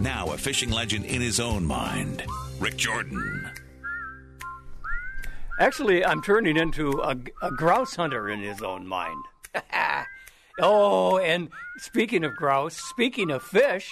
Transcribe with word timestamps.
Now 0.00 0.28
a 0.28 0.38
fishing 0.38 0.70
legend 0.70 1.06
in 1.06 1.20
his 1.20 1.40
own 1.40 1.64
mind, 1.64 2.24
Rik 2.60 2.76
Jordan. 2.76 3.50
Actually, 5.58 6.04
I'm 6.04 6.22
turning 6.22 6.56
into 6.56 7.00
a, 7.02 7.16
a 7.42 7.50
grouse 7.50 7.96
hunter 7.96 8.28
in 8.28 8.40
his 8.40 8.62
own 8.62 8.86
mind. 8.86 9.24
oh, 10.60 11.18
and 11.18 11.48
speaking 11.78 12.22
of 12.22 12.36
grouse, 12.36 12.76
speaking 12.76 13.32
of 13.32 13.42
fish, 13.42 13.90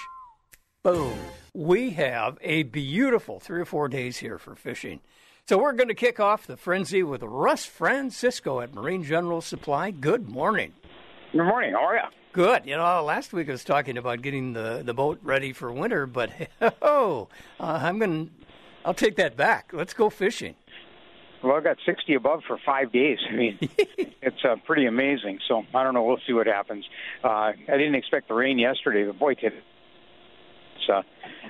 boom, 0.84 1.18
we 1.52 1.90
have 1.90 2.38
a 2.40 2.62
beautiful 2.62 3.40
three 3.40 3.60
or 3.60 3.64
four 3.64 3.88
days 3.88 4.18
here 4.18 4.38
for 4.38 4.54
fishing. 4.54 5.00
So 5.48 5.58
we're 5.58 5.72
going 5.72 5.88
to 5.88 5.94
kick 5.94 6.20
off 6.20 6.46
the 6.46 6.56
frenzy 6.56 7.02
with 7.02 7.24
Russ 7.24 7.64
Francisco 7.64 8.60
at 8.60 8.72
Marine 8.72 9.02
General 9.02 9.40
Supply. 9.40 9.90
Good 9.90 10.28
morning. 10.28 10.72
Good 11.32 11.44
morning. 11.44 11.72
How 11.72 11.84
are 11.86 11.96
you? 11.96 12.02
Good. 12.36 12.66
You 12.66 12.76
know, 12.76 13.02
last 13.02 13.32
week 13.32 13.48
I 13.48 13.52
was 13.52 13.64
talking 13.64 13.96
about 13.96 14.20
getting 14.20 14.52
the, 14.52 14.82
the 14.84 14.92
boat 14.92 15.18
ready 15.22 15.54
for 15.54 15.72
winter, 15.72 16.06
but 16.06 16.28
oh, 16.82 17.28
uh, 17.58 17.80
I'm 17.82 17.98
going 17.98 18.26
to, 18.26 18.32
I'll 18.84 18.92
take 18.92 19.16
that 19.16 19.38
back. 19.38 19.70
Let's 19.72 19.94
go 19.94 20.10
fishing. 20.10 20.54
Well, 21.42 21.56
I 21.56 21.60
got 21.60 21.78
60 21.86 22.12
above 22.12 22.42
for 22.46 22.58
five 22.66 22.92
days. 22.92 23.16
I 23.26 23.34
mean, 23.34 23.58
it's 24.20 24.44
uh, 24.44 24.56
pretty 24.66 24.84
amazing. 24.84 25.38
So 25.48 25.64
I 25.74 25.82
don't 25.82 25.94
know. 25.94 26.04
We'll 26.04 26.20
see 26.26 26.34
what 26.34 26.46
happens. 26.46 26.84
Uh, 27.24 27.28
I 27.28 27.54
didn't 27.68 27.94
expect 27.94 28.28
the 28.28 28.34
rain 28.34 28.58
yesterday, 28.58 29.06
but 29.06 29.18
boy, 29.18 29.32
did 29.32 29.54
it. 29.54 29.64
It's, 30.78 30.88
uh, 30.88 31.02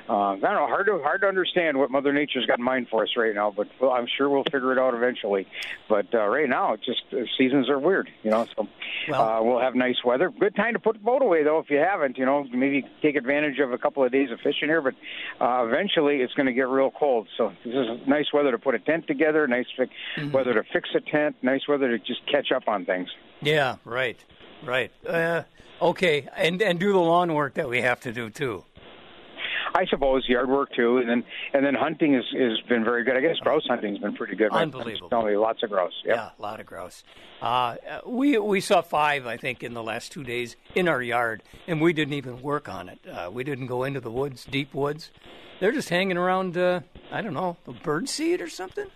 uh, 0.08 0.12
I 0.34 0.36
don't 0.36 0.42
know. 0.54 0.66
Hard 0.68 0.86
to 0.86 1.02
hard 1.02 1.22
to 1.22 1.26
understand 1.26 1.78
what 1.78 1.90
Mother 1.90 2.12
Nature's 2.12 2.46
got 2.46 2.58
in 2.58 2.64
mind 2.64 2.86
for 2.88 3.02
us 3.02 3.10
right 3.16 3.34
now, 3.34 3.52
but 3.54 3.66
well, 3.80 3.90
I'm 3.90 4.06
sure 4.06 4.28
we'll 4.28 4.44
figure 4.44 4.72
it 4.72 4.78
out 4.78 4.94
eventually. 4.94 5.48
But 5.88 6.14
uh, 6.14 6.26
right 6.26 6.48
now, 6.48 6.74
it's 6.74 6.84
just 6.86 7.02
uh, 7.12 7.24
seasons 7.36 7.68
are 7.68 7.78
weird, 7.78 8.08
you 8.22 8.30
know. 8.30 8.46
So 8.56 8.68
Well- 9.08 9.22
uh, 9.22 9.42
we'll 9.42 9.58
have 9.58 9.74
nice 9.74 9.96
weather. 10.04 10.30
Good 10.30 10.54
time 10.54 10.74
to 10.74 10.78
put 10.78 10.94
the 10.94 11.00
boat 11.02 11.22
away, 11.22 11.42
though. 11.42 11.58
If 11.58 11.70
you 11.70 11.78
haven't, 11.78 12.18
you 12.18 12.24
know, 12.24 12.44
maybe 12.52 12.84
take 13.02 13.16
advantage 13.16 13.58
of 13.58 13.72
a 13.72 13.78
couple 13.78 14.04
of 14.04 14.12
days 14.12 14.30
of 14.30 14.38
fishing 14.40 14.68
here. 14.68 14.80
But 14.80 14.94
uh, 15.40 15.66
eventually, 15.66 16.16
it's 16.22 16.34
going 16.34 16.46
to 16.46 16.52
get 16.52 16.68
real 16.68 16.92
cold. 16.92 17.26
So 17.36 17.52
this 17.64 17.74
is 17.74 18.06
nice 18.06 18.32
weather 18.32 18.52
to 18.52 18.58
put 18.58 18.74
a 18.76 18.78
tent 18.78 19.08
together. 19.08 19.46
Nice 19.48 19.66
fi- 19.76 20.24
weather 20.30 20.54
to 20.54 20.62
fix 20.72 20.88
a 20.94 21.00
tent. 21.00 21.36
Nice 21.42 21.66
weather 21.66 21.88
to 21.88 21.98
just 21.98 22.24
catch 22.30 22.52
up 22.52 22.68
on 22.68 22.84
things. 22.84 23.08
Yeah, 23.42 23.76
right, 23.84 24.22
right. 24.64 24.92
Uh, 25.06 25.42
okay, 25.82 26.28
and 26.36 26.62
and 26.62 26.78
do 26.78 26.92
the 26.92 26.98
lawn 27.00 27.34
work 27.34 27.54
that 27.54 27.68
we 27.68 27.80
have 27.82 28.00
to 28.02 28.12
do 28.12 28.30
too. 28.30 28.64
I 29.76 29.84
suppose 29.86 30.26
yard 30.28 30.48
work 30.48 30.72
too, 30.74 30.98
and 30.98 31.08
then 31.08 31.24
and 31.52 31.64
then 31.64 31.74
hunting 31.74 32.14
has 32.14 32.24
has 32.32 32.60
been 32.68 32.82
very 32.82 33.04
good. 33.04 33.16
I 33.16 33.20
guess 33.20 33.36
grouse 33.38 33.66
hunting's 33.68 33.98
been 33.98 34.14
pretty 34.14 34.34
good. 34.34 34.50
Friends 34.50 34.74
Unbelievable. 34.74 35.22
Me 35.22 35.36
lots 35.36 35.62
of 35.62 35.70
grouse. 35.70 35.92
Yep. 36.04 36.16
Yeah, 36.16 36.30
a 36.38 36.42
lot 36.42 36.60
of 36.60 36.66
grouse. 36.66 37.04
Uh, 37.42 37.76
we 38.06 38.38
we 38.38 38.60
saw 38.60 38.80
five, 38.80 39.26
I 39.26 39.36
think, 39.36 39.62
in 39.62 39.74
the 39.74 39.82
last 39.82 40.12
two 40.12 40.24
days 40.24 40.56
in 40.74 40.88
our 40.88 41.02
yard, 41.02 41.42
and 41.66 41.80
we 41.80 41.92
didn't 41.92 42.14
even 42.14 42.40
work 42.40 42.68
on 42.68 42.88
it. 42.88 43.00
Uh, 43.06 43.30
we 43.30 43.44
didn't 43.44 43.66
go 43.66 43.84
into 43.84 44.00
the 44.00 44.10
woods, 44.10 44.44
deep 44.44 44.72
woods. 44.72 45.10
They're 45.60 45.72
just 45.72 45.90
hanging 45.90 46.16
around. 46.16 46.56
Uh, 46.56 46.80
I 47.12 47.20
don't 47.20 47.34
know, 47.34 47.58
bird 47.82 48.08
seed 48.08 48.40
or 48.40 48.48
something. 48.48 48.86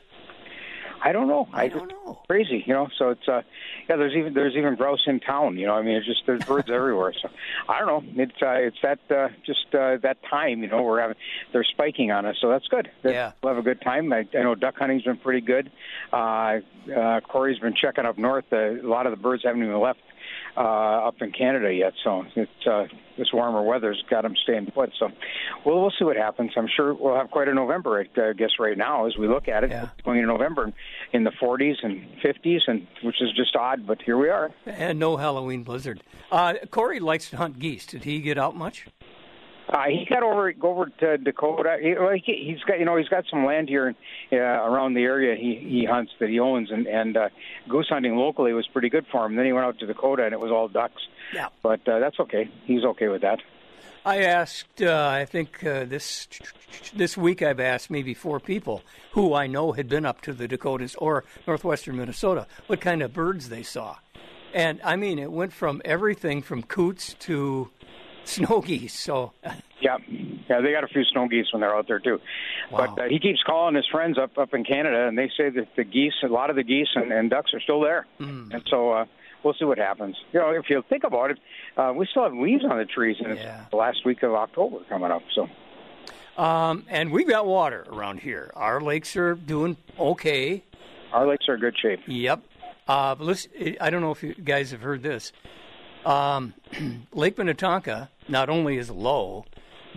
I 1.03 1.12
don't 1.12 1.29
know. 1.29 1.48
I 1.53 1.69
don't 1.69 1.89
know. 1.89 2.20
Crazy, 2.29 2.62
you 2.67 2.75
know. 2.75 2.89
So 2.98 3.11
it's 3.11 3.29
uh, 3.29 3.43
yeah. 3.89 3.97
There's 3.97 4.15
even 4.15 4.34
there's 4.34 4.55
even 4.56 4.77
grouse 4.77 5.03
in 5.07 5.20
town. 5.20 5.57
You 5.57 5.67
know. 5.67 5.75
I 5.75 5.83
mean, 5.83 5.97
it's 5.97 6.07
just 6.07 6.23
there's 6.27 6.45
birds 6.45 6.70
everywhere. 6.73 7.15
So 7.20 7.29
I 7.69 7.79
don't 7.79 7.87
know. 7.89 8.23
It's 8.23 8.42
uh, 8.42 8.51
it's 8.51 8.77
that 8.83 8.98
uh, 9.11 9.29
just 9.45 9.75
uh, 9.75 9.97
that 10.03 10.19
time. 10.29 10.62
You 10.62 10.69
know, 10.69 10.83
we're 10.83 11.01
having 11.01 11.17
they're 11.53 11.65
spiking 11.65 12.11
on 12.11 12.27
us. 12.27 12.37
So 12.41 12.48
that's 12.48 12.67
good. 12.69 12.91
Yeah. 13.03 13.33
We'll 13.42 13.55
have 13.55 13.62
a 13.62 13.67
good 13.67 13.81
time. 13.81 14.12
I, 14.12 14.27
I 14.34 14.42
know 14.42 14.55
duck 14.55 14.77
hunting's 14.77 15.03
been 15.05 15.17
pretty 15.17 15.41
good. 15.41 15.70
Uh, 16.12 16.61
uh, 16.95 17.20
Corey's 17.20 17.59
been 17.59 17.75
checking 17.75 18.05
up 18.05 18.19
north. 18.19 18.47
Uh, 18.53 18.57
a 18.57 18.83
lot 18.83 19.07
of 19.07 19.12
the 19.12 19.23
birds 19.23 19.42
haven't 19.45 19.62
even 19.62 19.79
left 19.81 20.01
uh, 20.56 20.61
up 21.09 21.17
in 21.20 21.33
Canada 21.33 21.73
yet. 21.73 21.93
So 22.05 22.25
it's 22.37 22.67
uh, 22.67 22.84
this 23.19 23.29
warmer 23.33 23.62
weather's 23.62 24.03
got 24.11 24.23
them 24.23 24.34
staying 24.43 24.67
put. 24.75 24.91
So 24.98 25.09
we'll 25.65 25.81
we'll 25.81 25.92
see 25.98 26.05
what 26.05 26.17
happens. 26.17 26.53
I'm 26.57 26.69
sure 26.75 26.95
we'll 26.95 27.17
have 27.17 27.31
quite 27.31 27.48
a 27.48 27.55
November. 27.55 28.01
I 28.01 28.33
guess 28.33 28.51
right 28.59 28.77
now 28.77 29.07
as 29.07 29.17
we 29.17 29.29
look 29.29 29.48
at 29.48 29.65
it, 29.65 29.70
Yeah. 29.70 29.89
going 30.05 30.19
into 30.19 30.29
November 30.33 30.73
in 31.12 31.25
the 31.25 31.33
40s 31.42 31.77
and 31.83 32.07
50s, 32.25 32.61
and 32.67 32.87
which 33.03 33.20
is 33.20 33.30
just 33.36 33.55
odd. 33.57 33.86
But 33.86 34.02
here 34.02 34.17
we 34.19 34.29
are. 34.29 34.51
And 34.67 34.98
no 34.98 35.17
Halloween 35.17 35.63
blizzard. 35.63 36.02
Uh, 36.30 36.55
Corey 36.70 37.01
likes 37.01 37.30
to 37.30 37.36
hunt 37.36 37.58
geese. 37.58 37.86
Did 37.86 38.05
he 38.05 38.20
get 38.20 38.39
out 38.39 38.57
much? 38.57 38.86
Uh, 39.70 39.85
he 39.89 40.05
got 40.05 40.23
over 40.25 40.53
go 40.53 40.70
over 40.70 40.86
to 40.98 41.17
Dakota. 41.17 41.77
He, 41.81 41.95
he, 42.25 42.53
he's 42.53 42.63
got 42.64 42.81
you 42.81 42.85
know 42.85 42.97
he's 42.97 43.08
got 43.08 43.25
some 43.31 43.45
land 43.45 43.69
here 43.69 43.95
uh, 44.33 44.36
around 44.36 44.95
the 44.95 45.03
area 45.03 45.36
he 45.36 45.55
he 45.55 45.85
hunts 45.85 46.13
that 46.19 46.29
he 46.29 46.41
owns, 46.41 46.73
and 46.73 46.89
and 46.89 47.17
uh, 47.17 47.29
goose 47.69 47.89
hunting 47.89 48.17
locally 48.17 48.53
was 48.53 48.67
pretty 48.67 48.89
good 48.89 49.07
for 49.13 49.25
him. 49.25 49.36
Then 49.36 49.47
he 49.47 49.53
went 49.53 49.67
out 49.67 49.79
to 49.79 49.86
Dakota, 49.86 50.25
and 50.25 50.33
it 50.33 50.41
was 50.41 50.51
all 50.51 50.67
ducks. 50.67 51.03
Yeah. 51.33 51.48
But 51.63 51.86
uh, 51.89 52.01
that's 52.01 52.19
okay. 52.19 52.51
He's 52.64 52.85
okay 52.85 53.07
with 53.09 53.23
that. 53.23 53.39
I 54.05 54.23
asked. 54.23 54.83
Uh, 54.83 55.09
I 55.09 55.25
think 55.25 55.64
uh, 55.64 55.85
this 55.85 56.27
this 56.92 57.17
week 57.17 57.41
I've 57.41 57.61
asked 57.61 57.91
maybe 57.91 58.13
four 58.13 58.41
people 58.41 58.83
who 59.13 59.35
I 59.35 59.47
know 59.47 59.70
had 59.70 59.89
been 59.89 60.05
up 60.05 60.20
to 60.23 60.33
the 60.33 60.48
Dakotas 60.48 60.97
or 60.97 61.25
northwestern 61.47 61.97
Minnesota 61.97 62.48
what 62.67 62.80
kind 62.80 63.03
of 63.03 63.13
birds 63.13 63.51
they 63.51 63.63
saw, 63.63 63.98
and 64.53 64.80
I 64.83 64.97
mean 64.97 65.20
it 65.20 65.30
went 65.30 65.53
from 65.53 65.80
everything 65.85 66.42
from 66.42 66.64
coots 66.64 67.14
to 67.20 67.70
snow 68.25 68.61
geese. 68.61 68.98
So 68.98 69.33
Yeah, 69.81 69.97
yeah, 70.48 70.61
they 70.61 70.73
got 70.73 70.85
a 70.85 70.89
few 70.89 71.05
snow 71.05 71.27
geese 71.27 71.47
when 71.53 71.61
they're 71.63 71.75
out 71.75 71.89
there 71.89 72.01
too. 72.01 72.20
Wow. 72.70 72.92
But 72.95 73.05
uh, 73.05 73.08
he 73.08 73.19
keeps 73.19 73.42
calling 73.42 73.75
his 73.75 73.86
friends 73.91 74.19
up 74.19 74.36
up 74.36 74.53
in 74.53 74.63
Canada, 74.64 75.08
and 75.08 75.17
they 75.17 75.31
say 75.36 75.48
that 75.51 75.69
the 75.77 75.85
geese, 75.85 76.13
a 76.23 76.27
lot 76.29 76.51
of 76.51 76.57
the 76.57 76.63
geese 76.63 76.89
and, 76.95 77.11
and 77.13 77.30
ducks 77.30 77.55
are 77.55 77.61
still 77.61 77.80
there, 77.80 78.07
Hmm. 78.19 78.51
and 78.53 78.63
so 78.69 78.91
uh, 78.91 79.05
we'll 79.42 79.55
see 79.55 79.64
what 79.64 79.79
happens. 79.79 80.17
You 80.33 80.41
know, 80.41 80.51
if 80.51 80.69
you 80.69 80.83
think 80.89 81.05
about 81.05 81.30
it, 81.30 81.39
uh, 81.79 81.92
we 81.97 82.07
still 82.11 82.25
have 82.25 82.35
leaves 82.35 82.63
on 82.64 82.77
the 82.77 82.85
trees, 82.85 83.17
and 83.25 83.36
Yeah. 83.39 83.63
it's 83.63 83.70
the 83.70 83.77
last 83.77 84.05
week 84.05 84.23
of 84.23 84.35
October 84.35 84.79
coming 84.91 85.11
up. 85.11 85.23
So 85.35 85.48
um, 86.36 86.85
and 86.89 87.11
we've 87.11 87.29
got 87.29 87.47
water 87.47 87.86
around 87.91 88.20
here. 88.20 88.51
Our 88.55 88.80
lakes 88.80 89.17
are 89.17 89.35
doing 89.35 89.77
okay. 89.98 90.63
our 91.13 91.27
lakes 91.27 91.48
are 91.48 91.55
in 91.55 91.61
good 91.61 91.77
shape. 91.79 92.01
Yep. 92.07 92.42
Uh, 92.86 93.14
but 93.14 93.25
listen, 93.25 93.51
I 93.80 93.89
don't 93.91 94.01
know 94.03 94.11
if 94.11 94.23
you 94.23 94.35
guys 94.35 94.70
have 94.73 94.80
heard 94.83 95.03
this. 95.03 95.33
Um, 96.05 96.55
Lake 97.12 97.36
Minnetonka 97.38 98.11
not 98.28 98.48
only 98.48 98.78
is 98.78 98.90
low, 98.90 99.44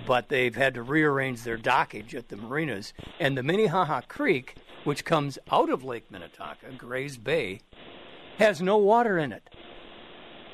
but 0.05 0.29
they've 0.29 0.55
had 0.55 0.73
to 0.73 0.83
rearrange 0.83 1.43
their 1.43 1.57
dockage 1.57 2.13
at 2.13 2.29
the 2.29 2.35
marinas. 2.35 2.93
And 3.19 3.37
the 3.37 3.43
Minnehaha 3.43 4.01
Creek, 4.07 4.55
which 4.83 5.05
comes 5.05 5.37
out 5.51 5.69
of 5.69 5.83
Lake 5.83 6.09
Minnetonka, 6.11 6.71
Gray's 6.77 7.17
Bay, 7.17 7.61
has 8.37 8.61
no 8.61 8.77
water 8.77 9.17
in 9.17 9.31
it. 9.31 9.49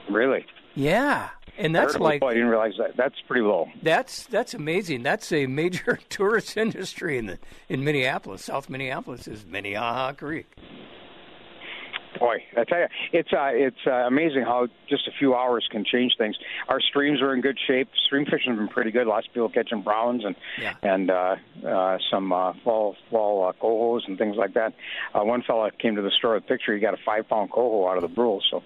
Really, 0.09 0.45
Yeah, 0.75 1.29
and 1.57 1.75
that's 1.75 1.93
Heard 1.93 2.01
like 2.01 2.23
I 2.23 2.33
didn't 2.33 2.47
realize 2.47 2.73
that. 2.79 2.97
That's 2.97 3.15
pretty 3.27 3.43
low. 3.43 3.69
that's 3.83 4.25
that's 4.25 4.53
amazing. 4.53 5.03
That's 5.03 5.31
a 5.31 5.45
major 5.45 5.99
tourist 6.09 6.57
industry 6.57 7.17
in 7.17 7.27
the 7.27 7.39
in 7.67 7.83
Minneapolis. 7.83 8.45
South 8.45 8.69
Minneapolis 8.69 9.27
is 9.27 9.45
Minnehaha 9.45 10.13
Creek. 10.13 10.47
Boy, 12.19 12.43
I 12.57 12.63
tell 12.65 12.79
you, 12.79 12.87
it's 13.13 13.31
uh, 13.31 13.49
it's 13.53 13.87
uh, 13.87 13.91
amazing 13.91 14.43
how 14.43 14.67
just 14.89 15.07
a 15.07 15.11
few 15.17 15.35
hours 15.35 15.67
can 15.71 15.85
change 15.85 16.15
things. 16.17 16.35
Our 16.67 16.81
streams 16.81 17.21
are 17.21 17.33
in 17.33 17.39
good 17.41 17.57
shape. 17.65 17.89
Stream 18.05 18.25
fishing 18.25 18.51
has 18.51 18.57
been 18.57 18.67
pretty 18.67 18.91
good. 18.91 19.07
Lots 19.07 19.25
of 19.27 19.33
people 19.33 19.49
catching 19.49 19.81
browns 19.81 20.25
and 20.25 20.35
Yeah. 20.61 20.75
and 20.83 21.09
uh, 21.09 21.35
uh, 21.65 21.97
some 22.11 22.33
uh, 22.33 22.53
fall 22.63 22.95
fall 23.09 23.47
uh, 23.47 23.53
cohos 23.53 24.01
and 24.07 24.17
things 24.17 24.35
like 24.35 24.53
that. 24.55 24.73
Uh, 25.13 25.23
one 25.23 25.43
fella 25.43 25.71
came 25.71 25.95
to 25.95 26.01
the 26.01 26.11
store 26.11 26.33
with 26.35 26.43
a 26.43 26.47
picture. 26.47 26.73
He 26.73 26.81
got 26.81 26.93
a 26.93 26.99
five 27.05 27.29
pound 27.29 27.51
coho 27.51 27.87
out 27.87 27.95
of 27.95 28.01
the 28.01 28.09
brule. 28.09 28.41
So 28.51 28.63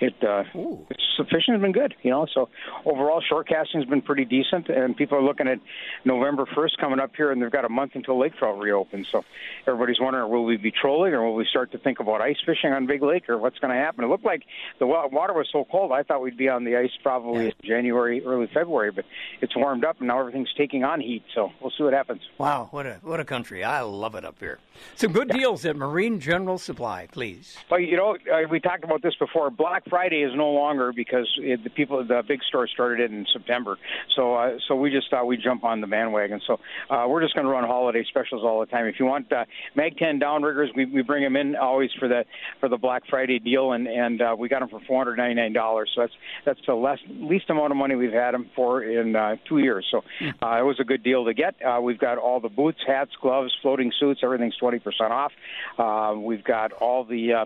it 0.00 0.14
uh, 0.22 0.44
Ooh. 0.56 0.86
it's, 0.90 1.02
fishing 1.30 1.54
has 1.54 1.60
been 1.60 1.72
good. 1.72 1.94
You 2.02 2.10
know, 2.10 2.26
so 2.32 2.48
overall 2.84 3.22
short 3.26 3.48
casting 3.48 3.80
has 3.80 3.88
been 3.88 4.02
pretty 4.02 4.24
decent. 4.24 4.68
And 4.68 4.96
people 4.96 5.18
are 5.18 5.22
looking 5.22 5.48
at 5.48 5.58
November 6.04 6.46
first 6.54 6.78
coming 6.78 7.00
up 7.00 7.12
here, 7.16 7.30
and 7.30 7.40
they've 7.40 7.50
got 7.50 7.64
a 7.64 7.68
month 7.68 7.92
until 7.94 8.18
lake 8.18 8.36
trout 8.36 8.58
reopens. 8.58 9.08
So 9.10 9.24
everybody's 9.66 10.00
wondering, 10.00 10.30
will 10.30 10.44
we 10.44 10.56
be 10.56 10.70
trolling 10.72 11.14
or 11.14 11.24
will 11.24 11.34
we 11.34 11.46
start 11.48 11.72
to 11.72 11.78
think 11.78 12.00
about 12.00 12.20
ice 12.20 12.36
fishing 12.44 12.72
on 12.72 12.86
Big 12.86 13.02
Lake 13.02 13.28
or 13.28 13.38
what's 13.38 13.58
going 13.58 13.74
to 13.74 13.80
happen? 13.80 14.04
It 14.04 14.08
looked 14.08 14.24
like 14.24 14.42
the 14.78 14.86
water 14.86 15.32
was 15.32 15.48
so 15.52 15.64
cold. 15.70 15.92
I 15.92 16.02
thought 16.02 16.22
we'd 16.22 16.36
be 16.36 16.48
on 16.48 16.64
the 16.64 16.76
ice 16.76 16.90
probably 17.02 17.46
in 17.46 17.52
January, 17.62 18.24
early 18.24 18.48
February, 18.52 18.90
but 18.90 19.04
it's 19.40 19.56
warmed 19.56 19.84
up 19.84 19.98
and 19.98 20.08
now 20.08 20.20
everything's 20.20 20.52
taking 20.56 20.84
on 20.84 21.00
heat. 21.00 21.22
So 21.34 21.50
we'll 21.60 21.72
see 21.76 21.84
what 21.84 21.92
happens. 21.92 22.22
Wow, 22.38 22.68
what 22.70 22.86
a 22.86 22.98
what 23.02 23.20
a 23.20 23.24
country! 23.24 23.64
I 23.64 23.80
love 23.80 24.14
it 24.14 24.24
up 24.24 24.36
here. 24.38 24.58
Some 24.96 25.12
good 25.12 25.28
deals 25.28 25.64
at 25.64 25.76
Marine 25.76 26.20
General 26.20 26.58
Supply, 26.58 27.08
please. 27.10 27.56
Well, 27.70 27.80
you 27.80 27.96
know, 27.96 28.16
uh, 28.32 28.48
we 28.50 28.60
talked 28.60 28.84
about 28.84 29.02
this 29.02 29.14
before. 29.16 29.50
Friday 29.88 30.22
is 30.22 30.32
no 30.34 30.50
longer 30.50 30.92
because 30.94 31.28
it, 31.38 31.62
the 31.64 31.70
people, 31.70 32.04
the 32.04 32.22
big 32.26 32.42
store 32.44 32.66
started 32.68 33.00
it 33.00 33.10
in 33.10 33.26
September. 33.32 33.78
So, 34.16 34.34
uh, 34.34 34.58
so 34.66 34.74
we 34.74 34.90
just 34.90 35.10
thought 35.10 35.26
we'd 35.26 35.42
jump 35.42 35.64
on 35.64 35.80
the 35.80 35.86
bandwagon. 35.86 36.40
So, 36.46 36.60
uh, 36.90 37.06
we're 37.08 37.22
just 37.22 37.34
going 37.34 37.46
to 37.46 37.52
run 37.52 37.64
holiday 37.64 38.04
specials 38.08 38.42
all 38.44 38.60
the 38.60 38.66
time. 38.66 38.86
If 38.86 38.98
you 38.98 39.06
want 39.06 39.32
uh, 39.32 39.44
Mag 39.74 39.96
10 39.98 40.20
downriggers, 40.20 40.68
we, 40.74 40.84
we 40.86 41.02
bring 41.02 41.22
them 41.22 41.36
in 41.36 41.56
always 41.56 41.90
for 41.98 42.08
the 42.08 42.24
for 42.60 42.68
the 42.68 42.76
Black 42.76 43.02
Friday 43.08 43.38
deal, 43.38 43.72
and 43.72 43.86
and 43.86 44.20
uh, 44.20 44.34
we 44.38 44.48
got 44.48 44.60
them 44.60 44.68
for 44.68 44.80
four 44.86 44.98
hundred 44.98 45.16
ninety 45.16 45.34
nine 45.34 45.52
dollars. 45.52 45.90
So 45.94 46.02
that's 46.02 46.12
that's 46.44 46.60
the 46.66 46.74
less, 46.74 46.98
least 47.08 47.50
amount 47.50 47.70
of 47.70 47.76
money 47.76 47.94
we've 47.94 48.12
had 48.12 48.32
them 48.32 48.50
for 48.54 48.82
in 48.82 49.16
uh, 49.16 49.36
two 49.48 49.58
years. 49.58 49.86
So, 49.90 49.98
uh, 50.42 50.58
it 50.58 50.64
was 50.64 50.78
a 50.80 50.84
good 50.84 51.02
deal 51.02 51.24
to 51.24 51.34
get. 51.34 51.54
Uh, 51.62 51.80
we've 51.80 51.98
got 51.98 52.18
all 52.18 52.40
the 52.40 52.48
boots, 52.48 52.78
hats, 52.86 53.12
gloves, 53.20 53.54
floating 53.62 53.92
suits, 53.98 54.20
everything's 54.22 54.56
twenty 54.56 54.78
percent 54.78 55.12
off. 55.12 55.32
Uh, 55.78 56.14
we've 56.18 56.44
got 56.44 56.72
all 56.72 57.04
the 57.04 57.32
uh, 57.32 57.44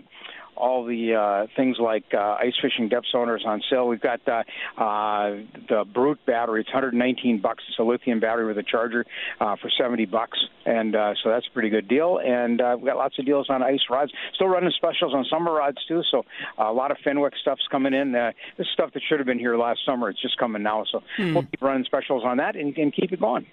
all 0.59 0.85
the 0.85 1.15
uh, 1.15 1.47
things 1.55 1.77
like 1.79 2.05
uh, 2.13 2.35
ice 2.39 2.53
fishing 2.61 2.89
depth 2.89 3.07
sonars 3.13 3.45
on 3.45 3.61
sale. 3.69 3.87
We've 3.87 4.01
got 4.01 4.19
uh, 4.27 4.43
uh, 4.81 5.37
the 5.67 5.85
Brute 5.91 6.19
battery. 6.25 6.61
It's 6.61 6.69
119 6.69 7.41
bucks. 7.41 7.63
It's 7.69 7.79
a 7.79 7.83
lithium 7.83 8.19
battery 8.19 8.45
with 8.45 8.57
a 8.57 8.63
charger 8.63 9.05
uh, 9.39 9.55
for 9.61 9.69
70 9.77 10.05
bucks, 10.05 10.37
and 10.65 10.95
uh, 10.95 11.13
so 11.23 11.29
that's 11.29 11.47
a 11.47 11.53
pretty 11.53 11.69
good 11.69 11.87
deal. 11.87 12.19
And 12.23 12.61
uh, 12.61 12.75
we've 12.77 12.85
got 12.85 12.97
lots 12.97 13.17
of 13.17 13.25
deals 13.25 13.49
on 13.49 13.63
ice 13.63 13.79
rods. 13.89 14.11
Still 14.35 14.47
running 14.47 14.71
specials 14.75 15.13
on 15.13 15.25
summer 15.29 15.53
rods 15.53 15.77
too. 15.87 16.01
So 16.11 16.25
uh, 16.59 16.69
a 16.69 16.73
lot 16.73 16.91
of 16.91 16.97
Fenwick 17.03 17.33
stuff's 17.41 17.67
coming 17.71 17.93
in. 17.93 18.13
Uh, 18.15 18.31
this 18.57 18.67
stuff 18.73 18.91
that 18.93 19.01
should 19.07 19.19
have 19.19 19.27
been 19.27 19.39
here 19.39 19.57
last 19.57 19.79
summer. 19.85 20.09
It's 20.09 20.21
just 20.21 20.37
coming 20.37 20.63
now. 20.63 20.83
So 20.91 21.01
we'll 21.17 21.43
keep 21.43 21.61
running 21.61 21.85
specials 21.85 22.23
on 22.25 22.37
that 22.37 22.55
and, 22.55 22.77
and 22.77 22.93
keep 22.93 23.11
it 23.11 23.19
going. 23.19 23.45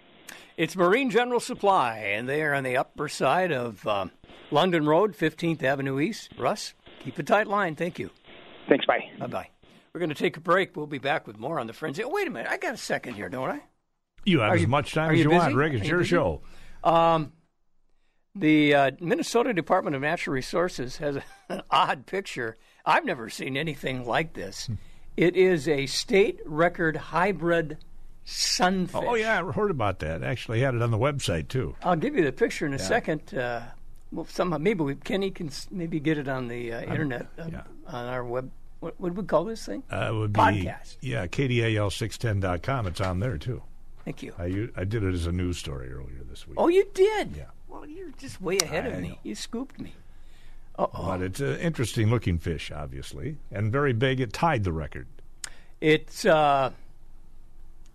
It's 0.56 0.74
Marine 0.74 1.10
General 1.10 1.38
Supply, 1.38 1.98
and 1.98 2.28
they 2.28 2.42
are 2.42 2.54
on 2.54 2.64
the 2.64 2.76
upper 2.76 3.08
side 3.08 3.52
of 3.52 3.86
um, 3.86 4.10
London 4.50 4.86
Road, 4.86 5.14
15th 5.14 5.62
Avenue 5.62 6.00
East. 6.00 6.30
Russ, 6.38 6.74
keep 7.04 7.18
a 7.18 7.22
tight 7.22 7.46
line. 7.46 7.74
Thank 7.76 7.98
you. 7.98 8.10
Thanks. 8.68 8.84
Bye. 8.86 9.10
Bye 9.18 9.26
bye. 9.26 9.48
We're 9.92 10.00
going 10.00 10.08
to 10.10 10.14
take 10.14 10.36
a 10.36 10.40
break. 10.40 10.76
We'll 10.76 10.86
be 10.86 10.98
back 10.98 11.26
with 11.26 11.38
more 11.38 11.58
on 11.58 11.66
the 11.66 11.72
Frenzy. 11.72 12.04
Oh, 12.04 12.08
wait 12.10 12.26
a 12.26 12.30
minute. 12.30 12.50
I 12.50 12.58
got 12.58 12.74
a 12.74 12.78
second 12.78 13.14
here, 13.14 13.28
don't 13.28 13.50
I? 13.50 13.60
You 14.24 14.40
have 14.40 14.50
Are 14.50 14.54
as 14.56 14.60
you- 14.62 14.66
much 14.68 14.92
time 14.92 15.12
as 15.12 15.18
you 15.18 15.24
you, 15.24 15.28
busy? 15.30 15.38
want, 15.38 15.54
Rik. 15.54 15.72
Are 15.72 15.76
It's 15.76 15.84
you 15.84 15.90
your 15.90 15.98
busy? 16.00 16.10
show. 16.10 16.42
Um, 16.84 17.32
the 18.34 18.74
uh, 18.74 18.90
Minnesota 19.00 19.54
Department 19.54 19.96
of 19.96 20.02
Natural 20.02 20.34
Resources 20.34 20.96
has 20.98 21.16
an 21.48 21.62
odd 21.70 22.06
picture. 22.06 22.56
I've 22.84 23.04
never 23.04 23.30
seen 23.30 23.56
anything 23.56 24.04
like 24.04 24.34
this. 24.34 24.68
It 25.16 25.34
is 25.36 25.66
a 25.66 25.86
state 25.86 26.40
record 26.44 26.96
hybrid 26.96 27.78
sunfish. 28.24 29.00
Oh, 29.02 29.14
yeah, 29.14 29.40
I 29.42 29.52
heard 29.52 29.70
about 29.70 30.00
that. 30.00 30.22
Actually, 30.22 30.60
had 30.60 30.74
it 30.74 30.82
on 30.82 30.90
the 30.90 30.98
website, 30.98 31.48
too. 31.48 31.74
I'll 31.82 31.96
give 31.96 32.14
you 32.16 32.24
the 32.24 32.32
picture 32.32 32.66
in 32.66 32.74
a 32.74 32.78
second. 32.78 33.32
Uh, 33.32 33.62
well, 34.12 34.26
somehow 34.28 34.58
maybe 34.58 34.82
we, 34.84 34.94
Kenny 34.96 35.30
can 35.30 35.48
s- 35.48 35.68
maybe 35.70 36.00
get 36.00 36.18
it 36.18 36.28
on 36.28 36.48
the 36.48 36.72
uh, 36.72 36.80
internet 36.82 37.26
uh, 37.38 37.44
yeah. 37.50 37.62
on 37.86 38.06
our 38.06 38.24
web. 38.24 38.50
What, 38.80 38.94
what 39.00 39.14
do 39.14 39.20
we 39.20 39.26
call 39.26 39.44
this 39.44 39.64
thing? 39.64 39.82
Uh, 39.90 40.08
it 40.10 40.14
would 40.14 40.32
be, 40.32 40.38
Podcast. 40.40 40.96
Yeah, 41.00 41.26
KDAL610.com. 41.26 42.86
It's 42.86 43.00
on 43.00 43.20
there, 43.20 43.38
too. 43.38 43.62
Thank 44.04 44.22
you. 44.22 44.34
I, 44.38 44.46
u- 44.46 44.72
I 44.76 44.84
did 44.84 45.02
it 45.02 45.14
as 45.14 45.26
a 45.26 45.32
news 45.32 45.58
story 45.58 45.90
earlier 45.90 46.22
this 46.28 46.46
week. 46.46 46.56
Oh, 46.58 46.68
you 46.68 46.86
did. 46.94 47.34
Yeah. 47.36 47.44
Well, 47.68 47.86
you're 47.86 48.10
just 48.18 48.40
way 48.40 48.58
ahead 48.58 48.84
I 48.84 48.88
of 48.90 49.00
me. 49.00 49.08
know. 49.10 49.18
You 49.22 49.34
scooped 49.34 49.80
me. 49.80 49.94
Oh. 50.78 50.90
But 50.94 51.22
it's 51.22 51.40
an 51.40 51.56
interesting 51.58 52.10
looking 52.10 52.38
fish, 52.38 52.70
obviously, 52.70 53.38
and 53.50 53.72
very 53.72 53.94
big. 53.94 54.20
It 54.20 54.32
tied 54.34 54.62
the 54.64 54.72
record. 54.72 55.06
It's 55.80 56.24
uh, 56.26 56.70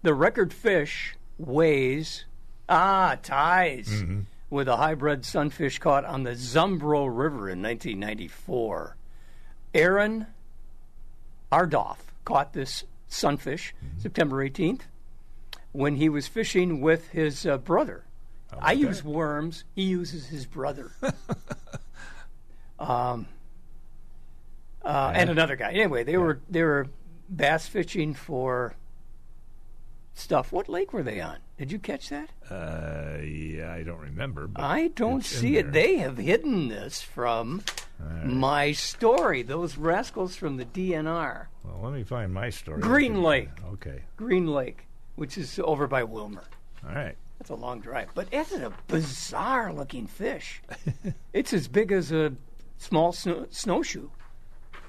the 0.02 0.14
record 0.16 0.52
fish 0.54 1.16
weighs 1.38 2.26
ah 2.70 3.18
ties 3.22 3.88
Mm-hmm. 3.88 4.20
With 4.52 4.68
a 4.68 4.76
hybrid 4.76 5.26
sunfish 5.26 5.80
caught 5.80 6.06
on 6.06 6.22
the 6.24 6.32
Zumbro 6.32 7.08
River 7.08 7.50
in 7.50 7.64
1994. 7.64 8.98
Aaron 9.74 10.28
Ardoff 11.52 11.98
caught 12.26 12.54
this 12.54 12.84
sunfish 13.08 13.74
Mm-hmm. 13.84 14.00
September 14.00 14.48
18th 14.48 14.82
when 15.72 15.96
he 15.96 16.10
was 16.10 16.28
fishing 16.28 16.82
with 16.82 17.08
his 17.10 17.46
uh, 17.46 17.58
brother. 17.58 18.04
I 18.60 18.74
use 18.74 19.02
worms. 19.04 19.64
He 19.74 19.84
uses 19.84 20.28
his 20.28 20.46
brother. 20.46 20.92
um, 22.80 23.28
uh, 24.84 25.14
and 25.16 25.30
another 25.30 25.56
guy. 25.56 25.72
Anyway, 25.72 26.04
they 26.04 26.18
were 26.18 26.42
they 26.50 26.62
were 26.62 26.88
bass 27.30 27.68
fishing 27.68 28.14
for 28.14 28.76
stuff. 30.14 30.52
What 30.52 30.68
lake 30.68 30.92
were 30.92 31.04
they 31.04 31.22
on? 31.22 31.38
Did 31.62 31.72
you 31.72 31.78
catch 31.78 32.10
that? 32.10 32.28
Uh, 32.50 33.22
yeah, 33.22 33.72
I 33.72 33.84
don't 33.84 34.00
remember. 34.00 34.48
But 34.48 34.64
I 34.64 34.88
don't 34.88 35.24
see 35.24 35.58
it. 35.58 35.72
They 35.72 35.98
have 35.98 36.18
hidden 36.18 36.70
this 36.70 37.04
from 37.04 37.62
my 38.24 38.72
story. 38.72 39.44
Those 39.44 39.78
rascals 39.78 40.36
from 40.36 40.58
the 40.58 40.66
DNR, 40.66 41.46
Well, 41.64 41.80
let 41.84 41.94
me 41.94 42.04
find 42.04 42.34
my 42.34 42.50
story. 42.50 42.82
Green 42.82 43.22
Lake. 43.22 43.50
Okay. 43.74 44.02
Green 44.18 44.48
Lake, 44.48 44.88
which 45.18 45.38
is 45.38 45.60
over 45.64 45.86
by 45.86 46.02
Willmar. 46.02 46.46
All 46.84 46.96
right. 46.96 47.16
That's 47.38 47.52
a 47.52 47.56
long 47.56 47.80
drive, 47.80 48.10
but 48.16 48.28
it's 48.32 48.54
a 48.54 48.74
bizarre 48.88 49.72
looking 49.72 50.08
fish. 50.08 50.64
it's 51.32 51.54
as 51.54 51.68
big 51.68 51.92
as 51.92 52.12
a 52.12 52.34
small 52.80 53.14
snow- 53.14 53.46
snowshoe. 53.52 54.10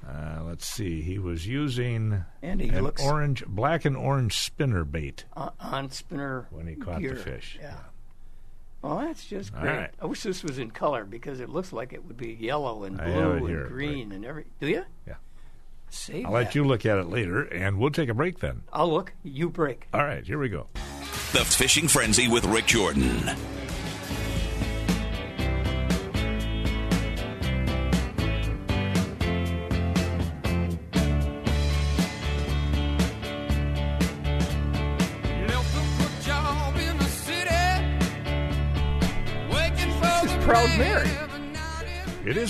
Uh, 0.07 0.41
let's 0.43 0.65
see. 0.65 1.01
He 1.01 1.17
was 1.17 1.47
using 1.47 2.25
And 2.41 2.59
he 2.59 2.69
an 2.69 2.83
looks 2.83 3.01
orange, 3.03 3.45
black 3.45 3.85
and 3.85 3.95
orange 3.95 4.37
spinner 4.37 4.83
bait 4.83 5.23
on, 5.33 5.51
on 5.59 5.91
spinner 5.91 6.47
when 6.51 6.67
he 6.67 6.75
caught 6.75 6.99
gear. 6.99 7.13
the 7.13 7.19
fish. 7.23 7.57
Yeah. 7.61 7.75
Well, 8.81 8.97
that's 8.99 9.23
just 9.23 9.53
great. 9.53 9.65
right. 9.77 9.89
I 10.01 10.05
wish 10.07 10.23
this 10.23 10.43
was 10.43 10.59
in 10.59 10.71
color 10.71 11.05
because 11.05 11.39
it 11.39 11.47
looks 11.47 11.71
like 11.71 11.93
it 11.93 12.03
would 12.05 12.17
be 12.17 12.33
yellow 12.33 12.83
and 12.83 12.97
blue 12.97 13.31
and 13.37 13.47
here, 13.47 13.67
green 13.67 14.11
and 14.11 14.25
every. 14.25 14.45
Do 14.59 14.67
you? 14.67 14.83
Yeah. 15.07 15.13
Save 15.89 16.25
I'll 16.25 16.33
that. 16.33 16.37
let 16.37 16.55
you 16.55 16.65
look 16.65 16.85
at 16.85 16.97
it 16.97 17.07
later, 17.07 17.43
and 17.43 17.77
we'll 17.79 17.91
take 17.91 18.09
a 18.09 18.13
break 18.13 18.39
then. 18.39 18.63
I'll 18.73 18.91
look. 18.91 19.13
You 19.23 19.49
break. 19.49 19.87
All 19.93 20.03
right, 20.03 20.25
here 20.25 20.37
we 20.39 20.49
go. 20.49 20.67
The 21.31 21.45
Fishing 21.45 21.87
Frenzy 21.87 22.27
with 22.27 22.43
Rik 22.45 22.65
Jordan. 22.65 23.29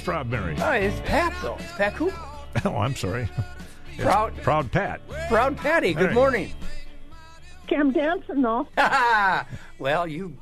It 0.03 0.07
is 0.07 0.09
Proud 0.09 0.29
Mary. 0.29 0.55
Oh, 0.59 0.71
it's 0.71 0.99
Pat 1.05 1.33
though. 1.41 1.55
It's 1.57 1.71
Pat 1.77 1.95
Cooper. 1.95 2.19
oh, 2.65 2.75
I'm 2.75 2.95
sorry. 2.95 3.29
It's 3.95 4.01
Proud- 4.01 4.35
Proud 4.41 4.71
Pat. 4.71 5.01
Proud 5.29 5.55
Patty. 5.55 5.93
Good 5.93 6.13
morning. 6.13 6.47
Hey. 6.47 6.55
morning. 7.67 7.91
Cam 7.91 7.91
dancing 7.91 8.41
though. 8.41 8.67
well, 9.79 10.07
you, 10.07 10.35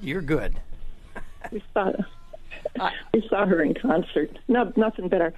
you're 0.00 0.22
good. 0.22 0.58
We 1.52 1.62
saw 1.74 1.92
we 3.12 3.28
saw 3.28 3.44
her 3.44 3.62
in 3.62 3.74
concert. 3.74 4.38
No, 4.48 4.72
nothing 4.74 5.08
better. 5.08 5.34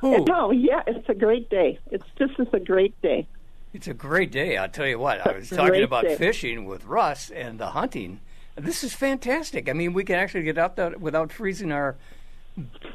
Who? 0.00 0.24
No, 0.28 0.50
yeah, 0.50 0.82
it's 0.88 1.08
a 1.08 1.14
great 1.14 1.48
day. 1.48 1.78
It's 1.92 2.04
this 2.18 2.30
is 2.38 2.48
a 2.52 2.58
great 2.58 3.00
day. 3.00 3.28
It's 3.72 3.86
a 3.86 3.94
great 3.94 4.32
day. 4.32 4.56
I'll 4.56 4.68
tell 4.68 4.88
you 4.88 4.98
what. 4.98 5.24
I 5.24 5.36
was 5.36 5.48
talking 5.48 5.84
about 5.84 6.02
day. 6.02 6.16
fishing 6.16 6.64
with 6.64 6.84
Russ 6.84 7.30
and 7.30 7.60
the 7.60 7.68
hunting. 7.68 8.20
This 8.56 8.82
is 8.82 8.92
fantastic. 8.92 9.68
I 9.68 9.72
mean, 9.72 9.94
we 9.94 10.02
can 10.02 10.16
actually 10.16 10.42
get 10.42 10.58
out 10.58 10.74
there 10.74 10.98
without 10.98 11.30
freezing 11.30 11.70
our 11.70 11.94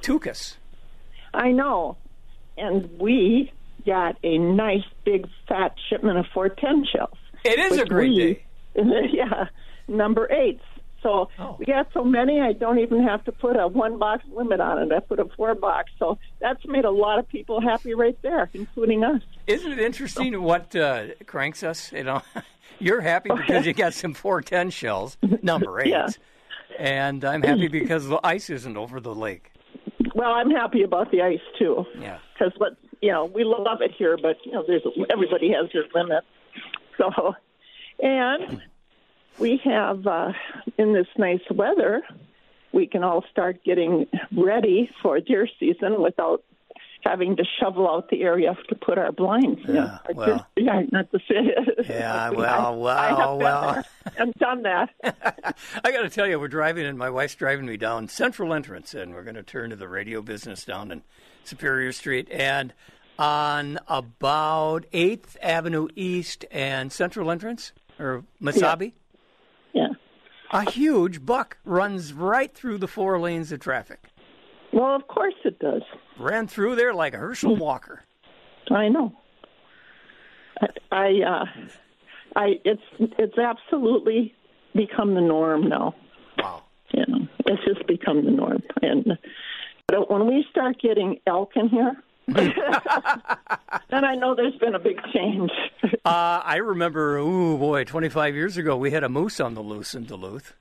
tuchus. 0.02 0.56
I 1.34 1.52
know, 1.52 1.98
and 2.58 2.90
we 3.00 3.52
got 3.86 4.18
a 4.24 4.38
nice 4.38 4.84
big 5.06 5.28
fat 5.48 5.76
shipment 5.90 6.18
of 6.18 6.26
410 6.34 6.86
shells. 6.92 7.18
It 7.44 7.60
is 7.60 7.78
a 7.78 7.86
great 7.86 8.10
we- 8.10 8.34
day. 8.34 8.46
yeah, 9.12 9.46
number 9.88 10.32
eights. 10.32 10.64
So 11.02 11.30
Oh. 11.40 11.56
we 11.58 11.66
got 11.66 11.88
so 11.94 12.04
many, 12.04 12.42
I 12.42 12.52
don't 12.52 12.80
even 12.80 13.04
have 13.04 13.24
to 13.24 13.32
put 13.32 13.56
a 13.58 13.68
one 13.70 13.98
box 14.00 14.24
limit 14.34 14.60
on 14.60 14.80
it. 14.80 14.92
I 14.92 15.00
put 15.00 15.20
a 15.22 15.26
four 15.38 15.56
box. 15.56 15.92
So 15.98 16.18
that's 16.42 16.66
made 16.66 16.84
a 16.84 16.92
lot 16.92 17.20
of 17.20 17.28
people 17.30 17.62
happy 17.62 17.94
right 17.94 18.18
there, 18.22 18.50
including 18.54 19.06
us. 19.06 19.22
Isn't 19.48 19.72
it 19.72 19.80
interesting 19.80 20.42
what 20.42 20.76
uh, 20.76 21.06
cranks 21.26 21.64
us? 21.64 21.94
You 21.94 22.04
know, 22.04 22.22
you're 22.80 23.00
happy 23.00 23.30
because 23.34 23.66
you 23.66 23.74
got 23.74 23.94
some 23.94 24.14
410 24.14 24.72
shells, 24.72 25.18
number 25.42 25.80
eight, 25.84 25.88
Yeah. 25.92 26.08
and 26.78 27.24
I'm 27.24 27.44
happy 27.44 27.70
because 27.70 28.08
the 28.10 28.20
ice 28.22 28.50
isn't 28.50 28.76
over 28.76 29.00
the 29.00 29.16
lake. 29.16 29.52
Well, 30.20 30.32
I'm 30.34 30.52
happy 30.52 30.84
about 30.84 31.12
the 31.12 31.22
ice 31.22 31.40
too. 31.58 31.86
Yeah. 31.98 32.18
because 32.34 32.52
what 32.58 32.74
you 33.02 33.10
know 33.12 33.24
we 33.26 33.46
love 33.46 33.82
it 33.82 33.92
here, 33.98 34.18
but 34.22 34.36
you 34.46 34.52
know 34.52 34.64
there's 34.68 34.82
everybody 35.10 35.52
has 35.54 35.72
their 35.74 35.86
limit. 35.96 36.24
So, 36.98 37.34
and 38.04 38.62
we 39.40 39.62
have 39.64 40.06
uh, 40.06 40.34
in 40.78 40.92
this 40.92 41.08
nice 41.18 41.40
weather, 41.50 42.02
we 42.74 42.86
can 42.88 43.02
all 43.06 43.24
start 43.32 43.64
getting 43.64 44.08
ready 44.36 44.90
for 45.02 45.18
deer 45.22 45.48
season 45.58 46.02
without 46.02 46.44
having 47.06 47.38
to 47.38 47.46
shovel 47.58 47.90
out 47.90 48.10
the 48.10 48.22
area 48.24 48.54
to 48.68 48.76
put 48.76 48.98
our 48.98 49.14
blinds. 49.14 49.62
in. 49.70 49.76
Yeah, 49.76 50.00
Our 50.10 50.14
well. 50.14 50.48
deer- 50.58 50.66
yeah, 50.66 50.82
not 50.92 51.10
to 51.12 51.20
say. 51.30 51.56
Yeah, 51.88 52.30
well, 52.42 52.76
well, 52.78 53.38
well. 53.38 53.84
And 54.20 54.34
done 54.36 54.64
that. 54.64 54.90
I 55.84 55.92
got 55.92 56.02
to 56.02 56.10
tell 56.10 56.28
you, 56.28 56.40
we're 56.40 56.48
driving, 56.50 56.86
and 56.86 56.98
my 56.98 57.10
wife's 57.10 57.36
driving 57.36 57.66
me 57.66 57.78
down 57.78 58.08
Central 58.10 58.54
Entrance, 58.54 58.94
and 58.94 59.14
we're 59.14 59.24
going 59.24 59.36
to 59.36 59.44
turn 59.44 59.70
to 59.70 59.76
the 59.76 59.88
radio 59.88 60.22
business 60.22 60.66
down 60.66 60.92
in 60.92 61.02
Superior 61.46 61.92
Street. 61.94 62.28
And 62.30 62.74
on 63.18 63.80
about 63.88 64.86
8th 64.94 65.38
Avenue 65.42 65.88
East 65.96 66.46
and 66.52 66.92
Central 66.92 67.32
Entrance, 67.32 67.72
or 67.98 68.24
Mesaba, 68.42 68.92
Yeah. 69.74 69.88
a 70.52 70.70
huge 70.70 71.26
buck 71.26 71.58
runs 71.64 72.12
right 72.14 72.54
through 72.54 72.78
the 72.80 72.88
four 72.88 73.20
lanes 73.20 73.52
of 73.52 73.60
traffic. 73.62 74.00
Well, 74.74 74.96
of 74.96 75.08
course 75.08 75.34
it 75.46 75.60
does. 75.60 75.82
Ran 76.18 76.48
through 76.48 76.76
there 76.76 76.94
like 76.94 77.14
a 77.14 77.18
Herschel 77.18 77.56
Walker. 77.58 78.04
I 78.70 78.88
know. 78.90 79.14
I, 80.62 80.68
I, 80.92 81.22
uh, 81.26 81.46
I, 82.36 82.60
it's 82.66 82.82
it's 83.00 83.38
absolutely 83.38 84.34
become 84.76 85.16
the 85.16 85.22
norm 85.22 85.68
now. 85.70 85.96
Wow. 86.38 86.64
You 86.94 87.06
know, 87.08 87.28
it's 87.46 87.64
just 87.66 87.86
become 87.88 88.24
the 88.26 88.32
norm, 88.32 88.62
and 88.82 89.18
But 89.88 90.10
when 90.12 90.28
we 90.28 90.46
start 90.52 90.80
getting 90.82 91.20
elk 91.28 91.52
in 91.56 91.70
here, 91.70 91.96
then 92.28 94.06
I 94.06 94.16
know 94.16 94.36
there's 94.36 94.56
been 94.58 94.76
a 94.76 94.80
big 94.80 94.98
change. 95.14 95.52
Uh, 96.06 96.42
I 96.44 96.58
remember, 96.58 97.18
oh 97.18 97.58
boy, 97.58 97.84
25 97.84 98.36
years 98.36 98.58
ago, 98.58 98.78
we 98.78 98.92
had 98.92 99.04
a 99.04 99.10
moose 99.10 99.40
on 99.40 99.54
the 99.56 99.62
loose 99.62 99.96
in 99.96 100.06
Duluth. 100.06 100.54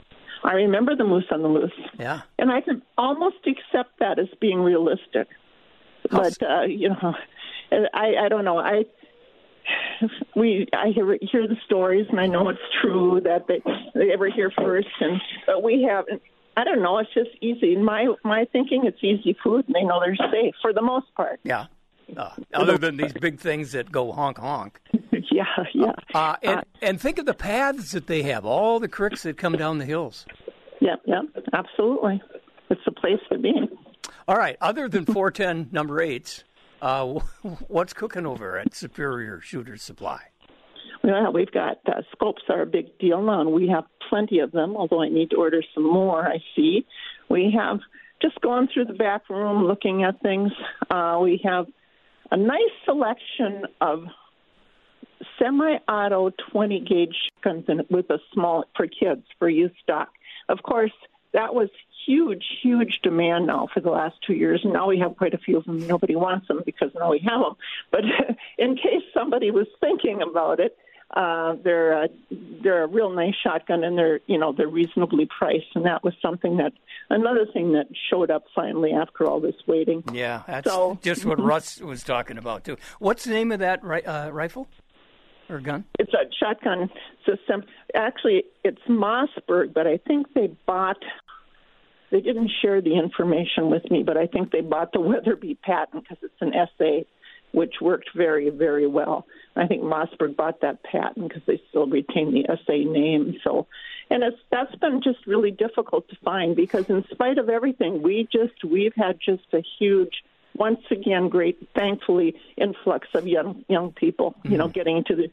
I 0.44 0.52
remember 0.54 0.94
the 0.96 1.04
moose 1.04 1.26
on 1.30 1.42
the 1.42 1.48
loose, 1.48 1.72
Yeah. 1.98 2.22
and 2.38 2.50
I 2.50 2.60
can 2.60 2.82
almost 2.96 3.37
accept 3.46 3.98
that 3.98 4.18
as 4.18 4.28
being 4.40 4.60
realistic. 4.60 5.28
But 6.10 6.40
uh, 6.42 6.62
you 6.62 6.90
know, 6.90 7.14
I 7.94 8.14
I 8.25 8.28
don't 8.28 8.44
know. 8.44 8.58
I 8.58 8.84
we 10.37 10.66
I 10.72 10.88
hear 10.94 11.18
hear 11.20 11.46
the 11.46 11.56
stories, 11.66 12.06
and 12.10 12.20
I 12.20 12.26
know 12.26 12.48
it's 12.48 12.58
true 12.82 13.20
that 13.25 13.46
they 13.48 13.60
they 13.94 14.12
ever 14.12 14.28
hear 14.30 14.50
first, 14.56 14.88
and 15.00 15.20
but 15.46 15.62
we 15.62 15.82
haven't. 15.88 16.22
I 16.56 16.64
don't 16.64 16.82
know. 16.82 16.98
It's 16.98 17.12
just 17.14 17.30
easy. 17.40 17.72
In 17.75 17.84
my 17.84 18.06
my 18.25 18.44
thinking, 18.52 18.84
it's 18.84 19.02
easy 19.02 19.37
food, 19.42 19.64
and 19.66 19.75
they 19.75 19.82
know 19.84 20.00
they're 20.00 20.16
safe 20.30 20.54
for 20.60 20.72
the 20.72 20.82
most 20.82 21.06
part. 21.14 21.40
Yeah. 21.44 21.66
Uh, 22.16 22.30
other 22.54 22.78
than 22.78 22.96
these 22.96 23.12
big 23.12 23.38
things 23.38 23.72
that 23.72 23.92
go 23.92 24.12
honk 24.12 24.38
honk. 24.38 24.80
yeah, 25.30 25.44
yeah, 25.75 25.92
Uh, 26.14 26.37
and, 26.42 26.64
and 26.80 26.98
think 26.98 27.18
of 27.18 27.26
the 27.26 27.34
paths 27.34 27.92
that 27.92 28.06
they 28.06 28.22
have, 28.22 28.46
all 28.46 28.80
the 28.80 28.88
creeks 28.88 29.25
that 29.25 29.37
come 29.37 29.52
down 29.56 29.76
the 29.76 29.84
hills. 29.84 30.25
yeah, 30.80 30.94
yeah. 31.04 31.20
Absolutely, 31.52 32.22
it's 32.70 32.80
the 32.87 32.92
place 32.92 33.20
to 33.30 33.38
be. 33.38 33.52
All 34.26 34.37
right, 34.37 34.56
other 34.62 34.88
than 34.88 35.04
410 35.04 35.68
number 35.70 36.00
eights, 36.00 36.44
uh, 36.80 37.04
what's 37.68 37.92
cooking 37.92 38.26
over 38.26 38.58
at 38.58 38.75
Superior 38.75 39.40
Shooter 39.40 39.76
Supply? 39.76 40.20
Well, 41.02 41.32
we've 41.32 41.50
got 41.50 41.78
uh, 41.87 42.02
scopes 42.12 42.42
are 42.49 42.62
a 42.62 42.66
big 42.66 42.99
deal 42.99 43.23
now, 43.23 43.40
and 43.40 43.52
we 43.52 43.68
have 43.68 43.85
plenty 44.08 44.40
of 44.40 44.52
them. 44.52 44.76
Although 44.76 45.02
I 45.02 45.08
need 45.08 45.30
to 45.30 45.37
order 45.37 45.62
some 45.75 45.85
more. 45.85 46.26
I 46.26 46.38
see. 46.56 46.87
We 47.28 47.54
have 47.56 47.80
just 48.20 48.40
gone 48.40 48.68
through 48.73 48.87
the 48.87 48.94
back 48.94 49.28
room, 49.28 49.64
looking 49.64 50.02
at 50.02 50.20
things. 50.23 50.50
Uh, 50.90 51.18
we 51.23 51.40
have 51.44 51.66
a 52.30 52.37
nice 52.37 52.61
selection 52.85 53.64
of 53.80 54.04
semi-auto 55.38 56.30
20 56.52 56.80
gauge 56.80 57.16
guns 57.42 57.64
with 57.90 58.11
a 58.11 58.18
small 58.32 58.64
for 58.76 58.87
kids 58.87 59.25
for 59.38 59.49
youth 59.49 59.73
stock. 59.82 60.08
Of 60.49 60.62
course, 60.62 60.92
that 61.32 61.54
was 61.54 61.68
huge, 62.08 62.44
huge 62.62 62.94
demand 63.02 63.46
now 63.46 63.68
for 63.72 63.80
the 63.80 63.90
last 63.90 64.16
two 64.26 64.32
years. 64.34 64.60
And 64.64 64.72
now 64.72 64.88
we 64.88 64.98
have 64.98 65.16
quite 65.16 65.34
a 65.34 65.38
few 65.38 65.56
of 65.58 65.64
them. 65.64 65.86
Nobody 65.86 66.16
wants 66.16 66.48
them 66.48 66.62
because 66.64 66.90
now 66.94 67.10
we 67.10 67.18
have 67.28 67.40
them. 67.40 67.56
But 67.92 68.02
in 68.58 68.76
case 68.76 69.04
somebody 69.12 69.50
was 69.50 69.66
thinking 69.80 70.20
about 70.22 70.58
it, 70.60 70.76
uh, 71.14 71.54
they're 71.64 72.02
uh, 72.04 72.06
they're 72.62 72.82
a 72.84 72.86
real 72.86 73.08
nice 73.10 73.34
shotgun, 73.42 73.82
and 73.82 73.96
they're 73.96 74.20
you 74.26 74.36
know 74.38 74.52
they're 74.52 74.68
reasonably 74.68 75.26
priced, 75.38 75.74
and 75.74 75.86
that 75.86 76.04
was 76.04 76.12
something 76.20 76.58
that 76.58 76.72
another 77.08 77.46
thing 77.50 77.72
that 77.72 77.86
showed 78.10 78.30
up 78.30 78.44
finally 78.54 78.92
after 78.92 79.24
all 79.26 79.40
this 79.40 79.54
waiting. 79.66 80.02
Yeah, 80.12 80.42
that's 80.46 80.70
So- 80.70 80.98
just 81.02 81.24
what 81.24 81.40
Russ 81.52 81.80
was 81.80 82.02
talking 82.04 82.36
about 82.36 82.64
too. 82.64 82.76
What's 82.98 83.24
the 83.24 83.32
name 83.32 83.52
of 83.52 83.60
that 83.60 83.82
ri- 83.82 84.04
uh, 84.04 84.28
rifle 84.30 84.68
or 85.48 85.60
gun? 85.60 85.84
It's 85.98 86.12
a 86.12 86.24
shotgun 86.38 86.90
system. 87.26 87.64
Actually, 87.94 88.44
it's 88.62 88.82
Mossberg, 88.86 89.72
but 89.72 89.86
I 89.86 89.96
think 90.06 90.34
they 90.34 90.48
bought. 90.66 91.02
They 92.10 92.20
didn't 92.20 92.50
share 92.62 92.80
the 92.80 92.96
information 92.96 93.70
with 93.70 93.90
me, 93.90 94.02
but 94.02 94.16
I 94.16 94.26
think 94.26 94.50
they 94.50 94.60
bought 94.60 94.92
the 94.92 95.00
Weatherby 95.00 95.58
patent 95.62 96.04
because 96.04 96.18
it's 96.22 96.40
an 96.40 96.52
SA, 96.78 97.06
which 97.52 97.74
worked 97.80 98.10
very, 98.14 98.50
very 98.50 98.86
well. 98.86 99.26
I 99.56 99.66
think 99.66 99.82
Mossberg 99.82 100.36
bought 100.36 100.60
that 100.60 100.82
patent 100.82 101.28
because 101.28 101.42
they 101.46 101.60
still 101.68 101.86
retain 101.86 102.32
the 102.32 102.46
SA 102.64 102.90
name. 102.90 103.38
So, 103.42 103.66
and 104.10 104.22
it's 104.22 104.38
that's 104.50 104.74
been 104.76 105.02
just 105.02 105.26
really 105.26 105.50
difficult 105.50 106.08
to 106.08 106.16
find 106.24 106.54
because 106.54 106.88
in 106.88 107.04
spite 107.10 107.38
of 107.38 107.48
everything, 107.48 108.02
we 108.02 108.28
just 108.30 108.64
we've 108.64 108.94
had 108.94 109.18
just 109.20 109.44
a 109.52 109.62
huge 109.78 110.22
once 110.54 110.80
again 110.90 111.28
great 111.28 111.68
thankfully 111.74 112.34
influx 112.56 113.06
of 113.14 113.26
young 113.26 113.64
young 113.68 113.92
people 113.92 114.34
you 114.42 114.56
know 114.56 114.64
mm-hmm. 114.64 114.72
getting 114.72 114.96
into 114.96 115.14
the 115.14 115.30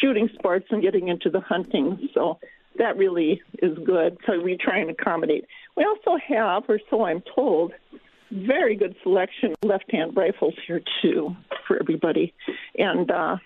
shooting 0.00 0.28
sports 0.34 0.66
and 0.70 0.82
getting 0.82 1.08
into 1.08 1.30
the 1.30 1.40
hunting 1.40 2.08
so 2.12 2.38
that 2.78 2.96
really 2.96 3.42
is 3.62 3.76
good 3.84 4.16
because 4.18 4.42
we 4.42 4.56
try 4.56 4.78
and 4.78 4.90
accommodate 4.90 5.44
we 5.76 5.84
also 5.84 6.18
have 6.26 6.64
or 6.68 6.80
so 6.90 7.04
i'm 7.04 7.22
told 7.34 7.72
very 8.30 8.76
good 8.76 8.94
selection 9.02 9.52
of 9.52 9.68
left 9.68 9.90
hand 9.90 10.16
rifles 10.16 10.54
here 10.66 10.80
too 11.02 11.34
for 11.66 11.78
everybody 11.80 12.34
and 12.76 13.10
uh 13.10 13.36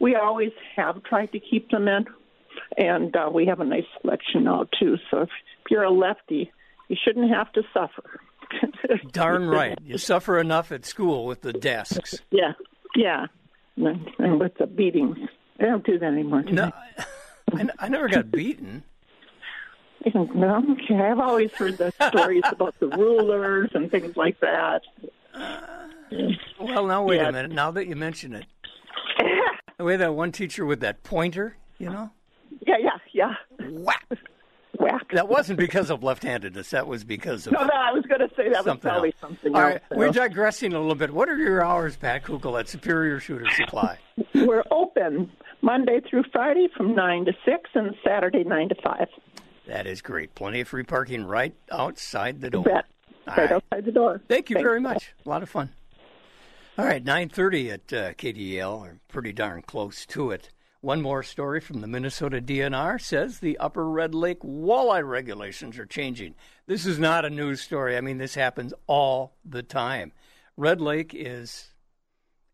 we 0.00 0.14
always 0.14 0.52
have 0.76 1.02
tried 1.04 1.30
to 1.32 1.40
keep 1.40 1.70
them 1.70 1.88
in 1.88 2.04
and 2.76 3.14
uh, 3.16 3.28
we 3.32 3.46
have 3.46 3.60
a 3.60 3.64
nice 3.64 3.84
selection 4.00 4.44
now 4.44 4.64
too 4.78 4.96
so 5.10 5.22
if 5.22 5.28
you're 5.70 5.84
a 5.84 5.90
lefty 5.90 6.50
you 6.88 6.96
shouldn't 7.04 7.30
have 7.30 7.52
to 7.52 7.62
suffer 7.72 8.20
Darn 9.12 9.48
right. 9.48 9.78
You 9.84 9.98
suffer 9.98 10.38
enough 10.38 10.72
at 10.72 10.86
school 10.86 11.26
with 11.26 11.42
the 11.42 11.52
desks. 11.52 12.16
Yeah, 12.30 12.52
yeah. 12.96 13.26
And 13.76 14.40
with 14.40 14.56
the 14.58 14.66
beatings. 14.66 15.18
They 15.58 15.66
don't 15.66 15.84
do 15.84 15.98
that 15.98 16.06
anymore. 16.06 16.42
Do 16.42 16.52
No, 16.52 16.72
I, 17.54 17.68
I 17.78 17.88
never 17.88 18.08
got 18.08 18.30
beaten. 18.30 18.82
No, 20.14 20.64
okay. 20.82 21.00
I've 21.00 21.18
always 21.18 21.52
heard 21.52 21.76
the 21.78 21.92
stories 22.08 22.42
about 22.52 22.74
the 22.80 22.88
rulers 22.88 23.70
and 23.74 23.90
things 23.90 24.16
like 24.16 24.38
that. 24.40 24.82
Uh, 25.34 25.60
well, 26.60 26.86
now 26.86 27.02
wait 27.04 27.16
Yeah. 27.20 27.28
a 27.28 27.32
minute. 27.32 27.50
Now 27.52 27.70
that 27.72 27.86
you 27.86 27.96
mention 27.96 28.34
it, 28.34 28.46
we 29.78 29.92
had 29.92 30.00
that 30.00 30.14
one 30.14 30.32
teacher 30.32 30.64
with 30.64 30.80
that 30.80 31.02
pointer. 31.02 31.56
You 31.78 31.90
know, 31.90 32.10
Yeah, 32.66 32.76
yeah, 32.80 32.90
yeah. 33.12 33.34
whack. 33.70 34.06
Whack. 34.78 35.10
That 35.12 35.28
wasn't 35.28 35.58
because 35.58 35.90
of 35.90 36.02
left-handedness. 36.04 36.70
That 36.70 36.86
was 36.86 37.02
because 37.02 37.46
of 37.46 37.52
No, 37.52 37.60
no, 37.64 37.70
I 37.74 37.90
was 37.92 38.04
going 38.06 38.20
to 38.20 38.28
say 38.36 38.44
that 38.44 38.58
was 38.58 38.64
something 38.64 38.78
probably 38.90 39.08
else. 39.08 39.20
something 39.20 39.54
All 39.54 39.60
else. 39.60 39.80
right, 39.90 39.98
we're 39.98 40.10
digressing 40.12 40.72
a 40.72 40.78
little 40.78 40.94
bit. 40.94 41.12
What 41.12 41.28
are 41.28 41.36
your 41.36 41.64
hours, 41.64 41.96
Pat 41.96 42.22
Kugel, 42.24 42.58
at 42.60 42.68
Superior 42.68 43.18
Shooter 43.18 43.48
Supply? 43.50 43.98
We're 44.34 44.62
open 44.70 45.32
Monday 45.62 46.00
through 46.08 46.24
Friday 46.32 46.68
from 46.76 46.94
9 46.94 47.24
to 47.26 47.32
6 47.44 47.70
and 47.74 47.94
Saturday 48.04 48.44
9 48.44 48.68
to 48.70 48.74
5. 48.82 49.08
That 49.66 49.86
is 49.86 50.00
great. 50.00 50.34
Plenty 50.34 50.60
of 50.60 50.68
free 50.68 50.84
parking 50.84 51.24
right 51.24 51.54
outside 51.70 52.40
the 52.40 52.50
door. 52.50 52.64
Bet. 52.64 52.84
Right 53.26 53.38
right. 53.38 53.52
outside 53.52 53.84
the 53.84 53.92
door. 53.92 54.20
Thank 54.28 54.48
you 54.48 54.54
Thanks. 54.54 54.66
very 54.66 54.80
much. 54.80 55.12
A 55.24 55.28
lot 55.28 55.42
of 55.42 55.50
fun. 55.50 55.70
All 56.78 56.86
right, 56.86 57.04
9:30 57.04 57.72
at 57.72 57.92
uh, 57.92 58.12
KDL, 58.14 58.80
or 58.80 59.00
pretty 59.08 59.32
darn 59.32 59.62
close 59.62 60.06
to 60.06 60.30
it. 60.30 60.50
One 60.80 61.02
more 61.02 61.24
story 61.24 61.60
from 61.60 61.80
the 61.80 61.88
Minnesota 61.88 62.40
DNR 62.40 63.00
says 63.00 63.40
the 63.40 63.58
Upper 63.58 63.90
Red 63.90 64.14
Lake 64.14 64.40
walleye 64.40 65.06
regulations 65.06 65.76
are 65.76 65.86
changing. 65.86 66.36
This 66.66 66.86
is 66.86 67.00
not 67.00 67.24
a 67.24 67.30
news 67.30 67.60
story. 67.60 67.96
I 67.96 68.00
mean, 68.00 68.18
this 68.18 68.36
happens 68.36 68.72
all 68.86 69.34
the 69.44 69.64
time. 69.64 70.12
Red 70.56 70.80
Lake 70.80 71.12
is 71.14 71.70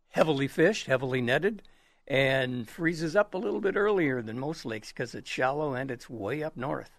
heavily 0.09 0.49
fished, 0.49 0.87
heavily 0.87 1.21
netted, 1.21 1.63
and 2.07 2.69
freezes 2.69 3.17
up 3.17 3.35
a 3.35 3.39
little 3.39 3.61
bit 3.61 3.77
earlier 3.77 4.21
than 4.21 4.39
most 4.39 4.65
lakes 4.65 4.89
because 4.93 5.15
it's 5.15 5.31
shallow 5.31 5.75
and 5.75 5.91
it's 5.91 6.11
way 6.11 6.43
up 6.43 6.57
north. 6.57 6.91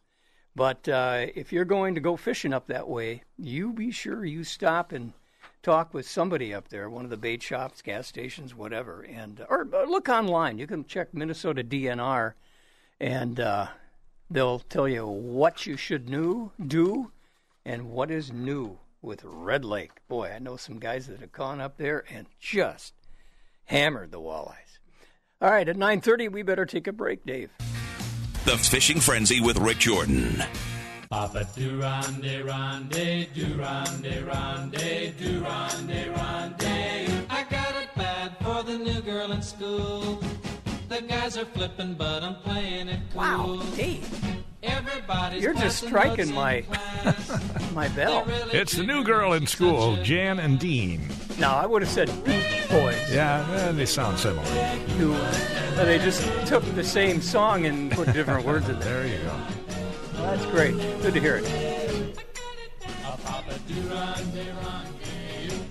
But 0.55 0.87
uh, 0.87 1.27
if 1.35 1.51
you're 1.51 1.65
going 1.65 1.95
to 1.95 2.01
go 2.01 2.15
fishing 2.15 2.53
up 2.53 2.67
that 2.67 2.87
way, 2.87 3.23
you 3.37 3.73
be 3.73 3.91
sure 3.91 4.23
you 4.23 4.43
stop 4.43 4.91
and 4.91 5.13
talk 5.61 5.93
with 5.93 6.07
somebody 6.07 6.53
up 6.53 6.69
there, 6.69 6.89
one 6.89 7.03
of 7.03 7.09
the 7.09 7.17
bait 7.17 7.43
shops, 7.43 7.81
gas 7.81 8.07
stations, 8.07 8.55
whatever, 8.55 9.01
and 9.01 9.45
or, 9.49 9.67
or 9.73 9.85
look 9.85 10.07
online. 10.07 10.57
You 10.57 10.67
can 10.67 10.85
check 10.85 11.13
Minnesota 11.13 11.63
DNR, 11.63 12.33
and 12.99 13.39
uh, 13.39 13.67
they'll 14.29 14.59
tell 14.59 14.87
you 14.87 15.05
what 15.05 15.65
you 15.65 15.75
should 15.75 16.07
new, 16.07 16.51
do 16.65 17.11
and 17.65 17.89
what 17.89 18.11
is 18.11 18.31
new 18.31 18.77
with 19.01 19.23
Red 19.23 19.65
Lake. 19.65 19.91
Boy, 20.07 20.31
I 20.33 20.39
know 20.39 20.55
some 20.55 20.79
guys 20.79 21.07
that 21.07 21.19
have 21.19 21.31
gone 21.31 21.59
up 21.59 21.77
there 21.77 22.05
and 22.09 22.27
just 22.39 22.93
hammered 23.65 24.11
the 24.11 24.21
walleyes. 24.21 24.77
All 25.41 25.51
right, 25.51 25.67
at 25.67 25.75
9:30 25.75 26.29
we 26.31 26.43
better 26.43 26.65
take 26.65 26.87
a 26.87 26.93
break, 26.93 27.25
Dave. 27.25 27.49
The 28.45 28.57
Fishing 28.57 29.01
Frenzy 29.01 29.41
with 29.41 29.57
Rik 29.57 29.79
Jordan. 29.79 30.41
Papa 31.09 31.45
Durande, 31.55 32.45
Rande, 32.45 33.27
Durande, 33.33 34.25
Rande, 34.25 35.13
Durande, 35.19 36.15
Rande. 36.15 37.25
I 37.29 37.43
got 37.49 37.75
it 37.75 37.89
bad 37.95 38.37
for 38.41 38.63
the 38.63 38.77
new 38.77 39.01
girl 39.01 39.31
in 39.33 39.41
school. 39.41 40.23
The 40.87 41.01
guys 41.01 41.37
are 41.37 41.45
flipping, 41.45 41.95
but 41.95 42.23
I'm 42.23 42.35
playing 42.35 42.87
it 42.87 43.01
cool. 43.11 43.21
Wow, 43.21 43.63
Dave, 43.75 44.09
Everybody's 44.65 45.43
You're 45.43 45.53
just 45.53 45.85
striking 45.85 46.33
my- 46.33 46.63
my 47.73 47.87
bell. 47.89 48.25
It's 48.51 48.73
the 48.73 48.83
new 48.83 49.03
girl 49.03 49.33
in 49.33 49.47
school, 49.47 49.97
Jan 50.03 50.39
and 50.39 50.59
Dean. 50.59 51.07
No, 51.37 51.49
I 51.49 51.65
would 51.65 51.81
have 51.81 51.91
said 51.91 52.07
Beach 52.23 52.69
Boys. 52.69 53.13
Yeah, 53.13 53.45
eh, 53.51 53.71
they 53.73 53.85
sound 53.85 54.17
similar. 54.19 54.43
who 54.97 55.13
uh, 55.13 55.85
they 55.85 55.97
just 55.99 56.23
took 56.47 56.63
the 56.75 56.83
same 56.83 57.21
song 57.21 57.65
and 57.65 57.91
put 57.91 58.11
different 58.13 58.45
words 58.47 58.67
in 58.69 58.79
there. 58.79 59.03
There 59.03 59.17
you 59.17 59.23
go. 59.23 59.33
Well, 60.13 60.35
that's 60.35 60.45
great. 60.47 60.75
Good 61.01 61.13
to 61.13 61.19
hear 61.19 61.37
it. 61.43 62.15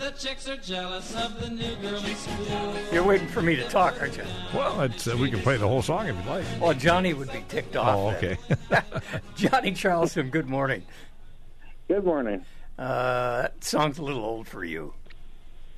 Papa 0.04 0.16
Durande, 0.16 0.24
Rande. 0.24 0.24
The 0.24 0.28
chicks 0.28 0.48
are 0.48 0.56
jealous 0.56 1.16
of 1.16 1.40
the 1.40 1.50
new 1.50 1.74
girl 1.76 2.04
in 2.04 2.14
school. 2.16 2.74
You're 2.92 3.04
waiting 3.04 3.28
for 3.28 3.42
me 3.42 3.56
to 3.56 3.68
talk, 3.68 4.00
aren't 4.00 4.16
you? 4.16 4.24
Well, 4.54 4.82
it's, 4.82 5.06
uh, 5.06 5.16
we 5.16 5.30
can 5.30 5.40
play 5.40 5.56
the 5.56 5.68
whole 5.68 5.82
song 5.82 6.06
if 6.08 6.16
you'd 6.16 6.26
like. 6.26 6.44
Well, 6.60 6.74
Johnny 6.74 7.14
would 7.14 7.32
be 7.32 7.44
ticked 7.48 7.76
off. 7.76 7.98
Oh, 7.98 8.16
okay. 8.16 8.36
Johnny 9.36 9.72
Chalstrom, 9.72 10.30
good 10.30 10.48
morning. 10.48 10.82
Good 11.88 12.04
morning. 12.04 12.44
Uh, 12.78 13.42
that 13.42 13.64
song's 13.64 13.98
a 13.98 14.02
little 14.02 14.24
old 14.24 14.48
for 14.48 14.64
you. 14.64 14.94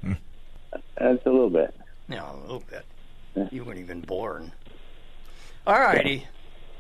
That's 0.03 1.25
a 1.27 1.31
little 1.31 1.51
bit. 1.51 1.75
Yeah, 2.09 2.33
a 2.33 2.37
little 2.37 2.65
bit. 2.71 3.53
You 3.53 3.65
weren't 3.65 3.79
even 3.79 4.01
born. 4.01 4.53
All 5.67 5.79
righty. 5.79 6.27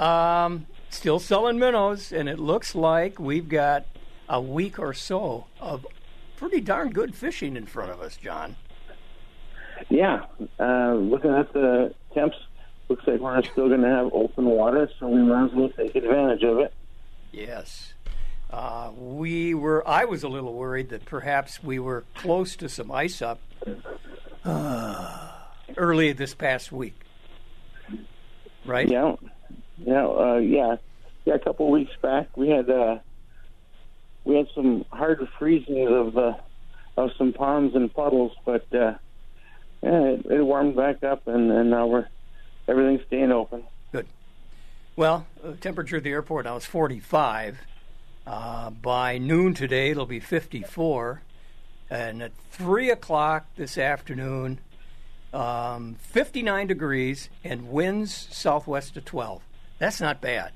Um, 0.00 0.66
still 0.90 1.18
selling 1.18 1.58
minnows, 1.58 2.12
and 2.12 2.28
it 2.28 2.38
looks 2.38 2.74
like 2.74 3.18
we've 3.18 3.48
got 3.48 3.84
a 4.28 4.40
week 4.40 4.78
or 4.78 4.94
so 4.94 5.46
of 5.60 5.86
pretty 6.36 6.60
darn 6.60 6.90
good 6.90 7.14
fishing 7.14 7.56
in 7.56 7.66
front 7.66 7.90
of 7.90 8.00
us, 8.00 8.16
John. 8.16 8.56
Yeah, 9.88 10.24
uh, 10.58 10.94
looking 10.94 11.32
at 11.32 11.52
the 11.52 11.94
temps, 12.14 12.36
looks 12.88 13.06
like 13.06 13.20
we're 13.20 13.42
still 13.42 13.68
going 13.68 13.82
to 13.82 13.88
have 13.88 14.10
open 14.12 14.46
water, 14.46 14.90
so 14.98 15.08
we 15.08 15.22
might 15.22 15.46
as 15.46 15.52
well 15.52 15.68
take 15.70 15.94
advantage 15.94 16.42
of 16.42 16.58
it. 16.58 16.72
Yes. 17.32 17.94
Uh, 18.50 18.90
we 18.96 19.54
were. 19.54 19.86
I 19.86 20.04
was 20.04 20.22
a 20.22 20.28
little 20.28 20.54
worried 20.54 20.90
that 20.90 21.04
perhaps 21.04 21.62
we 21.62 21.78
were 21.78 22.04
close 22.14 22.54
to 22.56 22.68
some 22.68 22.92
ice 22.92 23.20
up 23.20 23.40
uh, 24.44 25.32
early 25.76 26.12
this 26.12 26.34
past 26.34 26.70
week. 26.70 27.00
Right? 28.64 28.88
Yeah, 28.88 29.16
yeah, 29.78 30.06
uh, 30.06 30.36
yeah, 30.36 30.76
yeah. 31.24 31.34
A 31.34 31.38
couple 31.38 31.66
of 31.66 31.72
weeks 31.72 31.92
back, 32.00 32.36
we 32.36 32.48
had 32.48 32.70
uh, 32.70 32.98
we 34.26 34.36
had 34.36 34.48
some 34.54 34.84
hard 34.90 35.26
freezings 35.38 35.90
of 35.90 36.18
uh, 36.18 36.34
of 36.96 37.10
some 37.16 37.32
ponds 37.32 37.74
and 37.74 37.92
puddles, 37.94 38.32
but 38.44 38.66
uh, 38.74 38.94
yeah, 39.82 40.02
it, 40.02 40.26
it 40.26 40.42
warmed 40.42 40.76
back 40.76 41.02
up, 41.04 41.26
and, 41.26 41.50
and 41.50 41.70
now 41.70 41.86
we're 41.86 42.08
everything's 42.68 43.06
staying 43.06 43.32
open. 43.32 43.62
Good. 43.92 44.06
Well, 44.96 45.26
the 45.42 45.52
temperature 45.52 45.98
at 45.98 46.02
the 46.02 46.10
airport 46.10 46.44
now 46.44 46.56
is 46.56 46.64
45. 46.64 47.58
Uh, 48.26 48.70
by 48.70 49.18
noon 49.18 49.54
today, 49.54 49.90
it'll 49.90 50.04
be 50.04 50.18
54. 50.18 51.22
And 51.88 52.20
at 52.20 52.32
3 52.50 52.90
o'clock 52.90 53.46
this 53.54 53.78
afternoon, 53.78 54.58
um, 55.32 55.94
59 56.00 56.66
degrees 56.66 57.28
and 57.44 57.68
winds 57.70 58.26
southwest 58.32 58.94
to 58.94 59.00
12. 59.00 59.42
That's 59.78 60.00
not 60.00 60.20
bad. 60.20 60.52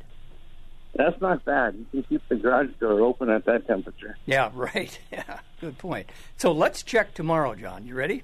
That's 0.95 1.21
not 1.21 1.45
bad. 1.45 1.75
You 1.77 1.87
can 1.91 2.03
keep 2.05 2.29
the 2.29 2.37
garage 2.37 2.71
door 2.81 3.01
open 3.01 3.31
at 3.31 3.45
that 3.47 3.67
temperature. 3.67 4.17
Yeah, 4.27 4.51
right. 4.55 4.99
Yeah, 5.13 5.41
good 5.61 5.79
point. 5.79 6.11
So 6.37 6.53
let's 6.53 6.83
check 6.83 7.15
tomorrow, 7.15 7.55
John. 7.55 7.87
You 7.87 7.95
ready? 7.95 8.23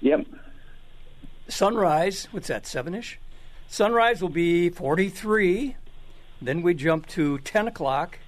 Yep. 0.00 0.26
Sunrise, 1.48 2.26
what's 2.30 2.48
that, 2.48 2.66
7 2.66 2.94
ish? 2.94 3.18
Sunrise 3.68 4.22
will 4.22 4.28
be 4.30 4.70
43. 4.70 5.76
Then 6.40 6.62
we 6.62 6.74
jump 6.74 7.06
to 7.08 7.38
10 7.38 7.68
o'clock. 7.68 8.18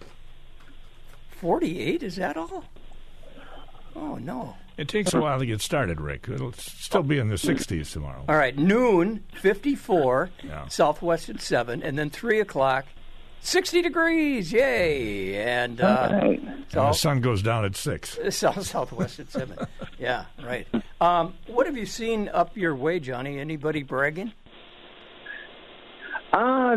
48, 1.30 2.02
is 2.02 2.16
that 2.16 2.36
all? 2.36 2.64
Oh, 3.94 4.16
no. 4.16 4.56
It 4.76 4.88
takes 4.88 5.14
a 5.14 5.20
while 5.20 5.38
to 5.38 5.46
get 5.46 5.62
started, 5.62 6.00
Rik. 6.00 6.28
It'll 6.28 6.52
still 6.52 7.02
be 7.02 7.18
in 7.18 7.28
the 7.28 7.36
60s 7.36 7.92
tomorrow. 7.92 8.24
All 8.28 8.36
right, 8.36 8.56
noon, 8.56 9.24
54, 9.40 10.30
Yeah. 10.42 10.68
southwest 10.68 11.30
at 11.30 11.40
7, 11.40 11.82
and 11.82 11.98
then 11.98 12.10
3 12.10 12.40
o'clock, 12.40 12.84
60 13.40 13.82
degrees, 13.82 14.52
yay! 14.52 15.36
And 15.36 15.80
uh, 15.80 16.08
right. 16.12 16.40
And 16.42 16.64
the 16.72 16.92
sun 16.92 17.20
goes 17.20 17.42
down 17.42 17.64
at 17.64 17.76
6. 17.76 18.18
south 18.30 18.66
southwest 18.66 19.20
at 19.20 19.30
7. 19.30 19.56
yeah, 19.98 20.24
right. 20.44 20.66
Um, 21.00 21.34
what 21.46 21.66
have 21.66 21.76
you 21.76 21.86
seen 21.86 22.28
up 22.28 22.56
your 22.56 22.74
way, 22.74 22.98
Johnny? 22.98 23.38
Anybody 23.38 23.82
bragging? 23.84 24.32
Uh, 26.32 26.76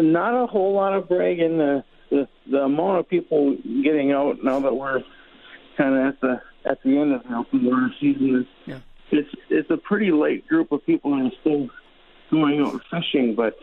not 0.00 0.42
a 0.42 0.46
whole 0.46 0.74
lot 0.74 0.92
of 0.94 1.08
bragging. 1.08 1.58
The, 1.58 1.84
the 2.10 2.28
the 2.50 2.58
amount 2.64 2.98
of 2.98 3.08
people 3.08 3.56
getting 3.84 4.12
out 4.12 4.42
now 4.42 4.58
that 4.60 4.74
we're 4.74 5.02
kind 5.76 5.94
of 5.94 6.06
at 6.14 6.20
the 6.20 6.40
at 6.68 6.82
the 6.82 6.98
end 6.98 7.12
of 7.14 7.22
the 7.22 7.36
open 7.36 7.64
water 7.64 7.90
season 8.00 8.40
is 8.40 8.46
Yeah. 8.66 8.78
it's 9.10 9.28
it's 9.50 9.70
a 9.70 9.76
pretty 9.76 10.10
light 10.10 10.46
group 10.48 10.72
of 10.72 10.84
people 10.84 11.12
that 11.16 11.26
are 11.26 11.36
still 11.40 11.68
going 12.30 12.60
out 12.60 12.82
fishing, 12.90 13.34
but 13.34 13.56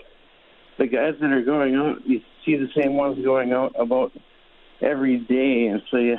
the 0.78 0.88
guys 0.88 1.16
that 1.20 1.32
are 1.32 1.42
going 1.44 1.76
out, 1.76 1.98
you 2.08 2.22
see 2.46 2.56
the 2.56 2.70
same 2.80 2.94
ones 2.96 3.24
going 3.24 3.52
out 3.54 3.74
about 3.78 4.12
every 4.82 5.18
day, 5.18 5.68
and 5.68 5.82
so 5.92 5.98
you 5.98 6.18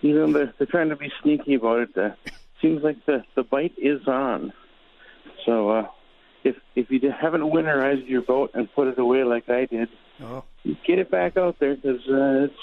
you 0.00 0.14
know 0.14 0.32
they're, 0.32 0.54
they're 0.58 0.66
trying 0.66 0.90
to 0.90 0.96
be 0.96 1.10
sneaky 1.22 1.54
about 1.54 1.80
it. 1.80 1.96
Uh, 1.96 2.10
seems 2.62 2.82
like 2.82 3.04
the 3.06 3.24
the 3.34 3.42
bite 3.42 3.74
is 3.78 4.06
on. 4.06 4.52
So 5.44 5.70
uh, 5.70 5.86
if 6.44 6.56
if 6.74 6.90
you 6.90 7.00
haven't 7.10 7.42
winterized 7.42 8.08
your 8.08 8.22
boat 8.22 8.50
and 8.54 8.72
put 8.74 8.88
it 8.88 8.98
away 8.98 9.24
like 9.24 9.48
I 9.48 9.66
did, 9.66 9.88
Oh. 10.22 10.44
get 10.86 10.98
it 10.98 11.10
back 11.10 11.36
out 11.36 11.58
there 11.60 11.76
because 11.76 12.00
uh, 12.08 12.44
it's 12.46 12.54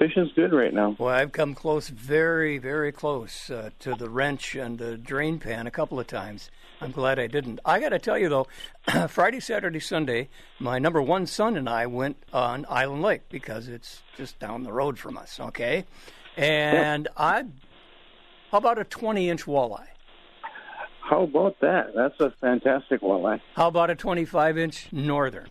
fishing's 0.00 0.32
good 0.32 0.52
right 0.52 0.72
now. 0.72 0.96
Well, 0.98 1.14
I've 1.14 1.32
come 1.32 1.54
close, 1.54 1.88
very, 1.88 2.56
very 2.58 2.90
close 2.90 3.50
uh, 3.50 3.70
to 3.80 3.94
the 3.94 4.08
wrench 4.08 4.54
and 4.54 4.78
the 4.78 4.96
drain 4.96 5.38
pan 5.38 5.66
a 5.66 5.70
couple 5.70 6.00
of 6.00 6.06
times. 6.06 6.50
I'm 6.80 6.90
glad 6.90 7.18
I 7.18 7.26
didn't. 7.26 7.60
I 7.64 7.78
got 7.78 7.90
to 7.90 7.98
tell 7.98 8.18
you 8.18 8.30
though, 8.30 8.46
Friday, 9.08 9.40
Saturday, 9.40 9.80
Sunday, 9.80 10.30
my 10.58 10.78
number 10.78 11.02
one 11.02 11.26
son 11.26 11.56
and 11.56 11.68
I 11.68 11.86
went 11.86 12.16
on 12.32 12.64
Island 12.68 13.02
Lake 13.02 13.28
because 13.28 13.68
it's 13.68 14.02
just 14.16 14.38
down 14.38 14.62
the 14.62 14.72
road 14.72 14.98
from 14.98 15.18
us. 15.18 15.38
Okay, 15.38 15.84
and 16.36 17.06
I, 17.16 17.44
how 18.50 18.58
about 18.58 18.78
a 18.78 18.84
20 18.84 19.28
inch 19.28 19.44
walleye? 19.44 19.86
How 21.02 21.24
about 21.24 21.60
that? 21.60 21.88
That's 21.94 22.18
a 22.20 22.30
fantastic 22.40 23.02
walleye. 23.02 23.40
How 23.54 23.68
about 23.68 23.90
a 23.90 23.94
25 23.94 24.56
inch 24.56 24.88
northern? 24.92 25.50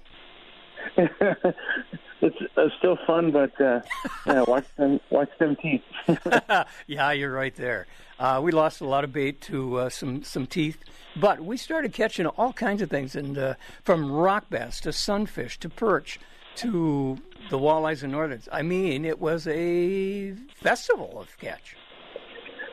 it's 2.21 2.37
uh, 2.57 2.67
still 2.77 2.97
fun, 3.07 3.31
but 3.31 3.59
uh, 3.61 3.81
yeah, 4.25 4.41
watch 4.41 4.65
them 4.77 4.99
watch 5.09 5.29
them 5.39 5.55
teeth. 5.55 5.83
yeah, 6.87 7.11
you're 7.11 7.31
right 7.31 7.55
there. 7.55 7.87
Uh, 8.19 8.41
we 8.43 8.51
lost 8.51 8.81
a 8.81 8.85
lot 8.85 9.03
of 9.03 9.13
bait 9.13 9.41
to 9.41 9.77
uh, 9.77 9.89
some 9.89 10.23
some 10.23 10.45
teeth, 10.45 10.77
but 11.15 11.41
we 11.41 11.57
started 11.57 11.93
catching 11.93 12.25
all 12.25 12.53
kinds 12.53 12.81
of 12.81 12.89
things, 12.89 13.15
and 13.15 13.37
uh, 13.37 13.53
from 13.83 14.11
rock 14.11 14.49
bass 14.49 14.79
to 14.81 14.91
sunfish 14.91 15.57
to 15.59 15.69
perch 15.69 16.19
to 16.55 17.17
the 17.49 17.57
walleyes 17.57 18.03
and 18.03 18.11
northerns. 18.11 18.49
I 18.51 18.61
mean, 18.61 19.05
it 19.05 19.19
was 19.19 19.47
a 19.47 20.33
festival 20.55 21.19
of 21.19 21.37
catch. 21.37 21.75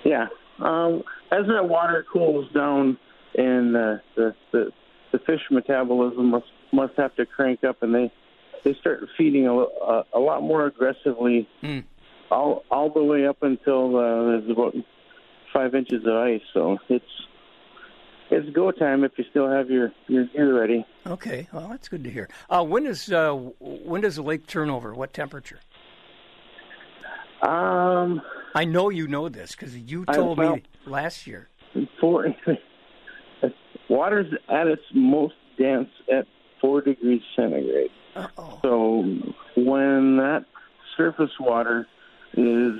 yeah. 0.04 0.26
Um, 0.58 1.02
as 1.30 1.46
that 1.48 1.68
water 1.68 2.04
cools 2.10 2.50
down 2.54 2.96
and 3.36 3.76
uh, 3.76 3.96
the, 4.16 4.34
the 4.52 4.72
the 5.12 5.18
fish 5.20 5.42
metabolism 5.50 6.30
must 6.30 6.46
must 6.72 6.94
have 6.96 7.14
to 7.16 7.26
crank 7.26 7.62
up, 7.64 7.82
and 7.82 7.94
they 7.94 8.12
they 8.64 8.74
start 8.74 9.00
feeding 9.16 9.46
a, 9.46 9.52
a, 9.54 10.04
a 10.14 10.18
lot 10.18 10.42
more 10.42 10.66
aggressively, 10.66 11.48
Mm. 11.62 11.84
all 12.30 12.64
all 12.70 12.90
the 12.92 13.02
way 13.02 13.26
up 13.26 13.42
until 13.42 13.96
uh, 13.96 14.24
there's 14.30 14.50
about 14.50 14.74
five 15.52 15.74
inches 15.74 16.04
of 16.06 16.14
ice. 16.14 16.40
So 16.54 16.78
it's 16.88 17.04
it's 18.30 18.48
go 18.54 18.70
time 18.72 19.04
if 19.04 19.12
you 19.16 19.24
still 19.30 19.48
have 19.50 19.70
your 19.70 19.92
your 20.08 20.24
gear 20.26 20.58
ready. 20.58 20.84
Okay, 21.06 21.48
well 21.52 21.68
that's 21.68 21.88
good 21.88 22.02
to 22.04 22.10
hear. 22.10 22.28
Uh, 22.50 22.64
when 22.64 22.86
is 22.86 23.12
uh, 23.12 23.32
when 23.60 24.00
does 24.00 24.16
the 24.16 24.22
lake 24.22 24.46
turn 24.46 24.70
over? 24.70 24.94
What 24.94 25.12
temperature? 25.12 25.60
Um, 27.42 28.22
I 28.54 28.64
know 28.64 28.88
you 28.88 29.06
know 29.06 29.28
this 29.28 29.52
because 29.52 29.76
you 29.76 30.04
I- 30.08 30.14
told 30.16 30.38
well- 30.38 30.56
me 30.56 30.62
last 30.86 31.26
year. 31.26 31.48
four 32.00 32.26
water's 33.90 34.32
at 34.48 34.66
its 34.66 34.82
most 34.94 35.34
dense 35.58 35.88
at 36.12 36.26
four 36.60 36.80
degrees 36.80 37.20
centigrade. 37.36 37.90
Uh-oh. 38.16 38.58
So 38.62 39.02
when 39.56 40.16
that 40.16 40.44
surface 40.96 41.30
water 41.38 41.86
is 42.34 42.72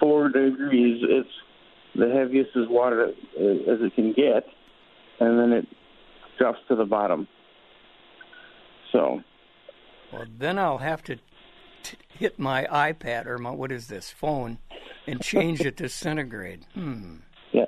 four 0.00 0.28
degrees, 0.28 1.02
it's 1.08 1.28
the 1.94 2.08
heaviest 2.10 2.56
as 2.56 2.68
water 2.68 3.08
as 3.08 3.14
it 3.80 3.94
can 3.94 4.12
get, 4.12 4.44
and 5.20 5.38
then 5.38 5.52
it 5.52 5.66
drops 6.38 6.58
to 6.68 6.76
the 6.76 6.84
bottom. 6.86 7.26
So 8.92 9.22
Well, 10.12 10.24
then 10.38 10.58
I'll 10.58 10.78
have 10.78 11.02
to 11.04 11.16
t- 11.82 11.96
hit 12.08 12.38
my 12.38 12.64
iPad 12.70 13.26
or 13.26 13.38
my 13.38 13.50
what 13.50 13.72
is 13.72 13.88
this 13.88 14.10
phone 14.10 14.58
and 15.06 15.20
change 15.20 15.60
it 15.60 15.76
to 15.78 15.88
centigrade. 15.88 16.64
Hmm. 16.74 17.16
yeah, 17.52 17.64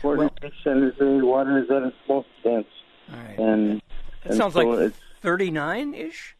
four 0.00 0.16
Well- 0.16 0.28
degrees 0.40 0.52
centigrade 0.62 1.22
water 1.22 1.58
is 1.58 1.70
at 1.70 1.82
its 1.82 1.96
most 2.08 2.28
dense, 2.44 2.66
All 3.12 3.16
right. 3.18 3.38
and 3.38 3.82
and 4.24 4.34
sounds 4.34 4.54
so 4.54 4.60
like 4.60 4.78
it's 4.80 4.98
39 5.20 5.94
ish. 5.94 6.36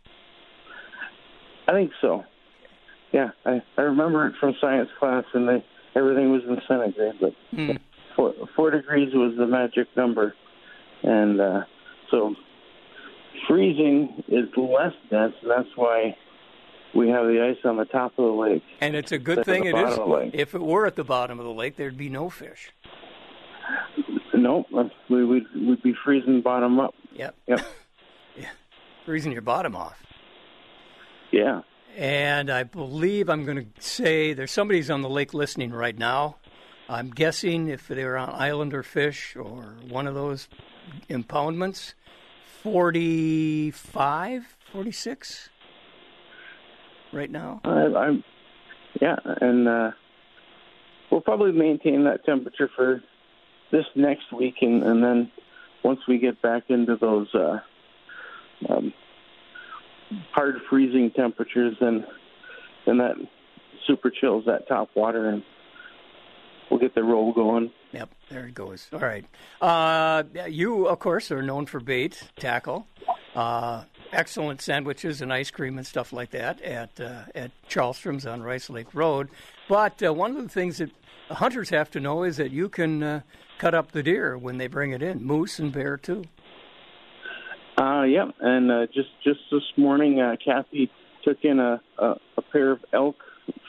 I 1.66 1.72
think 1.72 1.90
so. 2.00 2.24
Yeah, 3.12 3.30
I, 3.44 3.62
I 3.76 3.82
remember 3.82 4.26
it 4.26 4.34
from 4.38 4.54
science 4.60 4.88
class, 4.98 5.24
and 5.34 5.48
they 5.48 5.64
everything 5.94 6.30
was 6.30 6.42
in 6.48 6.58
centigrade, 6.68 7.14
but 7.20 7.32
Hmm. 7.50 7.72
four, 8.14 8.34
four 8.54 8.70
degrees 8.70 9.12
was 9.14 9.34
the 9.36 9.46
magic 9.46 9.88
number, 9.96 10.34
and 11.02 11.40
uh, 11.40 11.60
so 12.10 12.34
freezing 13.46 14.22
is 14.28 14.48
less 14.56 14.92
dense, 15.10 15.34
and 15.42 15.50
that's 15.50 15.68
why 15.76 16.16
we 16.94 17.08
have 17.08 17.26
the 17.26 17.42
ice 17.50 17.64
on 17.64 17.76
the 17.76 17.84
top 17.86 18.12
of 18.18 18.24
the 18.24 18.30
lake. 18.32 18.62
And 18.80 18.94
it's 18.94 19.12
a 19.12 19.18
good 19.18 19.44
thing 19.44 19.64
it 19.64 19.74
is. 19.76 19.90
of 19.92 19.96
the 19.96 20.06
lake. 20.06 20.30
If 20.34 20.54
it 20.54 20.62
were 20.62 20.86
at 20.86 20.96
the 20.96 21.04
bottom 21.04 21.38
of 21.38 21.44
the 21.46 21.52
lake, 21.52 21.76
there'd 21.76 21.98
be 21.98 22.08
no 22.08 22.28
fish. 22.30 22.70
Nope, 24.34 24.66
we 25.10 25.24
would 25.24 25.44
we'd 25.54 25.82
be 25.82 25.94
freezing 26.04 26.42
bottom 26.42 26.78
up. 26.78 26.94
Yep. 27.14 27.34
Yep. 27.46 27.60
Freezing 29.08 29.32
your 29.32 29.40
bottom 29.40 29.74
off. 29.74 30.04
Yeah. 31.30 31.62
And 31.96 32.50
I 32.50 32.62
believe 32.62 33.30
I'm 33.30 33.46
going 33.46 33.56
to 33.56 33.82
say 33.82 34.34
there's 34.34 34.50
somebody's 34.50 34.90
on 34.90 35.00
the 35.00 35.08
lake 35.08 35.32
listening 35.32 35.70
right 35.70 35.96
now. 35.96 36.36
I'm 36.90 37.08
guessing 37.08 37.68
if 37.68 37.88
they're 37.88 38.18
on 38.18 38.28
Islander 38.28 38.82
fish 38.82 39.34
or 39.34 39.76
one 39.88 40.06
of 40.06 40.14
those 40.14 40.50
impoundments, 41.08 41.94
45, 42.62 44.58
46 44.72 45.48
right 47.14 47.30
now. 47.30 47.62
I, 47.64 47.86
I'm, 47.86 48.24
yeah, 49.00 49.16
and 49.24 49.66
uh, 49.66 49.90
we'll 51.10 51.22
probably 51.22 51.52
maintain 51.52 52.04
that 52.04 52.26
temperature 52.26 52.68
for 52.76 53.02
this 53.70 53.86
next 53.94 54.30
week, 54.34 54.56
and, 54.60 54.82
and 54.82 55.02
then 55.02 55.32
once 55.82 56.00
we 56.06 56.18
get 56.18 56.42
back 56.42 56.64
into 56.68 56.96
those 56.96 57.34
uh, 57.34 57.60
um, 58.68 58.92
hard 60.32 60.56
freezing 60.68 61.10
temperatures, 61.14 61.76
then 61.80 62.04
then 62.86 62.98
that 62.98 63.16
super 63.86 64.10
chills 64.10 64.44
that 64.46 64.66
top 64.68 64.88
water, 64.94 65.28
and 65.28 65.42
we'll 66.70 66.80
get 66.80 66.94
the 66.94 67.02
roll 67.02 67.32
going. 67.32 67.70
Yep, 67.92 68.10
there 68.28 68.46
it 68.46 68.54
goes. 68.54 68.88
All 68.92 68.98
right. 68.98 69.24
Uh, 69.60 70.22
you, 70.48 70.86
of 70.86 70.98
course, 70.98 71.30
are 71.30 71.42
known 71.42 71.66
for 71.66 71.80
bait, 71.80 72.22
tackle, 72.36 72.86
uh, 73.34 73.84
excellent 74.12 74.60
sandwiches 74.60 75.22
and 75.22 75.32
ice 75.32 75.50
cream 75.50 75.78
and 75.78 75.86
stuff 75.86 76.12
like 76.12 76.30
that 76.30 76.60
at 76.62 77.00
uh, 77.00 77.22
at 77.34 77.50
Chalstrom's 77.68 78.26
on 78.26 78.42
Rice 78.42 78.70
Lake 78.70 78.94
Road. 78.94 79.28
But 79.68 80.02
uh, 80.02 80.12
one 80.12 80.36
of 80.36 80.42
the 80.42 80.48
things 80.48 80.78
that 80.78 80.90
hunters 81.30 81.70
have 81.70 81.90
to 81.92 82.00
know 82.00 82.22
is 82.24 82.36
that 82.36 82.50
you 82.50 82.68
can 82.68 83.02
uh, 83.02 83.20
cut 83.58 83.74
up 83.74 83.92
the 83.92 84.02
deer 84.02 84.36
when 84.36 84.58
they 84.58 84.66
bring 84.66 84.92
it 84.92 85.02
in, 85.02 85.22
moose 85.22 85.58
and 85.58 85.72
bear 85.72 85.96
too. 85.96 86.24
Uh, 87.78 88.02
yeah, 88.02 88.24
and 88.40 88.72
uh, 88.72 88.86
just 88.86 89.10
just 89.22 89.38
this 89.52 89.62
morning, 89.76 90.20
uh, 90.20 90.34
Kathy 90.44 90.90
took 91.22 91.38
in 91.44 91.60
a, 91.60 91.80
a 91.98 92.14
a 92.36 92.42
pair 92.42 92.72
of 92.72 92.80
elk 92.92 93.14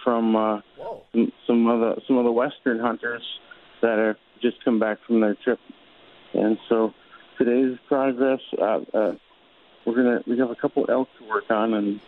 from 0.03 0.35
uh, 0.35 0.61
some, 1.13 1.31
some 1.45 1.67
of 1.67 1.79
the 1.79 2.01
some 2.07 2.17
of 2.17 2.23
the 2.25 2.31
western 2.31 2.79
hunters 2.79 3.21
that 3.83 3.99
are 3.99 4.17
just 4.41 4.63
come 4.65 4.79
back 4.79 4.97
from 5.05 5.19
their 5.19 5.35
trip, 5.35 5.59
and 6.33 6.57
so 6.67 6.91
today's 7.37 7.77
progress. 7.87 8.39
Uh, 8.59 8.79
uh, 8.95 9.11
we're 9.85 9.95
gonna 9.95 10.21
we 10.25 10.39
have 10.39 10.49
a 10.49 10.55
couple 10.55 10.85
elk 10.89 11.07
to 11.19 11.27
work 11.27 11.51
on, 11.51 11.75
and 11.75 11.99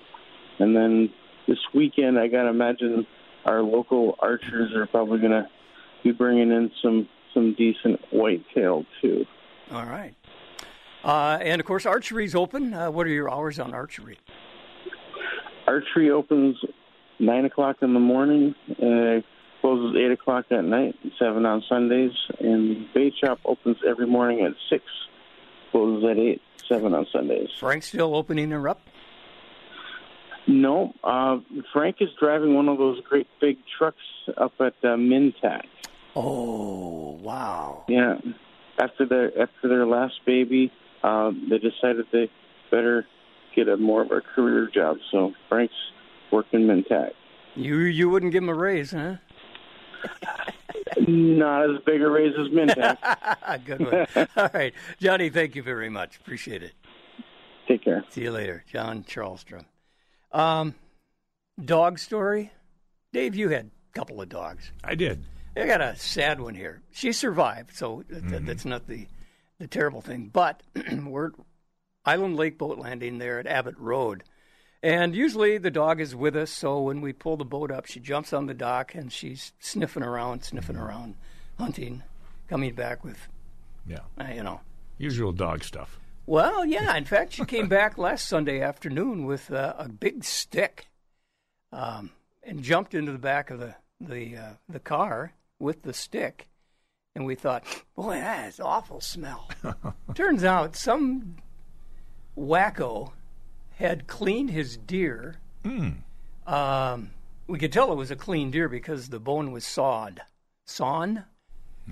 and 0.57 0.75
then 0.75 1.13
this 1.47 1.59
weekend, 1.71 2.17
I 2.17 2.29
gotta 2.29 2.49
imagine 2.49 3.05
our 3.45 3.61
local 3.61 4.15
archers 4.19 4.73
are 4.73 4.87
probably 4.87 5.19
gonna 5.19 5.47
be 6.03 6.13
bringing 6.13 6.51
in 6.51 6.71
some 6.81 7.07
some 7.35 7.53
decent 7.53 7.99
whitetail 8.11 8.85
too. 9.01 9.25
All 9.71 9.85
right. 9.85 10.15
Uh, 11.03 11.39
and 11.41 11.59
of 11.59 11.65
course, 11.65 11.85
archery's 11.85 12.35
open. 12.35 12.73
Uh, 12.73 12.91
what 12.91 13.07
are 13.07 13.11
your 13.11 13.31
hours 13.31 13.59
on 13.59 13.73
archery? 13.73 14.17
Archery 15.67 16.11
opens 16.11 16.57
nine 17.19 17.45
o'clock 17.45 17.77
in 17.81 17.93
the 17.93 17.99
morning, 17.99 18.55
uh, 18.69 19.21
closes 19.61 19.95
eight 19.97 20.11
o'clock 20.11 20.45
at 20.51 20.63
night, 20.63 20.95
seven 21.17 21.45
on 21.45 21.63
Sundays, 21.67 22.11
and 22.39 22.87
bait 22.93 23.13
shop 23.23 23.39
opens 23.45 23.77
every 23.87 24.07
morning 24.07 24.41
at 24.41 24.53
six, 24.69 24.83
closes 25.71 26.09
at 26.09 26.17
eight, 26.17 26.41
seven 26.67 26.93
on 26.93 27.07
Sundays. 27.11 27.49
Frank 27.59 27.83
still 27.83 28.15
opening 28.15 28.51
her 28.51 28.67
up? 28.67 28.81
No, 30.47 30.93
uh, 31.03 31.37
Frank 31.71 31.97
is 31.99 32.09
driving 32.19 32.55
one 32.55 32.67
of 32.67 32.77
those 32.77 32.99
great 33.01 33.27
big 33.39 33.57
trucks 33.77 34.01
up 34.37 34.53
at 34.59 34.73
uh, 34.83 34.95
Minntac. 34.97 35.65
Oh, 36.15 37.19
wow. 37.21 37.85
Yeah, 37.87 38.17
after 38.79 39.05
their 39.05 39.27
after 39.39 39.67
their 39.69 39.85
last 39.85 40.15
baby, 40.25 40.71
uh, 41.03 41.31
they 41.49 41.57
decided 41.57 42.05
they 42.11 42.29
better 42.69 43.05
get 43.55 43.67
a 43.67 43.77
more 43.77 44.01
of 44.01 44.11
a 44.11 44.21
career 44.21 44.69
job. 44.73 44.97
So 45.11 45.33
Frank's 45.49 45.73
working 46.31 46.61
Minntac. 46.61 47.11
You 47.55 47.77
you 47.79 48.09
wouldn't 48.09 48.31
give 48.31 48.43
him 48.43 48.49
a 48.49 48.53
raise, 48.53 48.91
huh? 48.91 49.15
Not 51.07 51.69
as 51.69 51.81
big 51.85 52.01
a 52.01 52.09
raise 52.09 52.33
as 52.39 52.47
Minntac. 52.47 53.65
Good 53.65 53.79
one. 53.81 54.27
All 54.37 54.49
right, 54.53 54.73
Johnny. 54.99 55.29
Thank 55.29 55.55
you 55.55 55.63
very 55.63 55.89
much. 55.89 56.17
Appreciate 56.17 56.63
it. 56.63 56.73
Take 57.67 57.83
care. 57.83 58.03
See 58.09 58.21
you 58.21 58.31
later, 58.31 58.63
John 58.71 59.03
Chalstrom. 59.03 59.65
Um, 60.31 60.75
dog 61.63 61.99
story. 61.99 62.51
Dave, 63.13 63.35
you 63.35 63.49
had 63.49 63.65
a 63.65 63.93
couple 63.93 64.21
of 64.21 64.29
dogs. 64.29 64.71
I 64.83 64.95
did. 64.95 65.23
I 65.55 65.65
got 65.65 65.81
a 65.81 65.95
sad 65.97 66.39
one 66.39 66.55
here. 66.55 66.81
She 66.91 67.11
survived, 67.11 67.75
so 67.75 68.03
th- 68.09 68.23
th- 68.29 68.41
that's 68.43 68.63
not 68.65 68.87
the 68.87 69.05
the 69.61 69.67
terrible 69.67 70.01
thing. 70.01 70.29
But 70.33 70.63
we're 71.05 71.31
Island 72.03 72.35
Lake 72.35 72.57
boat 72.57 72.79
landing 72.79 73.19
there 73.19 73.39
at 73.39 73.45
Abbott 73.45 73.77
Road, 73.77 74.23
and 74.81 75.15
usually 75.15 75.59
the 75.59 75.69
dog 75.71 76.01
is 76.01 76.15
with 76.15 76.35
us. 76.35 76.49
So 76.49 76.81
when 76.81 76.99
we 76.99 77.13
pull 77.13 77.37
the 77.37 77.45
boat 77.45 77.71
up, 77.71 77.85
she 77.85 77.99
jumps 77.99 78.33
on 78.33 78.47
the 78.47 78.55
dock 78.55 78.95
and 78.95 79.11
she's 79.13 79.53
sniffing 79.59 80.01
around, 80.03 80.43
sniffing 80.43 80.75
around, 80.77 81.13
hunting, 81.59 82.01
coming 82.49 82.73
back 82.73 83.03
with, 83.03 83.27
Yeah. 83.87 83.99
uh, 84.19 84.29
you 84.33 84.41
know. 84.41 84.61
Usual 84.97 85.31
dog 85.31 85.63
stuff. 85.63 85.99
Well, 86.25 86.65
yeah. 86.65 86.95
In 86.97 87.05
fact, 87.05 87.33
she 87.33 87.45
came 87.45 87.67
back 87.69 87.99
last 87.99 88.27
Sunday 88.27 88.61
afternoon 88.61 89.25
with 89.25 89.51
uh, 89.51 89.75
a 89.77 89.87
big 89.87 90.23
stick, 90.23 90.87
um, 91.71 92.09
and 92.43 92.63
jumped 92.63 92.95
into 92.95 93.11
the 93.11 93.19
back 93.19 93.51
of 93.51 93.59
the 93.59 93.75
the 93.99 94.35
uh, 94.37 94.49
the 94.67 94.79
car 94.79 95.33
with 95.59 95.83
the 95.83 95.93
stick. 95.93 96.47
And 97.15 97.25
we 97.25 97.35
thought, 97.35 97.63
boy, 97.95 98.15
that 98.15 98.47
is 98.47 98.59
awful 98.59 99.01
smell. 99.01 99.49
Turns 100.15 100.43
out 100.43 100.75
some 100.77 101.35
wacko 102.37 103.11
had 103.75 104.07
cleaned 104.07 104.49
his 104.51 104.77
deer. 104.77 105.35
Um, 106.47 107.09
we 107.47 107.59
could 107.59 107.73
tell 107.73 107.91
it 107.91 107.95
was 107.95 108.11
a 108.11 108.15
clean 108.15 108.49
deer 108.51 108.69
because 108.69 109.09
the 109.09 109.19
bone 109.19 109.51
was 109.51 109.65
sawed, 109.65 110.21
sawn, 110.65 111.25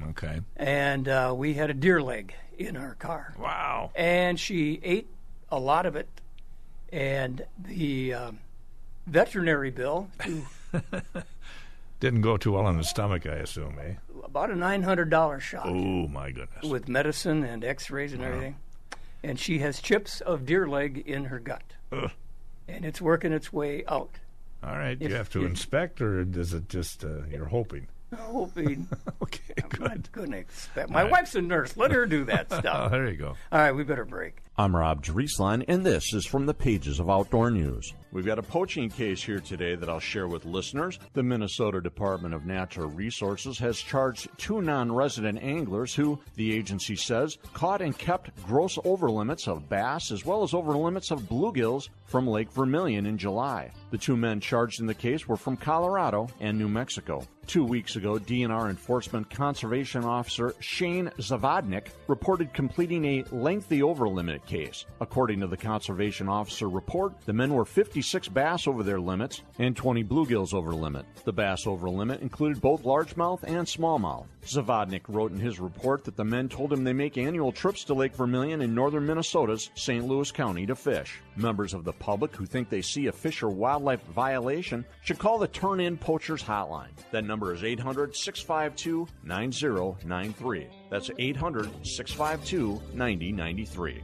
Okay. 0.10 0.39
and 0.55 1.08
uh, 1.10 1.34
we 1.36 1.53
had 1.55 1.69
a 1.69 1.73
deer 1.73 2.01
leg 2.01 2.34
in 2.58 2.77
our 2.77 2.95
car 2.95 3.34
Wow. 3.38 3.91
and 3.95 4.39
she 4.39 4.79
ate 4.84 5.08
a 5.51 5.60
lot 5.60 5.86
of 5.86 5.95
it. 5.95 6.08
And 6.91 7.45
the 7.62 8.13
um, 8.13 8.39
veterinary 9.05 9.69
bill, 9.71 10.10
Didn't 11.99 12.21
go 12.21 12.38
too 12.38 12.53
well 12.53 12.67
in 12.69 12.77
the 12.77 12.83
stomach, 12.83 13.25
I 13.25 13.35
assume, 13.35 13.77
eh? 13.79 13.93
about 14.23 14.51
a 14.51 14.55
nine 14.55 14.83
hundred 14.83 15.09
dollar 15.09 15.39
shot 15.39 15.65
Oh 15.67 16.07
my 16.07 16.31
goodness. 16.31 16.63
with 16.63 16.88
medicine 16.88 17.43
and 17.43 17.63
X-rays 17.65 18.13
and 18.13 18.21
everything. 18.23 18.55
And 19.23 19.39
she 19.39 19.59
has 19.59 19.81
chips 19.81 20.21
of 20.21 20.45
deer 20.45 20.67
leg 20.67 21.03
in 21.05 21.25
her 21.25 21.39
gut, 21.39 21.63
Ugh. 21.91 22.12
and 22.67 22.85
it's 22.85 23.01
working 23.01 23.33
its 23.33 23.51
way 23.51 23.83
out. 23.88 24.12
All 24.63 24.77
right. 24.77 24.97
If- 24.99 25.09
you 25.09 25.15
have 25.15 25.29
to 25.31 25.43
if- 25.43 25.49
inspect, 25.49 25.99
or 26.01 26.21
is 26.21 26.53
it 26.53 26.69
just 26.69 27.03
uh, 27.03 27.25
you're 27.31 27.45
hoping? 27.45 27.88
Hoping 28.17 28.88
Okay. 29.21 29.53
I'm 29.62 29.69
Good. 29.69 29.81
not 30.15 30.27
to 30.31 30.38
expect. 30.38 30.89
My 30.89 31.03
right. 31.03 31.12
wife's 31.12 31.35
a 31.35 31.41
nurse. 31.41 31.77
Let 31.77 31.91
her 31.91 32.05
do 32.07 32.23
that 32.25 32.47
Oh, 32.49 32.59
stuff. 32.59 32.91
there 32.91 33.07
you 33.07 33.17
go. 33.17 33.35
All 33.51 33.59
right, 33.59 33.71
we 33.71 33.83
better 33.83 34.05
break. 34.05 34.38
I'm 34.59 34.75
Rob 34.75 35.01
Drieslein, 35.01 35.63
and 35.69 35.85
this 35.85 36.13
is 36.13 36.25
from 36.25 36.45
the 36.45 36.53
pages 36.53 36.99
of 36.99 37.09
Outdoor 37.09 37.49
News. 37.49 37.93
We've 38.11 38.25
got 38.25 38.39
a 38.39 38.43
poaching 38.43 38.89
case 38.89 39.23
here 39.23 39.39
today 39.39 39.75
that 39.75 39.87
I'll 39.87 40.01
share 40.01 40.27
with 40.27 40.43
listeners. 40.43 40.99
The 41.13 41.23
Minnesota 41.23 41.79
Department 41.79 42.33
of 42.33 42.45
Natural 42.45 42.89
Resources 42.89 43.57
has 43.59 43.79
charged 43.79 44.27
two 44.37 44.61
non 44.61 44.91
resident 44.91 45.41
anglers 45.41 45.95
who, 45.95 46.19
the 46.35 46.53
agency 46.53 46.97
says, 46.97 47.37
caught 47.53 47.81
and 47.81 47.97
kept 47.97 48.35
gross 48.45 48.77
overlimits 48.79 49.47
of 49.47 49.69
bass 49.69 50.11
as 50.11 50.25
well 50.25 50.43
as 50.43 50.51
overlimits 50.51 51.11
of 51.11 51.21
bluegills 51.21 51.87
from 52.03 52.27
Lake 52.27 52.51
Vermilion 52.51 53.05
in 53.05 53.17
July. 53.17 53.71
The 53.91 53.97
two 53.97 54.17
men 54.17 54.41
charged 54.41 54.81
in 54.81 54.87
the 54.87 54.93
case 54.93 55.25
were 55.25 55.37
from 55.37 55.55
Colorado 55.55 56.27
and 56.41 56.57
New 56.57 56.67
Mexico. 56.67 57.25
Two 57.45 57.63
weeks 57.63 57.95
ago, 57.95 58.19
DNR 58.19 58.69
Enforcement 58.69 59.29
Conservation 59.29 60.03
Officer 60.03 60.53
Shane 60.59 61.09
Zavodnik 61.17 61.87
reported 62.07 62.53
completing 62.53 63.05
a 63.05 63.23
lengthy 63.31 63.79
overlimit 63.79 64.45
case. 64.49 64.85
According 64.99 65.39
to 65.41 65.47
the 65.47 65.55
conservation 65.55 66.27
officer 66.27 66.67
report, 66.67 67.13
the 67.25 67.33
men 67.33 67.53
were 67.53 67.65
56 67.65 68.27
bass 68.29 68.67
over 68.67 68.83
their 68.83 68.99
limits 68.99 69.43
and 69.59 69.77
20 69.77 70.03
bluegills 70.03 70.53
over 70.53 70.73
limit. 70.73 71.05
The 71.23 71.31
bass 71.31 71.67
over 71.67 71.89
limit 71.89 72.21
included 72.21 72.59
both 72.59 72.83
largemouth 72.83 73.43
and 73.43 73.67
smallmouth. 73.67 74.25
Zavodnik 74.43 75.01
wrote 75.07 75.31
in 75.31 75.39
his 75.39 75.59
report 75.59 76.03
that 76.05 76.15
the 76.15 76.25
men 76.25 76.49
told 76.49 76.73
him 76.73 76.83
they 76.83 76.93
make 76.93 77.17
annual 77.17 77.51
trips 77.51 77.83
to 77.85 77.93
Lake 77.93 78.15
Vermilion 78.15 78.62
in 78.62 78.73
northern 78.73 79.05
Minnesota's 79.05 79.69
St. 79.75 80.05
Louis 80.05 80.31
County 80.31 80.65
to 80.65 80.75
fish. 80.75 81.19
Members 81.35 81.73
of 81.73 81.83
the 81.83 81.93
public 81.93 82.35
who 82.35 82.45
think 82.45 82.69
they 82.69 82.81
see 82.81 83.07
a 83.07 83.12
fish 83.12 83.43
or 83.43 83.49
wildlife 83.49 84.03
violation 84.07 84.83
should 85.03 85.19
call 85.19 85.38
the 85.38 85.47
Turn 85.47 85.79
In 85.79 85.97
Poachers 85.97 86.43
Hotline. 86.43 86.89
That 87.12 87.25
number 87.25 87.53
is 87.53 87.63
800 87.63 88.15
652 88.15 89.07
9093. 89.23 90.67
That's 90.89 91.12
800 91.17 91.85
652 91.85 92.81
9093. 92.93 94.03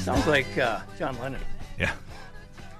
Sounds 0.00 0.26
like 0.26 0.56
uh, 0.56 0.80
John 0.98 1.18
Lennon. 1.20 1.42
Yeah. 1.78 1.92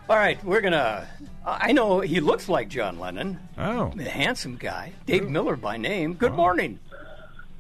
All 0.09 0.17
right, 0.17 0.43
we're 0.43 0.63
gonna. 0.63 1.07
I 1.45 1.73
know 1.73 2.01
he 2.01 2.19
looks 2.21 2.49
like 2.49 2.69
John 2.69 2.99
Lennon. 2.99 3.39
Oh. 3.59 3.93
A 3.99 4.03
handsome 4.05 4.57
guy, 4.57 4.95
Dave 5.05 5.29
Miller 5.29 5.55
by 5.55 5.77
name. 5.77 6.15
Good 6.15 6.33
morning. 6.33 6.79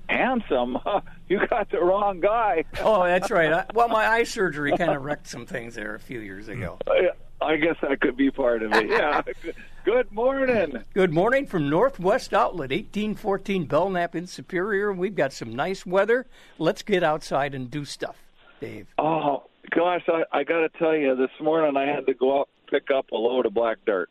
Handsome? 0.08 0.78
You 1.28 1.46
got 1.46 1.70
the 1.70 1.78
wrong 1.78 2.18
guy. 2.18 2.64
Oh, 2.80 3.04
that's 3.04 3.30
right. 3.30 3.52
I, 3.52 3.64
well, 3.72 3.86
my 3.86 4.04
eye 4.04 4.24
surgery 4.24 4.76
kind 4.76 4.90
of 4.90 5.04
wrecked 5.04 5.28
some 5.28 5.46
things 5.46 5.76
there 5.76 5.94
a 5.94 6.00
few 6.00 6.18
years 6.18 6.48
ago. 6.48 6.76
I, 6.88 7.10
I 7.40 7.56
guess 7.56 7.76
that 7.82 8.00
could 8.00 8.16
be 8.16 8.32
part 8.32 8.64
of 8.64 8.72
it. 8.72 8.88
Yeah. 8.88 9.22
Good 9.84 10.10
morning. 10.10 10.82
Good 10.92 11.12
morning 11.12 11.46
from 11.46 11.70
Northwest 11.70 12.34
Outlet, 12.34 12.70
1814 12.70 13.66
Belknap 13.66 14.16
in 14.16 14.26
Superior. 14.26 14.92
We've 14.92 15.14
got 15.14 15.32
some 15.32 15.54
nice 15.54 15.86
weather. 15.86 16.26
Let's 16.58 16.82
get 16.82 17.04
outside 17.04 17.54
and 17.54 17.70
do 17.70 17.84
stuff, 17.84 18.16
Dave. 18.60 18.88
Oh 18.98 19.44
gosh, 19.70 20.02
I, 20.09 20.24
I 20.33 20.44
got 20.44 20.61
to 20.61 20.68
tell 20.78 20.94
you, 20.94 21.16
this 21.16 21.30
morning 21.40 21.76
I 21.76 21.87
had 21.87 22.06
to 22.06 22.14
go 22.14 22.40
out 22.40 22.48
and 22.56 22.70
pick 22.70 22.90
up 22.90 23.11
a 23.12 23.16
load 23.16 23.46
of 23.46 23.54
black 23.54 23.78
dirt, 23.87 24.11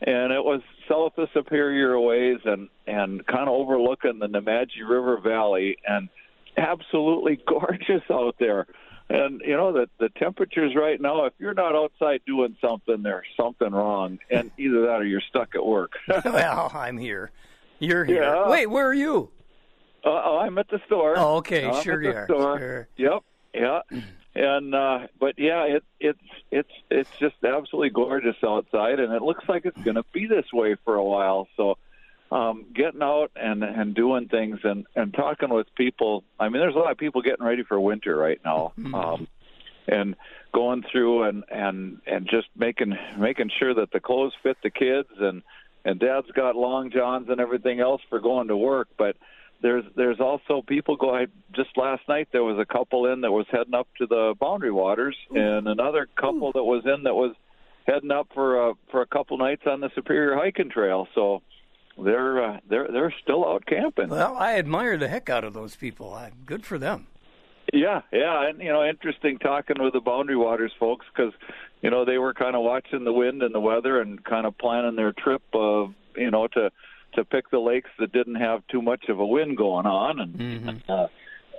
and 0.00 0.32
it 0.32 0.42
was 0.42 0.62
south 0.88 1.18
of 1.18 1.28
Superior 1.32 1.98
ways 2.00 2.38
and 2.44 2.68
and 2.86 3.26
kind 3.26 3.48
of 3.48 3.54
overlooking 3.54 4.18
the 4.18 4.26
Nemadji 4.26 4.88
River 4.88 5.18
Valley, 5.18 5.76
and 5.86 6.08
absolutely 6.56 7.40
gorgeous 7.46 8.02
out 8.10 8.36
there. 8.38 8.66
And 9.08 9.40
you 9.44 9.56
know 9.56 9.72
the 9.72 9.88
the 9.98 10.08
temperatures 10.10 10.72
right 10.76 11.00
now. 11.00 11.24
If 11.24 11.32
you're 11.38 11.54
not 11.54 11.74
outside 11.74 12.20
doing 12.26 12.56
something, 12.64 13.02
there's 13.02 13.26
something 13.36 13.72
wrong, 13.72 14.20
and 14.30 14.52
either 14.56 14.82
that 14.82 15.00
or 15.00 15.04
you're 15.04 15.22
stuck 15.28 15.54
at 15.54 15.64
work. 15.64 15.92
well, 16.24 16.70
I'm 16.72 16.96
here. 16.96 17.32
You're 17.80 18.04
here. 18.04 18.22
Yeah. 18.22 18.48
Wait, 18.48 18.66
where 18.66 18.86
are 18.86 18.94
you? 18.94 19.30
Uh, 20.04 20.10
oh, 20.24 20.38
I'm 20.38 20.56
at 20.58 20.68
the 20.68 20.80
store. 20.86 21.14
Oh, 21.16 21.36
okay, 21.36 21.66
I'm 21.66 21.82
sure 21.82 22.02
you 22.02 22.10
are. 22.10 22.24
Store. 22.26 22.58
Sure. 22.58 22.88
Yep, 22.96 23.22
yeah. 23.54 23.80
And 24.34 24.74
uh 24.74 25.08
but 25.18 25.38
yeah, 25.38 25.64
it 25.64 25.84
it's 25.98 26.18
it's 26.50 26.70
it's 26.90 27.10
just 27.18 27.36
absolutely 27.44 27.90
gorgeous 27.90 28.36
outside 28.44 29.00
and 29.00 29.12
it 29.12 29.22
looks 29.22 29.44
like 29.48 29.64
it's 29.64 29.80
going 29.82 29.96
to 29.96 30.04
be 30.12 30.26
this 30.26 30.46
way 30.52 30.76
for 30.84 30.94
a 30.94 31.04
while. 31.04 31.48
So 31.56 31.78
um 32.30 32.66
getting 32.74 33.02
out 33.02 33.32
and 33.34 33.64
and 33.64 33.94
doing 33.94 34.28
things 34.28 34.60
and 34.62 34.86
and 34.94 35.12
talking 35.12 35.50
with 35.50 35.66
people. 35.74 36.22
I 36.38 36.48
mean, 36.48 36.60
there's 36.60 36.76
a 36.76 36.78
lot 36.78 36.92
of 36.92 36.98
people 36.98 37.22
getting 37.22 37.44
ready 37.44 37.64
for 37.64 37.78
winter 37.80 38.16
right 38.16 38.40
now. 38.44 38.72
Um 38.94 39.26
and 39.90 40.14
going 40.52 40.84
through 40.90 41.24
and 41.24 41.44
and 41.50 42.00
and 42.06 42.28
just 42.28 42.48
making 42.56 42.96
making 43.18 43.50
sure 43.58 43.74
that 43.74 43.90
the 43.92 44.00
clothes 44.00 44.32
fit 44.42 44.56
the 44.62 44.70
kids 44.70 45.08
and 45.18 45.42
and 45.84 45.98
dad's 46.00 46.30
got 46.32 46.56
long 46.56 46.90
johns 46.90 47.28
and 47.28 47.40
everything 47.40 47.80
else 47.80 48.02
for 48.08 48.20
going 48.20 48.48
to 48.48 48.56
work 48.56 48.88
but 48.96 49.16
there's 49.62 49.84
there's 49.96 50.20
also 50.20 50.62
people 50.66 50.96
go 50.96 51.14
I, 51.14 51.26
just 51.54 51.70
last 51.76 52.02
night 52.08 52.28
there 52.32 52.44
was 52.44 52.58
a 52.58 52.64
couple 52.64 53.06
in 53.12 53.20
that 53.22 53.30
was 53.30 53.46
heading 53.50 53.74
up 53.74 53.88
to 53.98 54.06
the 54.06 54.34
boundary 54.40 54.70
waters 54.70 55.16
and 55.30 55.68
another 55.68 56.08
couple 56.16 56.52
that 56.52 56.64
was 56.64 56.82
in 56.86 57.04
that 57.04 57.14
was 57.14 57.34
heading 57.86 58.10
up 58.10 58.28
for 58.34 58.70
a 58.70 58.74
for 58.90 59.02
a 59.02 59.06
couple 59.06 59.38
nights 59.38 59.62
on 59.66 59.80
the 59.80 59.90
superior 59.94 60.36
hiking 60.36 60.70
trail. 60.70 61.08
So 61.14 61.42
they're 62.02 62.42
uh, 62.42 62.58
they're 62.68 62.88
they're 62.90 63.14
still 63.22 63.46
out 63.46 63.66
camping. 63.66 64.08
Well, 64.08 64.36
I 64.36 64.58
admire 64.58 64.96
the 64.96 65.08
heck 65.08 65.28
out 65.28 65.44
of 65.44 65.54
those 65.54 65.76
people. 65.76 66.14
Uh, 66.14 66.30
good 66.46 66.64
for 66.64 66.78
them. 66.78 67.06
Yeah, 67.72 68.02
yeah, 68.12 68.48
and 68.48 68.60
you 68.60 68.72
know, 68.72 68.84
interesting 68.84 69.38
talking 69.38 69.76
with 69.80 69.92
the 69.92 70.00
Boundary 70.00 70.36
Waters 70.36 70.72
folks 70.78 71.06
because 71.14 71.32
you 71.82 71.90
know 71.90 72.04
they 72.04 72.18
were 72.18 72.34
kind 72.34 72.56
of 72.56 72.62
watching 72.62 73.04
the 73.04 73.12
wind 73.12 73.42
and 73.42 73.54
the 73.54 73.60
weather 73.60 74.00
and 74.00 74.22
kind 74.24 74.46
of 74.46 74.58
planning 74.58 74.96
their 74.96 75.12
trip, 75.12 75.42
uh, 75.54 75.86
you 76.16 76.30
know, 76.30 76.48
to 76.48 76.70
to 77.14 77.24
pick 77.24 77.50
the 77.50 77.58
lakes 77.58 77.90
that 77.98 78.12
didn't 78.12 78.36
have 78.36 78.66
too 78.68 78.82
much 78.82 79.08
of 79.08 79.18
a 79.20 79.26
wind 79.26 79.56
going 79.56 79.86
on, 79.86 80.20
and 80.20 80.82
uh, 80.88 81.06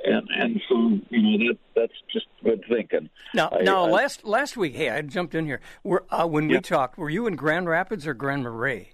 and 0.06 0.28
and 0.36 0.62
so 0.68 1.00
you 1.10 1.22
know 1.40 1.48
that 1.54 1.58
that's 1.76 1.94
just 2.12 2.26
good 2.44 2.64
thinking. 2.70 3.10
Now, 3.34 3.50
I- 3.52 3.62
now, 3.64 3.86
I- 3.86 3.90
last 3.90 4.24
last 4.26 4.58
week, 4.58 4.76
hey, 4.76 4.90
I 4.90 5.02
jumped 5.02 5.36
in 5.36 5.46
here. 5.46 5.62
Were, 5.84 6.04
uh, 6.10 6.26
when 6.28 6.48
we 6.48 6.60
talked, 6.60 6.98
were 6.98 7.10
you 7.10 7.28
in 7.28 7.36
Grand 7.36 7.68
Rapids 7.70 8.06
or 8.08 8.14
Grand 8.14 8.44
Marais? 8.44 8.90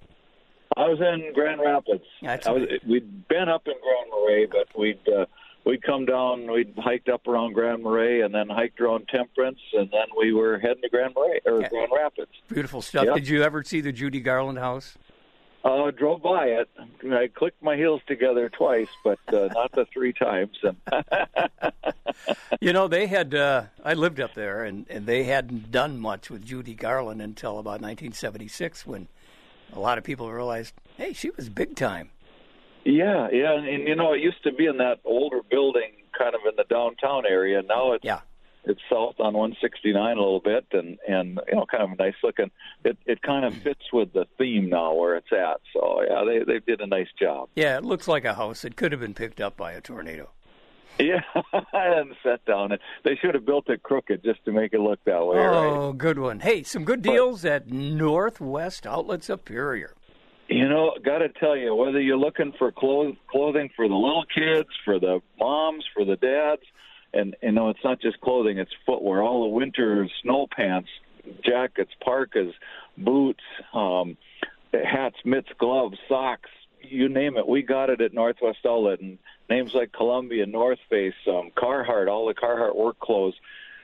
I 0.75 0.87
was 0.89 0.99
in 0.99 1.33
Grand 1.33 1.61
Rapids. 1.61 2.03
That's 2.21 2.45
I 2.45 2.51
was, 2.51 2.63
we'd 2.85 3.27
been 3.27 3.49
up 3.49 3.65
in 3.67 3.73
Grand 3.81 4.09
Marais, 4.11 4.45
but 4.45 4.67
we'd 4.77 4.99
uh, 5.09 5.25
we'd 5.65 5.81
come 5.81 6.05
down. 6.05 6.51
We'd 6.51 6.73
hiked 6.77 7.09
up 7.09 7.27
around 7.27 7.53
Grand 7.53 7.81
Marais, 7.83 8.21
and 8.21 8.35
then 8.35 8.49
hiked 8.49 8.79
around 8.81 9.07
Temperance, 9.07 9.59
and 9.73 9.89
then 9.91 10.07
we 10.19 10.33
were 10.33 10.59
heading 10.59 10.81
to 10.83 10.89
Grand 10.89 11.13
Marais 11.15 11.39
or 11.45 11.61
Yeah. 11.61 11.69
Grand 11.69 11.91
Rapids. 11.95 12.31
Beautiful 12.49 12.81
stuff. 12.81 13.05
Yep. 13.05 13.15
Did 13.15 13.27
you 13.29 13.43
ever 13.43 13.63
see 13.63 13.79
the 13.81 13.91
Judy 13.93 14.19
Garland 14.19 14.59
house? 14.59 14.97
Uh, 15.67 15.91
drove 15.91 16.21
by 16.21 16.45
it. 16.45 16.69
I 17.11 17.27
clicked 17.27 17.61
my 17.61 17.75
heels 17.75 18.01
together 18.07 18.47
twice, 18.47 18.87
but 19.03 19.19
uh, 19.33 19.47
not 19.53 19.73
the 19.73 19.85
three 19.93 20.13
times. 20.13 20.57
You 22.59 22.73
know, 22.73 22.87
they 22.87 23.05
had. 23.07 23.35
Uh, 23.35 23.65
I 23.83 23.93
lived 23.93 24.19
up 24.19 24.33
there, 24.33 24.63
and, 24.63 24.87
and 24.89 25.05
they 25.05 25.25
hadn't 25.25 25.71
done 25.71 25.99
much 25.99 26.29
with 26.31 26.43
Judy 26.45 26.73
Garland 26.73 27.21
until 27.21 27.59
about 27.59 27.81
1976, 27.81 28.87
when 28.87 29.07
a 29.71 29.79
lot 29.79 29.97
of 29.99 30.03
people 30.03 30.31
realized, 30.31 30.73
hey, 30.97 31.13
she 31.13 31.29
was 31.31 31.49
big 31.49 31.75
time. 31.75 32.09
yeah, 32.85 33.27
yeah, 33.31 33.53
and, 33.53 33.67
and 33.67 33.87
you 33.87 33.95
know, 33.95 34.13
it 34.13 34.21
used 34.21 34.41
to 34.43 34.51
be 34.51 34.65
in 34.65 34.77
that 34.77 34.99
older 35.05 35.41
building, 35.49 35.91
kind 36.17 36.33
of 36.33 36.41
in 36.49 36.55
the 36.55 36.63
downtown 36.63 37.25
area. 37.27 37.61
Now 37.61 37.91
it's 37.93 38.03
Yeah. 38.03 38.21
It's 38.69 38.81
south 38.89 39.15
on 39.19 39.33
169 39.33 39.95
a 39.95 40.19
little 40.19 40.39
bit, 40.39 40.65
and 40.71 40.97
and 41.07 41.39
you 41.47 41.55
know, 41.55 41.65
kind 41.69 41.91
of 41.91 41.97
nice 41.97 42.15
looking. 42.23 42.51
It 42.83 42.97
it 43.05 43.21
kind 43.21 43.45
of 43.45 43.53
fits 43.55 43.91
with 43.93 44.13
the 44.13 44.25
theme 44.37 44.69
now 44.69 44.93
where 44.93 45.15
it's 45.15 45.31
at. 45.31 45.61
So 45.73 46.01
yeah, 46.07 46.23
they 46.25 46.39
they 46.43 46.59
did 46.59 46.81
a 46.81 46.87
nice 46.87 47.09
job. 47.19 47.49
Yeah, 47.55 47.77
it 47.77 47.85
looks 47.85 48.07
like 48.07 48.25
a 48.25 48.33
house 48.33 48.65
It 48.65 48.75
could 48.75 48.91
have 48.91 49.01
been 49.01 49.13
picked 49.13 49.41
up 49.41 49.57
by 49.57 49.73
a 49.73 49.81
tornado. 49.81 50.29
Yeah, 50.99 51.21
I 51.53 51.63
hadn't 51.73 52.15
sat 52.23 52.43
down. 52.45 52.71
And 52.71 52.81
they 53.03 53.15
should 53.15 53.35
have 53.35 53.45
built 53.45 53.69
it 53.69 53.83
crooked 53.83 54.23
just 54.23 54.43
to 54.45 54.51
make 54.51 54.73
it 54.73 54.79
look 54.79 54.99
that 55.05 55.25
way. 55.25 55.37
right? 55.37 55.67
Oh, 55.67 55.93
good 55.93 56.17
one. 56.19 56.39
Hey, 56.39 56.63
some 56.63 56.85
good 56.85 57.01
deals 57.01 57.45
at 57.45 57.67
Northwest 57.69 58.87
Outlet 58.87 59.23
Superior. 59.23 59.93
You 60.49 60.67
know, 60.69 60.93
got 61.03 61.19
to 61.19 61.29
tell 61.29 61.57
you, 61.57 61.75
whether 61.75 61.99
you're 61.99 62.17
looking 62.17 62.53
for 62.57 62.71
clothes, 62.71 63.15
clothing 63.29 63.69
for 63.75 63.87
the 63.87 63.93
little 63.93 64.23
kids, 64.33 64.69
for 64.85 64.97
the 64.97 65.19
moms, 65.39 65.83
for 65.93 66.05
the 66.05 66.15
dads, 66.15 66.61
and 67.13 67.35
you 67.41 67.51
know, 67.51 67.69
it's 67.69 67.83
not 67.83 68.01
just 68.01 68.19
clothing; 68.21 68.57
it's 68.57 68.71
footwear. 68.85 69.21
All 69.21 69.43
the 69.43 69.55
winter 69.55 70.07
snow 70.21 70.47
pants, 70.49 70.89
jackets, 71.43 71.91
parkas, 72.03 72.53
boots, 72.97 73.43
um, 73.73 74.17
hats, 74.73 75.17
mitts, 75.25 75.49
gloves, 75.57 75.97
socks. 76.07 76.49
You 76.81 77.09
name 77.09 77.37
it, 77.37 77.47
we 77.47 77.63
got 77.63 77.89
it 77.89 78.01
at 78.01 78.13
Northwest 78.13 78.59
Outlet. 78.65 79.01
And 79.01 79.17
names 79.49 79.73
like 79.73 79.91
Columbia, 79.91 80.45
North 80.45 80.79
Face, 80.89 81.15
um, 81.27 81.51
Carhartt, 81.55 82.07
all 82.07 82.27
the 82.27 82.33
Carhartt 82.33 82.75
work 82.75 82.99
clothes 82.99 83.35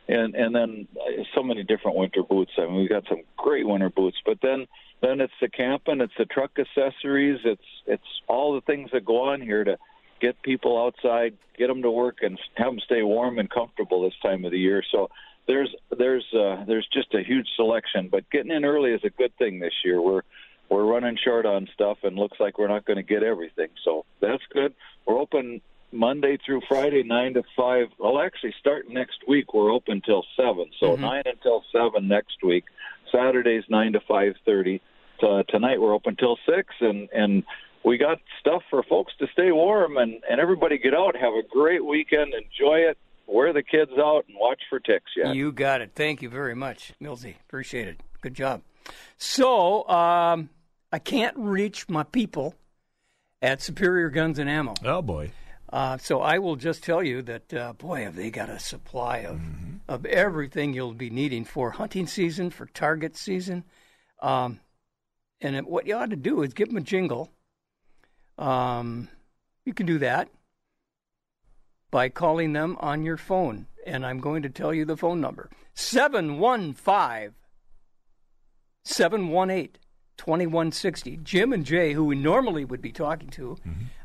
and 0.08 0.36
and 0.36 0.56
then 0.56 0.88
uh, 1.00 1.24
so 1.34 1.44
many 1.44 1.64
different 1.64 1.98
winter 1.98 2.24
boots. 2.24 2.52
I 2.58 2.66
mean, 2.66 2.76
we 2.76 2.88
got 2.88 3.08
some 3.08 3.22
great 3.38 3.68
winter 3.68 3.90
boots, 3.90 4.18
but 4.26 4.40
then 4.42 4.68
then 5.02 5.22
it's 5.22 5.34
the 5.42 5.50
camping, 5.50 6.02
it's 6.02 6.14
the 6.18 6.26
truck 6.26 6.52
accessories, 6.58 7.40
it's 7.46 7.62
it's 7.86 8.22
all 8.28 8.54
the 8.54 8.62
things 8.62 8.90
that 8.94 9.06
go 9.06 9.30
on 9.30 9.42
here 9.42 9.64
to 9.64 9.78
get 10.24 10.42
people 10.42 10.82
outside, 10.82 11.38
get 11.58 11.68
them 11.68 11.82
to 11.82 11.92
work, 11.92 12.20
and 12.22 12.40
have 12.56 12.68
them 12.68 12.80
stay 12.80 13.04
warm 13.04 13.38
and 13.40 13.50
comfortable 13.50 14.04
this 14.04 14.18
time 14.22 14.46
of 14.46 14.52
the 14.52 14.58
year. 14.58 14.82
So 14.90 15.10
there's 15.48 15.76
there's 15.98 16.26
uh, 16.34 16.64
there's 16.66 16.88
just 16.94 17.14
a 17.14 17.24
huge 17.24 17.48
selection, 17.58 18.08
but 18.10 18.30
getting 18.32 18.52
in 18.52 18.64
early 18.64 18.92
is 18.92 19.02
a 19.04 19.10
good 19.10 19.36
thing 19.38 19.60
this 19.60 19.74
year. 19.84 20.02
We're 20.02 20.22
we're 20.70 20.86
running 20.86 21.18
short 21.22 21.46
on 21.46 21.68
stuff, 21.74 21.98
and 22.04 22.16
looks 22.16 22.40
like 22.40 22.58
we're 22.58 22.70
not 22.70 22.86
going 22.86 22.98
to 22.98 23.04
get 23.04 23.22
everything. 23.22 23.68
So 23.84 24.06
that's 24.22 24.44
good. 24.54 24.74
We're 25.06 25.20
open 25.20 25.60
Monday 25.92 26.38
through 26.44 26.62
Friday, 26.70 27.04
nine 27.04 27.34
to 27.34 27.44
five. 27.58 27.88
Well, 28.00 28.20
actually, 28.20 28.56
starting 28.60 28.94
next 28.94 29.28
week, 29.28 29.54
we're 29.54 29.72
open 29.72 30.02
till 30.06 30.24
seven. 30.38 30.68
So 30.80 30.96
nine 30.96 31.24
until 31.26 31.64
seven 31.74 32.08
next 32.08 32.38
week. 32.42 32.64
Saturdays 33.12 33.66
nine 33.68 33.92
to 33.94 34.00
five 34.08 34.36
thirty. 34.46 34.82
Uh, 35.22 35.44
tonight 35.50 35.80
we're 35.80 35.94
open 35.94 36.16
till 36.16 36.38
six, 36.46 36.74
and 36.80 37.10
and 37.14 37.44
we 37.84 37.98
got 37.98 38.20
stuff 38.40 38.64
for 38.70 38.84
folks 38.84 39.14
to 39.20 39.28
stay 39.34 39.52
warm 39.52 39.98
and 39.98 40.22
and 40.30 40.40
everybody 40.40 40.78
get 40.78 40.94
out, 40.94 41.16
have 41.16 41.34
a 41.34 41.44
great 41.48 41.86
weekend, 41.86 42.34
enjoy 42.34 42.78
it, 42.78 42.98
wear 43.28 43.54
the 43.54 43.64
kids 43.64 43.92
out, 43.98 44.26
and 44.28 44.38
watch 44.40 44.62
for 44.70 44.80
ticks. 44.80 45.12
Yeah. 45.16 45.34
You 45.34 45.52
got 45.52 45.82
it. 45.82 45.92
Thank 45.96 46.22
you 46.22 46.30
very 46.30 46.56
much, 46.56 46.94
Millsy. 47.02 47.36
Appreciate 47.48 47.88
it. 47.88 48.02
Good 48.22 48.34
job. 48.34 48.62
So, 49.18 49.88
um, 49.88 50.50
I 50.92 51.00
can't 51.00 51.36
reach 51.38 51.88
my 51.90 52.04
people 52.04 52.56
at 53.42 53.62
Superior 53.62 54.10
Guns 54.10 54.40
and 54.40 54.50
Ammo. 54.50 54.74
Oh 54.84 55.02
boy. 55.02 55.32
Uh, 55.72 55.98
so 55.98 56.22
I 56.22 56.38
will 56.38 56.56
just 56.56 56.84
tell 56.84 57.02
you 57.02 57.24
that, 57.24 57.52
uh, 57.52 57.74
boy, 57.74 58.04
have 58.04 58.16
they 58.16 58.30
got 58.30 58.48
a 58.48 58.60
supply 58.60 59.20
of 59.20 59.42
of 59.88 60.06
everything 60.06 60.74
you'll 60.74 60.94
be 60.94 61.10
needing 61.10 61.44
for 61.44 61.72
hunting 61.72 62.08
season, 62.08 62.50
for 62.50 62.66
target 62.68 63.18
season. 63.18 63.64
Um, 64.22 64.60
and 65.42 65.56
it, 65.56 65.68
what 65.68 65.88
you 65.88 65.96
ought 65.96 66.10
to 66.12 66.16
do 66.16 66.42
is 66.42 66.54
give 66.54 66.70
them 66.70 66.78
a 66.78 66.82
jingle. 66.82 67.32
Um, 68.38 69.10
you 69.66 69.74
can 69.74 69.86
do 69.86 69.98
that 70.00 70.30
by 71.92 72.10
calling 72.10 72.54
them 72.54 72.78
on 72.80 73.04
your 73.04 73.18
phone. 73.18 73.68
And 73.86 74.06
I'm 74.06 74.20
going 74.20 74.42
to 74.44 74.50
tell 74.50 74.74
you 74.74 74.86
the 74.86 74.98
phone 74.98 75.20
number 75.22 75.50
715 75.74 77.34
718 78.84 79.70
2160. 80.18 81.18
Jim 81.24 81.54
and 81.54 81.66
Jay, 81.66 81.94
who 81.94 82.04
we 82.06 82.16
normally 82.16 82.66
would 82.66 82.82
be 82.82 82.92
talking 82.92 83.30
to, 83.30 83.58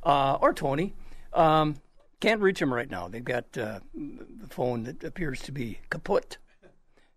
uh, 0.03 0.39
or 0.41 0.53
Tony, 0.53 0.95
um, 1.33 1.77
Can't 2.21 2.41
reach 2.41 2.59
them 2.59 2.73
right 2.75 2.91
now. 2.91 3.07
They've 3.09 3.23
got 3.25 3.57
uh, 3.57 3.81
the 3.95 4.49
phone 4.49 4.83
that 4.85 5.05
appears 5.05 5.41
to 5.43 5.53
be 5.53 5.79
kaput. 5.91 6.39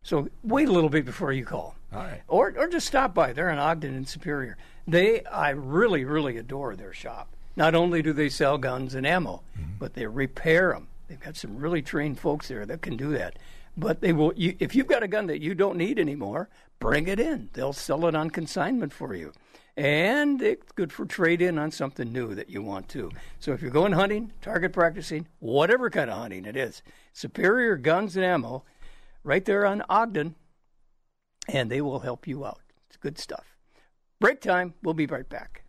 So 0.04 0.30
wait 0.44 0.68
a 0.68 0.72
little 0.72 0.90
bit 0.90 1.06
before 1.06 1.32
you 1.32 1.46
call. 1.46 1.76
All 1.94 2.00
right. 2.00 2.22
Or, 2.28 2.54
or 2.58 2.68
just 2.68 2.88
stop 2.88 3.14
by. 3.14 3.34
They're 3.34 3.50
in 3.50 3.60
Ogden 3.60 3.96
and 3.96 4.08
Superior. 4.08 4.58
They, 4.88 5.24
I 5.26 5.50
really, 5.50 6.04
really 6.04 6.38
adore 6.38 6.76
their 6.76 6.94
shop. 6.94 7.36
Not 7.56 7.76
only 7.76 8.02
do 8.02 8.14
they 8.14 8.30
sell 8.30 8.58
guns 8.58 8.96
and 8.96 9.06
ammo, 9.06 9.44
mm-hmm. 9.58 9.72
but 9.80 9.94
they 9.94 10.06
repair 10.06 10.72
them. 10.74 10.88
They've 11.08 11.20
got 11.20 11.36
some 11.36 11.58
really 11.58 11.82
trained 11.82 12.20
folks 12.20 12.48
there 12.48 12.66
that 12.66 12.82
can 12.82 12.96
do 12.96 13.12
that. 13.12 13.38
But 13.78 14.02
they 14.02 14.14
will. 14.14 14.34
You, 14.36 14.56
if 14.60 14.76
you've 14.76 14.88
got 14.88 15.04
a 15.04 15.08
gun 15.08 15.28
that 15.28 15.42
you 15.42 15.56
don't 15.56 15.78
need 15.78 16.00
anymore, 16.00 16.50
bring 16.80 17.08
it 17.08 17.20
in. 17.20 17.50
They'll 17.54 17.74
sell 17.74 18.06
it 18.06 18.16
on 18.16 18.30
consignment 18.30 18.92
for 18.92 19.16
you, 19.16 19.32
and 19.78 20.42
it's 20.42 20.72
good 20.74 20.92
for 20.92 21.06
trade 21.06 21.42
in 21.42 21.58
on 21.58 21.72
something 21.72 22.12
new 22.12 22.36
that 22.36 22.50
you 22.50 22.62
want 22.62 22.90
to. 22.90 23.12
So 23.40 23.54
if 23.54 23.62
you're 23.62 23.72
going 23.72 23.94
hunting, 23.94 24.34
target 24.42 24.74
practicing, 24.74 25.28
whatever 25.40 25.90
kind 25.90 26.10
of 26.10 26.18
hunting 26.18 26.46
it 26.46 26.58
is, 26.58 26.82
Superior 27.14 27.78
Guns 27.78 28.18
and 28.18 28.26
Ammo, 28.26 28.64
right 29.24 29.46
there 29.46 29.66
on 29.66 29.84
Ogden, 29.90 30.36
and 31.48 31.72
they 31.72 31.82
will 31.82 32.00
help 32.00 32.28
you 32.28 32.46
out. 32.46 32.60
It's 32.88 32.98
good 32.98 33.18
stuff. 33.18 33.51
Break 34.22 34.40
time. 34.40 34.76
We'll 34.84 34.94
be 34.94 35.08
right 35.08 35.28
back. 35.28 35.64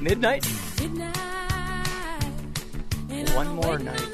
Midnight. 0.00 0.46
One 3.34 3.48
more 3.48 3.78
night. 3.78 4.08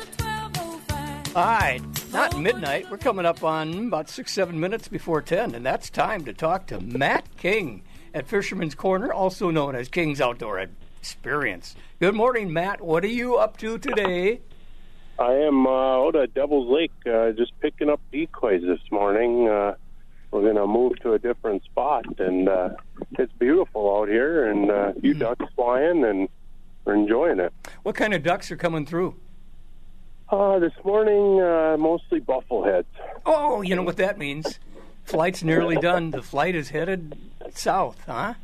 All 1.37 1.45
right, 1.45 1.81
not 2.13 2.37
midnight. 2.41 2.91
We're 2.91 2.99
coming 2.99 3.25
up 3.25 3.45
on 3.45 3.87
about 3.87 4.11
six, 4.11 4.33
seven 4.33 4.59
minutes 4.59 4.89
before 4.89 5.23
10, 5.23 5.55
and 5.55 5.65
that's 5.65 5.91
time 5.91 6.25
to 6.25 6.33
talk 6.33 6.67
to 6.67 6.81
Matt 6.81 7.37
King 7.37 7.85
at 8.13 8.27
Fisherman's 8.27 8.75
Corner, 8.75 9.13
also 9.13 9.53
known 9.53 9.77
as 9.77 9.89
King's 9.89 10.21
Outdoor 10.21 10.59
Experience. 10.99 11.77
Good 12.01 12.17
morning, 12.17 12.53
Matt. 12.53 12.81
What 12.81 13.05
are 13.05 13.07
you 13.07 13.37
up 13.37 13.59
to 13.59 13.79
today? 13.79 14.41
I 15.21 15.35
am 15.35 15.69
uh, 15.69 15.71
out 15.71 16.17
at 16.17 16.35
Devil's 16.35 16.69
Lake, 16.69 16.91
uh, 17.07 17.31
just 17.31 17.53
picking 17.61 17.89
up 17.89 18.01
decoys 18.11 18.63
this 18.63 18.81
morning. 18.91 19.49
Uh, 19.49 19.75
we're 20.31 20.43
going 20.43 20.57
to 20.57 20.67
move 20.67 20.99
to 21.01 21.15
a 21.15 21.19
different 21.19 21.65
spot, 21.65 22.05
and 22.19 22.49
uh, 22.49 22.71
it's 23.19 23.33
beautiful 23.39 23.97
out 23.97 24.09
here, 24.09 24.51
and 24.51 24.71
uh, 24.71 24.93
a 24.97 25.01
few 25.01 25.15
ducks 25.15 25.45
flying, 25.57 26.05
and 26.05 26.29
we're 26.85 26.95
enjoying 26.95 27.41
it. 27.41 27.53
What 27.83 27.95
kind 27.95 28.15
of 28.15 28.23
ducks 28.23 28.51
are 28.51 28.57
coming 28.57 28.85
through? 28.85 29.15
Uh, 30.31 30.59
this 30.59 30.73
morning, 30.85 31.41
uh, 31.41 31.77
mostly 31.79 32.21
buffleheads. 32.21 32.85
Oh, 33.25 33.63
you 33.63 33.75
know 33.75 33.83
what 33.83 33.97
that 33.97 34.19
means. 34.19 34.59
Flight's 35.05 35.43
nearly 35.43 35.77
done. 35.77 36.11
The 36.11 36.23
flight 36.23 36.55
is 36.55 36.69
headed 36.69 37.17
south, 37.55 38.03
huh? 38.07 38.35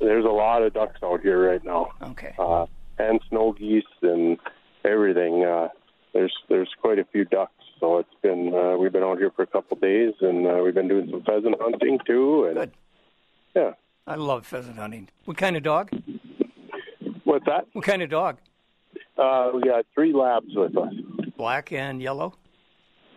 There's 0.00 0.24
a 0.24 0.30
lot 0.30 0.62
of 0.62 0.74
ducks 0.74 1.00
out 1.02 1.20
here 1.20 1.50
right 1.50 1.62
now. 1.62 1.90
Okay. 2.02 2.34
Uh, 2.36 2.66
and 2.98 3.20
snow 3.28 3.52
geese 3.52 3.84
and 4.02 4.36
everything. 4.84 5.44
Uh, 5.44 5.68
there's 6.12 6.34
there's 6.48 6.70
quite 6.80 6.98
a 6.98 7.04
few 7.04 7.24
ducks. 7.24 7.52
So 7.80 7.98
it's 7.98 8.14
been 8.22 8.52
uh, 8.54 8.76
we've 8.76 8.92
been 8.92 9.02
out 9.02 9.18
here 9.18 9.30
for 9.30 9.42
a 9.42 9.46
couple 9.46 9.76
of 9.76 9.80
days, 9.80 10.14
and 10.20 10.46
uh, 10.46 10.60
we've 10.64 10.74
been 10.74 10.88
doing 10.88 11.08
some 11.10 11.22
pheasant 11.22 11.56
hunting 11.60 11.98
too. 12.06 12.46
And 12.46 12.56
Good. 12.56 12.72
Yeah. 13.54 13.72
I 14.06 14.14
love 14.14 14.46
pheasant 14.46 14.76
hunting. 14.76 15.08
What 15.26 15.36
kind 15.36 15.56
of 15.56 15.62
dog? 15.62 15.90
What's 17.24 17.44
that? 17.46 17.66
What 17.72 17.84
kind 17.84 18.02
of 18.02 18.10
dog? 18.10 18.38
Uh, 19.16 19.50
we 19.54 19.62
got 19.62 19.84
three 19.94 20.12
labs 20.12 20.54
with 20.54 20.76
us. 20.76 20.94
Black 21.36 21.72
and 21.72 22.00
yellow? 22.00 22.34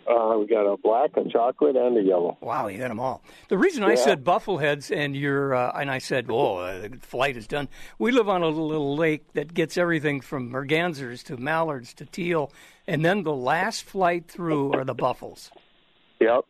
Uh, 0.08 0.38
we 0.40 0.48
got 0.48 0.66
a 0.66 0.78
black, 0.78 1.12
a 1.16 1.30
chocolate, 1.30 1.76
and 1.76 1.98
a 1.98 2.02
yellow. 2.02 2.38
Wow, 2.42 2.68
you 2.68 2.78
got 2.80 2.88
them 2.90 3.00
all. 3.00 3.22
The 3.50 3.58
reason 3.58 3.84
I 3.84 3.92
Yeah. 3.92 3.96
said 3.96 4.24
buffleheads 4.24 4.96
and 4.96 5.16
you're 5.16 5.54
uh, 5.54 5.72
and 5.80 5.90
I 5.92 6.00
said, 6.00 6.28
oh, 6.30 6.58
uh, 6.58 6.88
the 6.88 6.98
flight 7.02 7.38
is 7.38 7.48
done. 7.48 7.68
We 8.00 8.12
live 8.12 8.28
on 8.28 8.42
a 8.42 8.48
little 8.48 8.96
lake 8.96 9.34
that 9.34 9.54
gets 9.54 9.78
everything 9.78 10.22
from 10.22 10.52
mergansers 10.52 11.24
to 11.26 11.38
mallards 11.38 11.94
to 11.96 12.06
teal, 12.06 12.52
and 12.88 13.06
then 13.06 13.24
the 13.24 13.36
last 13.36 13.84
flight 13.84 14.28
through 14.28 14.74
are 14.74 14.84
the 14.84 14.96
buffles. 14.96 15.52
Yep. 16.20 16.46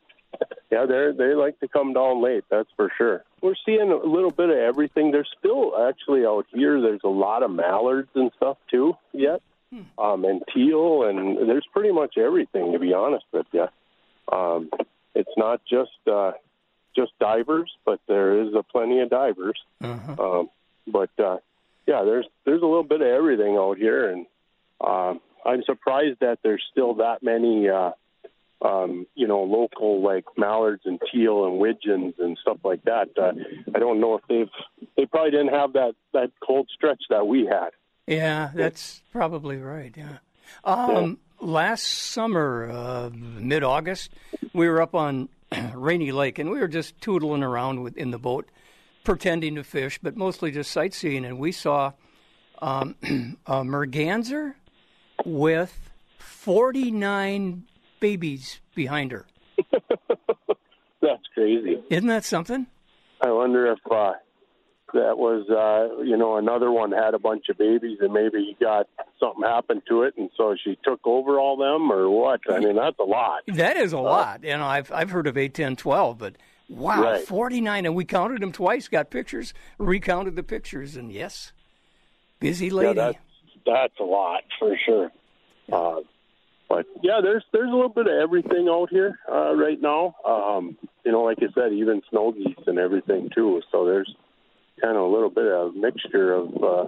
Yeah, 0.72 0.86
they 0.86 1.12
they 1.18 1.34
like 1.34 1.60
to 1.60 1.68
come 1.68 1.92
down 1.94 2.24
late. 2.24 2.46
That's 2.50 2.70
for 2.78 2.90
sure. 2.98 3.24
We're 3.42 3.56
seeing 3.66 3.92
a 3.92 3.98
little 3.98 4.32
bit 4.32 4.50
of 4.50 4.56
everything. 4.56 5.12
There's 5.12 5.30
still 5.38 5.74
actually 5.90 6.26
out 6.26 6.46
here. 6.54 6.80
There's 6.82 7.02
a 7.04 7.10
lot 7.10 7.44
of 7.44 7.52
mallards 7.52 8.08
and 8.16 8.32
stuff 8.38 8.58
too 8.70 8.94
yet, 9.12 9.42
um, 9.98 10.26
and 10.26 10.42
teal, 10.54 11.04
and 11.04 11.50
there's 11.50 11.66
pretty 11.72 11.92
much 11.92 12.18
everything. 12.18 12.74
To 12.74 12.80
be 12.80 12.94
honest 12.94 13.26
with 13.32 13.48
you, 13.52 13.68
um, 14.32 14.70
it's 15.16 15.32
not 15.38 15.62
just 15.70 15.92
uh, 16.12 16.34
just 16.96 17.12
divers, 17.20 17.72
but 17.86 18.00
there 18.08 18.42
is 18.42 18.54
a 18.54 18.64
plenty 18.64 19.00
of 19.00 19.10
divers. 19.10 19.60
Um, 20.20 20.50
but 20.88 21.10
uh, 21.20 21.38
yeah, 21.88 22.04
there's 22.04 22.26
there's 22.46 22.62
a 22.62 22.66
little 22.66 22.84
bit 22.84 23.02
of 23.02 23.08
everything 23.08 23.56
out 23.58 23.78
here, 23.78 24.10
and 24.10 24.26
um, 24.82 25.22
I'm 25.46 25.64
surprised 25.64 26.20
that 26.22 26.40
there's 26.44 26.64
still 26.72 26.96
that 26.96 27.24
many. 27.24 27.70
Uh, 27.70 27.92
um, 28.64 29.08
you 29.16 29.28
know, 29.28 29.42
local 29.42 30.04
like 30.04 30.26
mallards 30.38 30.84
and 30.86 31.02
teal 31.12 31.46
and 31.46 31.58
widgeons 31.58 32.14
and 32.20 32.38
stuff 32.40 32.60
like 32.64 32.84
that. 32.84 33.10
Uh, 33.18 33.32
I 33.74 33.80
don't 33.80 34.00
know 34.00 34.16
if 34.16 34.22
they've 34.30 34.88
they 34.96 35.08
probably 35.08 35.32
didn't 35.32 35.48
have 35.48 35.74
that 35.74 35.96
that 36.14 36.32
cold 36.46 36.70
stretch 36.72 37.02
that 37.10 37.26
we 37.26 37.48
had. 37.48 37.72
Yeah, 38.08 38.52
that's 38.54 39.02
probably 39.12 39.58
right. 39.58 39.94
Yeah. 39.96 40.18
Um, 40.64 41.20
Last 41.42 41.88
summer, 41.88 42.70
uh, 42.72 43.10
mid 43.12 43.64
August, 43.64 44.12
we 44.54 44.70
were 44.70 44.80
up 44.80 44.94
on 44.94 45.28
Rainy 45.74 46.12
Lake 46.12 46.38
and 46.38 46.52
we 46.52 46.60
were 46.60 46.68
just 46.68 47.00
tootling 47.02 47.42
around 47.42 47.82
with, 47.82 47.98
in 47.98 48.12
the 48.12 48.20
boat, 48.20 48.48
pretending 49.04 49.56
to 49.56 49.64
fish, 49.64 50.00
but 50.04 50.16
mostly 50.16 50.52
just 50.52 50.70
sightseeing. 50.70 51.26
And 51.26 51.40
we 51.40 51.52
saw 51.52 51.94
um, 52.62 52.96
a 53.48 53.64
merganser 53.64 54.54
with 55.26 55.76
49 56.20 57.64
babies 58.00 58.60
behind 58.76 59.12
her. 59.12 59.26
That's 61.02 61.24
crazy. 61.34 61.82
Isn't 61.90 62.08
that 62.08 62.24
something? 62.24 62.68
I 63.20 63.32
wonder 63.32 63.72
if 63.72 63.80
uh, 63.90 64.12
that 64.94 65.18
was 65.18 65.50
uh, 65.50 66.02
you 66.04 66.18
know 66.18 66.38
another 66.38 66.72
one 66.72 66.92
had 66.92 67.14
a 67.14 67.20
bunch 67.20 67.50
of 67.50 67.58
babies 67.58 67.98
and 68.02 68.14
maybe 68.14 68.56
got 68.60 68.88
something 69.20 69.44
happened 69.44 69.82
to 69.90 70.04
it 70.04 70.14
and 70.18 70.30
so 70.38 70.56
she 70.64 70.78
took 70.84 71.00
over 71.06 71.40
all 71.40 71.58
them 71.58 71.92
or 71.92 72.10
what? 72.10 72.42
I 72.50 72.60
mean 72.60 72.76
that's 72.76 73.00
a 73.00 73.04
lot. 73.04 73.42
That 73.48 73.78
is 73.78 73.94
a 73.94 74.00
lot. 74.00 74.44
You 74.44 74.58
know, 74.58 74.66
I've 74.66 74.92
I've 74.92 75.10
heard 75.10 75.28
of 75.28 75.38
8, 75.38 75.54
10, 75.54 75.76
12, 75.76 76.18
but 76.18 76.36
wow, 76.70 77.02
Right. 77.02 77.28
49. 77.28 77.86
And 77.86 77.96
we 77.96 78.06
counted 78.06 78.42
them 78.42 78.52
twice, 78.52 78.88
got 78.88 79.10
pictures, 79.10 79.54
recounted 79.78 80.36
the 80.36 80.44
pictures, 80.44 80.96
and 80.96 81.12
yes, 81.12 81.52
busy 82.40 82.68
Yeah, 82.68 82.74
lady. 82.74 82.96
that's 82.96 83.18
that's 83.66 84.00
a 84.00 84.04
lot 84.04 84.42
for 84.60 84.76
sure. 84.86 85.12
Uh, 85.72 86.02
but 86.68 86.86
yeah, 87.04 87.20
there's 87.22 87.44
there's 87.52 87.70
a 87.70 87.74
little 87.76 87.90
bit 87.90 88.08
of 88.08 88.14
everything 88.14 88.68
out 88.70 88.90
here 88.90 89.20
uh, 89.32 89.54
right 89.56 89.80
now. 89.82 90.16
Um, 90.26 90.78
you 91.06 91.12
know, 91.12 91.24
like 91.24 91.38
I 91.42 91.52
said, 91.54 91.74
even 91.74 92.02
snow 92.10 92.32
geese 92.32 92.56
and 92.66 92.80
everything 92.80 93.30
too. 93.36 93.62
So 93.72 93.86
there's 93.86 94.14
kind 94.82 94.96
of 94.96 95.04
a 95.04 95.08
little 95.08 95.30
bit 95.30 95.46
of 95.46 95.76
a 95.76 95.78
mixture 95.78 96.34
of 96.34 96.48
uh, 96.64 96.86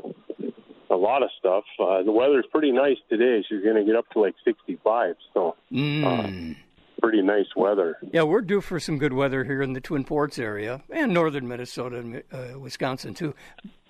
a 0.89 0.95
lot 0.95 1.23
of 1.23 1.29
stuff. 1.39 1.63
Uh, 1.79 2.03
the 2.03 2.11
weather's 2.11 2.45
pretty 2.51 2.71
nice 2.71 2.97
today. 3.09 3.43
She's 3.49 3.63
going 3.63 3.75
to 3.75 3.83
get 3.83 3.95
up 3.95 4.09
to 4.11 4.19
like 4.19 4.35
65, 4.45 5.15
so 5.33 5.55
Mm. 5.71 6.55
pretty 7.01 7.21
nice 7.21 7.47
weather. 7.55 7.97
Yeah, 8.11 8.23
we're 8.23 8.41
due 8.41 8.61
for 8.61 8.79
some 8.79 8.97
good 8.99 9.13
weather 9.13 9.43
here 9.43 9.61
in 9.61 9.73
the 9.73 9.81
Twin 9.81 10.03
Ports 10.03 10.37
area 10.39 10.81
and 10.91 11.13
northern 11.13 11.47
Minnesota 11.47 11.97
and 11.97 12.23
uh, 12.31 12.59
Wisconsin 12.59 13.13
too. 13.13 13.33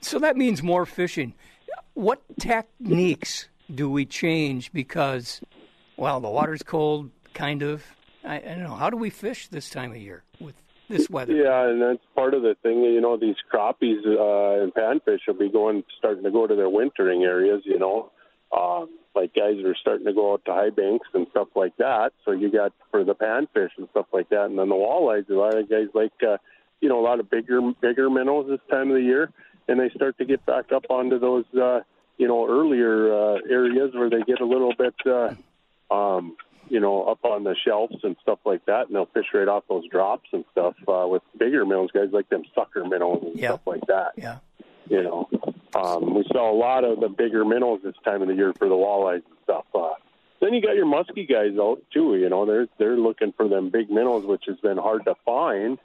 So 0.02 0.18
that 0.20 0.36
means 0.38 0.64
more 0.64 0.86
fishing. 0.86 1.34
What 1.94 2.22
techniques 2.40 3.50
do 3.74 3.90
we 3.90 4.06
change 4.06 4.72
because, 4.74 5.42
well, 5.98 6.20
the 6.20 6.30
water's 6.30 6.64
cold, 6.64 7.12
kind 7.34 7.62
of. 7.62 7.84
I, 8.26 8.38
I 8.38 8.40
don't 8.40 8.64
know. 8.64 8.76
How 8.76 8.90
do 8.90 8.98
we 8.98 9.10
fish 9.10 9.48
this 9.50 9.70
time 9.70 9.92
of 9.92 9.98
year 9.98 10.24
with 10.40 10.56
this 10.94 11.10
weather? 11.10 11.34
Yeah, 11.34 11.70
and 11.70 11.82
that's 11.82 12.04
part 12.16 12.34
of 12.34 12.42
the 12.42 12.56
thing. 12.64 12.82
You 12.84 13.02
know, 13.02 13.18
these 13.18 13.36
crappies 13.52 14.06
uh, 14.06 14.64
and 14.64 14.74
panfish 14.74 15.20
will 15.28 15.36
be 15.36 15.50
going, 15.50 15.84
starting 15.98 16.24
to 16.24 16.32
go 16.32 16.48
to 16.48 16.56
their 16.56 16.70
wintering 16.70 17.24
areas. 17.24 17.62
You 17.66 17.80
know, 17.80 18.12
um, 18.56 18.90
like 19.16 19.34
guys 19.34 19.58
are 19.66 19.76
starting 19.80 20.06
to 20.06 20.14
go 20.14 20.34
out 20.34 20.46
to 20.46 20.54
high 20.54 20.70
banks 20.70 21.08
and 21.14 21.28
stuff 21.32 21.50
like 21.56 21.76
that. 21.78 22.12
So 22.26 22.32
you 22.32 22.52
got 22.52 22.74
for 22.92 23.04
the 23.04 23.16
panfish 23.16 23.70
and 23.78 23.88
stuff 23.92 24.08
like 24.14 24.30
that, 24.30 24.46
and 24.46 24.58
then 24.58 24.70
the 24.70 24.76
walleyes. 24.76 25.30
A 25.30 25.34
lot 25.34 25.58
of 25.58 25.70
guys 25.70 25.88
like, 25.94 26.14
uh, 26.26 26.38
you 26.82 26.90
know, 26.90 27.00
a 27.00 27.06
lot 27.06 27.20
of 27.20 27.30
bigger 27.30 27.62
bigger 27.82 28.10
minnows 28.10 28.48
this 28.50 28.60
time 28.70 28.90
of 28.90 28.96
the 28.96 29.04
year, 29.04 29.32
and 29.68 29.80
they 29.80 29.90
start 29.96 30.18
to 30.18 30.26
get 30.26 30.46
back 30.46 30.72
up 30.72 30.86
onto 30.90 31.20
those, 31.20 31.46
uh, 31.60 31.82
you 32.18 32.28
know, 32.28 32.48
earlier 32.48 33.14
uh, 33.14 33.40
areas 33.50 33.92
where 33.94 34.10
they 34.10 34.22
get 34.22 34.42
a 34.42 34.46
little 34.46 34.74
bit. 34.78 34.96
Uh, 35.06 35.34
um, 35.94 36.36
you 36.70 36.80
know, 36.80 37.04
up 37.04 37.24
on 37.24 37.44
the 37.44 37.56
shelves 37.66 37.96
and 38.04 38.16
stuff 38.22 38.40
like 38.46 38.66
that, 38.66 38.88
and 38.88 38.96
they'll 38.96 39.06
fish 39.08 39.26
right 39.34 39.48
off 39.48 39.64
those 39.70 39.88
drops 39.90 40.30
and 40.34 40.44
stuff 40.52 40.76
uh, 40.88 41.06
with 41.08 41.22
bigger 41.38 41.66
minnows. 41.66 41.92
Guys 41.92 42.10
like 42.12 42.30
them 42.30 42.44
sucker 42.56 42.84
minnows 42.86 43.22
and 43.24 43.36
Yeah. 43.40 43.50
stuff 43.50 43.62
like 43.66 43.86
that. 43.88 44.12
Yeah. 44.18 44.38
You 44.90 45.04
know, 45.04 45.30
um, 45.76 46.14
we 46.14 46.24
saw 46.32 46.52
a 46.52 46.58
lot 46.58 46.84
of 46.84 47.00
the 47.00 47.08
bigger 47.10 47.46
minnows 47.46 47.82
this 47.84 47.96
time 48.04 48.22
of 48.22 48.28
the 48.28 48.36
year 48.36 48.54
for 48.54 48.68
the 48.68 48.76
walleyes 48.76 49.24
and 49.26 49.38
stuff. 49.44 49.66
Uh, 49.74 49.94
then 50.42 50.54
you 50.54 50.62
got 50.62 50.76
your 50.76 50.86
musky 50.86 51.26
guys 51.26 51.58
out 51.60 51.82
too. 51.94 52.16
You 52.18 52.30
know, 52.30 52.46
they're 52.46 52.68
they're 52.78 52.98
looking 52.98 53.32
for 53.34 53.48
them 53.48 53.70
big 53.70 53.90
minnows, 53.90 54.26
which 54.26 54.44
has 54.48 54.58
been 54.58 54.78
hard 54.78 55.06
to 55.06 55.16
find. 55.26 55.78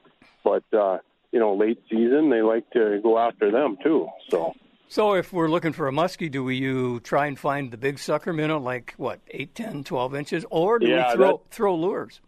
But 0.43 0.65
uh, 0.73 0.99
you 1.31 1.39
know, 1.39 1.55
late 1.55 1.81
season 1.91 2.31
they 2.31 2.43
like 2.43 2.69
to 2.71 2.99
go 3.03 3.19
after 3.19 3.51
them 3.53 3.77
too. 3.83 4.09
So 4.31 4.55
So 4.91 5.13
if 5.15 5.33
we're 5.35 5.49
looking 5.49 5.73
for 5.73 5.87
a 5.87 5.93
muskie, 5.93 6.31
do 6.31 6.43
we 6.43 6.57
you 6.57 7.01
try 7.01 7.27
and 7.27 7.39
find 7.39 7.71
the 7.71 7.77
big 7.77 7.99
sucker 7.99 8.33
minnow, 8.33 8.59
like 8.59 8.95
what, 8.97 9.21
8, 9.31 9.55
10, 9.55 9.85
12 9.85 10.15
inches, 10.15 10.47
or 10.51 10.79
do 10.79 10.87
Yeah, 10.87 11.11
we 11.11 11.17
throw 11.17 11.27
that- 11.29 11.51
throw 11.51 11.75
lures? 11.75 12.21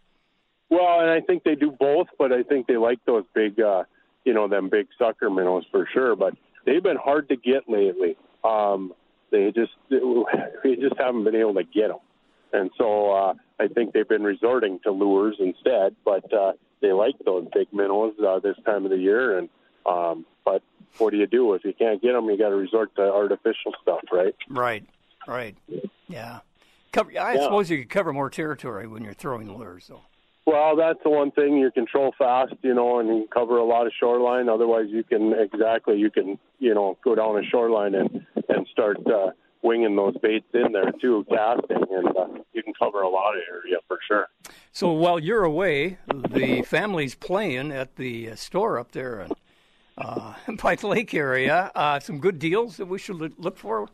Well, 0.69 1.01
and 1.01 1.09
I 1.09 1.21
think 1.21 1.43
they 1.43 1.55
do 1.55 1.71
both, 1.71 2.07
but 2.19 2.31
I 2.31 2.43
think 2.43 2.67
they 2.67 2.77
like 2.77 3.03
those 3.05 3.25
big, 3.33 3.59
uh, 3.59 3.83
you 4.25 4.33
know, 4.33 4.47
them 4.47 4.69
big 4.69 4.87
sucker 4.97 5.29
minnows 5.29 5.65
for 5.71 5.87
sure. 5.91 6.15
But 6.15 6.35
they've 6.65 6.83
been 6.83 6.97
hard 6.97 7.27
to 7.29 7.35
get 7.35 7.67
lately. 7.67 8.15
Um, 8.43 8.93
they 9.31 9.51
just 9.51 9.73
we 9.89 10.75
just 10.77 10.95
haven't 10.97 11.23
been 11.23 11.35
able 11.35 11.55
to 11.55 11.63
get 11.63 11.87
them, 11.89 11.99
and 12.53 12.69
so 12.77 13.11
uh, 13.11 13.33
I 13.59 13.67
think 13.69 13.93
they've 13.93 14.07
been 14.07 14.23
resorting 14.23 14.79
to 14.83 14.91
lures 14.91 15.35
instead. 15.39 15.95
But 16.05 16.31
uh, 16.31 16.53
they 16.79 16.93
like 16.93 17.15
those 17.25 17.47
big 17.53 17.67
minnows 17.73 18.13
uh, 18.25 18.39
this 18.39 18.55
time 18.65 18.85
of 18.85 18.91
the 18.91 18.97
year, 18.97 19.37
and 19.39 19.49
um, 19.85 20.25
but 20.45 20.61
what 20.97 21.11
do 21.11 21.17
you 21.17 21.27
do 21.27 21.53
if 21.53 21.63
you 21.63 21.73
can't 21.73 22.01
get 22.01 22.13
them? 22.13 22.25
You 22.25 22.37
got 22.37 22.49
to 22.49 22.55
resort 22.55 22.95
to 22.95 23.01
artificial 23.01 23.73
stuff, 23.81 24.01
right? 24.11 24.35
Right, 24.49 24.85
right. 25.27 25.55
Yeah. 26.07 26.39
Cover, 26.91 27.11
I 27.11 27.35
Yeah. 27.35 27.43
suppose 27.43 27.69
you 27.69 27.79
could 27.79 27.89
cover 27.89 28.11
more 28.13 28.29
territory 28.29 28.87
when 28.87 29.03
you're 29.03 29.13
throwing 29.13 29.57
lures, 29.57 29.87
though. 29.87 30.01
Well, 30.45 30.75
that's 30.75 30.99
the 31.03 31.09
one 31.09 31.31
thing 31.31 31.57
you 31.57 31.71
control 31.71 32.13
fast, 32.17 32.53
you 32.63 32.73
know, 32.73 32.99
and 32.99 33.07
you 33.09 33.27
cover 33.31 33.57
a 33.57 33.63
lot 33.63 33.85
of 33.87 33.93
shoreline. 33.97 34.49
Otherwise, 34.49 34.87
you 34.89 35.03
can 35.03 35.33
exactly 35.33 35.97
you 35.97 36.09
can 36.09 36.39
you 36.59 36.73
know 36.73 36.97
go 37.03 37.13
down 37.15 37.37
a 37.37 37.43
shoreline 37.43 37.93
and 37.93 38.25
and 38.49 38.67
start 38.71 38.97
uh, 39.07 39.29
winging 39.61 39.95
those 39.95 40.17
baits 40.17 40.47
in 40.53 40.71
there 40.71 40.91
too, 40.99 41.25
casting, 41.29 41.77
and 41.91 42.07
uh, 42.17 42.27
you 42.53 42.63
can 42.63 42.73
cover 42.73 43.01
a 43.03 43.07
lot 43.09 43.35
of 43.35 43.41
area 43.49 43.77
for 43.87 43.99
sure. 44.07 44.27
So 44.73 44.91
while 44.91 45.19
you're 45.19 45.43
away, 45.43 45.99
the 46.07 46.63
family's 46.63 47.13
playing 47.13 47.71
at 47.71 47.95
the 47.97 48.31
uh, 48.31 48.35
store 48.35 48.79
up 48.79 48.93
there 48.93 49.21
in 49.21 49.31
uh, 50.05 50.33
Pike 50.57 50.83
Lake 50.83 51.13
area. 51.13 51.71
Uh, 51.75 51.99
some 51.99 52.19
good 52.19 52.39
deals 52.39 52.77
that 52.77 52.85
we 52.87 52.99
should 52.99 53.17
look- 53.39 53.57
for. 53.57 53.89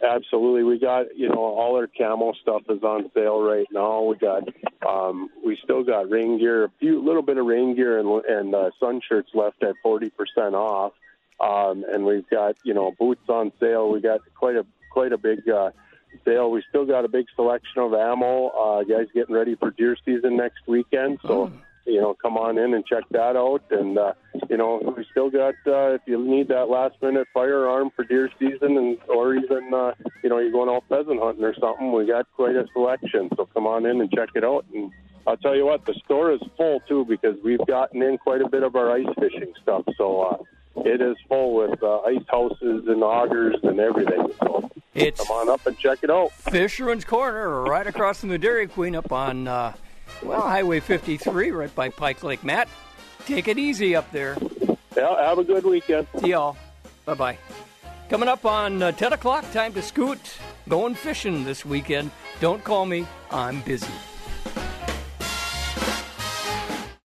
Absolutely, 0.00 0.62
we 0.62 0.78
got 0.78 1.06
you 1.16 1.28
know 1.28 1.40
all 1.40 1.74
our 1.76 1.88
camo 1.88 2.32
stuff 2.40 2.62
is 2.68 2.82
on 2.84 3.10
sale 3.14 3.40
right 3.42 3.66
now. 3.72 4.02
We 4.02 4.16
got 4.16 4.44
um, 4.88 5.28
we 5.44 5.58
still 5.64 5.82
got 5.82 6.08
rain 6.08 6.38
gear, 6.38 6.64
a 6.64 6.70
few 6.78 7.04
little 7.04 7.22
bit 7.22 7.36
of 7.36 7.46
rain 7.46 7.74
gear 7.74 7.98
and 7.98 8.24
and 8.26 8.54
uh, 8.54 8.70
sun 8.78 9.00
shirts 9.08 9.30
left 9.34 9.60
at 9.64 9.74
forty 9.82 10.10
percent 10.10 10.54
off, 10.54 10.92
um, 11.40 11.84
and 11.92 12.04
we've 12.04 12.28
got 12.30 12.54
you 12.62 12.74
know 12.74 12.92
boots 12.96 13.28
on 13.28 13.50
sale. 13.58 13.90
We 13.90 14.00
got 14.00 14.20
quite 14.36 14.54
a 14.54 14.64
quite 14.92 15.12
a 15.12 15.18
big 15.18 15.48
uh, 15.48 15.70
sale. 16.24 16.52
We 16.52 16.62
still 16.68 16.86
got 16.86 17.04
a 17.04 17.08
big 17.08 17.26
selection 17.34 17.82
of 17.82 17.92
ammo. 17.92 18.48
Uh, 18.50 18.84
guys 18.84 19.08
getting 19.12 19.34
ready 19.34 19.56
for 19.56 19.72
deer 19.72 19.96
season 20.04 20.36
next 20.36 20.60
weekend, 20.68 21.18
so 21.26 21.50
you 21.88 22.00
know 22.00 22.14
come 22.14 22.36
on 22.36 22.58
in 22.58 22.74
and 22.74 22.84
check 22.86 23.04
that 23.10 23.36
out. 23.36 23.62
And 23.70 23.98
uh, 23.98 24.12
you 24.48 24.56
know 24.56 24.94
we 24.96 25.06
still 25.10 25.30
got 25.30 25.54
uh, 25.66 25.94
if 25.94 26.02
you 26.06 26.22
need 26.22 26.48
that 26.48 26.68
last 26.68 26.96
minute 27.02 27.26
firearm 27.32 27.90
for 27.96 28.04
deer 28.04 28.30
season, 28.38 28.76
and 28.76 28.98
or 29.08 29.34
even 29.34 29.72
uh, 29.74 29.92
you 30.22 30.30
know 30.30 30.38
you're 30.38 30.52
going 30.52 30.68
out 30.68 30.84
pheasant 30.88 31.20
hunting 31.20 31.44
or 31.44 31.54
something, 31.58 31.92
we 31.92 32.06
got 32.06 32.26
quite 32.34 32.56
a 32.56 32.66
selection. 32.72 33.30
So 33.36 33.46
come 33.46 33.66
on 33.66 33.86
in 33.86 34.00
and 34.00 34.10
check 34.12 34.30
it 34.34 34.44
out. 34.44 34.64
And 34.74 34.92
I'll 35.26 35.36
tell 35.36 35.56
you 35.56 35.66
what, 35.66 35.84
the 35.84 35.94
store 36.04 36.32
is 36.32 36.40
full 36.56 36.80
too 36.88 37.04
because 37.04 37.36
we've 37.42 37.66
gotten 37.66 38.02
in 38.02 38.18
quite 38.18 38.40
a 38.40 38.48
bit 38.48 38.62
of 38.62 38.76
our 38.76 38.90
ice 38.92 39.06
fishing 39.18 39.52
stuff. 39.62 39.84
So. 39.96 40.22
Uh, 40.22 40.36
it 40.84 41.00
is 41.00 41.16
full 41.28 41.54
with 41.54 41.82
uh, 41.82 42.00
ice 42.02 42.22
houses 42.28 42.84
and 42.86 43.02
augers 43.02 43.56
and 43.64 43.80
everything. 43.80 44.28
So 44.40 44.70
It's 44.94 45.20
come 45.20 45.36
on 45.36 45.48
up 45.48 45.66
and 45.66 45.76
check 45.78 45.98
it 46.02 46.10
out. 46.10 46.32
Fisherman's 46.32 47.04
Corner, 47.04 47.62
right 47.62 47.86
across 47.86 48.20
from 48.20 48.28
the 48.28 48.38
Dairy 48.38 48.66
Queen, 48.66 48.94
up 48.94 49.12
on 49.12 49.48
uh, 49.48 49.72
well 50.22 50.40
Highway 50.42 50.80
53, 50.80 51.50
right 51.50 51.74
by 51.74 51.88
Pike 51.88 52.22
Lake. 52.22 52.44
Matt, 52.44 52.68
take 53.26 53.48
it 53.48 53.58
easy 53.58 53.94
up 53.94 54.10
there. 54.12 54.36
Yeah, 54.96 55.26
have 55.26 55.38
a 55.38 55.44
good 55.44 55.64
weekend. 55.64 56.06
See 56.20 56.30
y'all. 56.30 56.56
Bye 57.04 57.14
bye. 57.14 57.38
Coming 58.08 58.28
up 58.28 58.46
on 58.46 58.82
uh, 58.82 58.92
10 58.92 59.12
o'clock, 59.12 59.50
time 59.52 59.74
to 59.74 59.82
scoot. 59.82 60.18
Going 60.68 60.94
fishing 60.94 61.44
this 61.44 61.64
weekend. 61.64 62.10
Don't 62.40 62.64
call 62.64 62.86
me. 62.86 63.06
I'm 63.30 63.60
busy. 63.62 63.86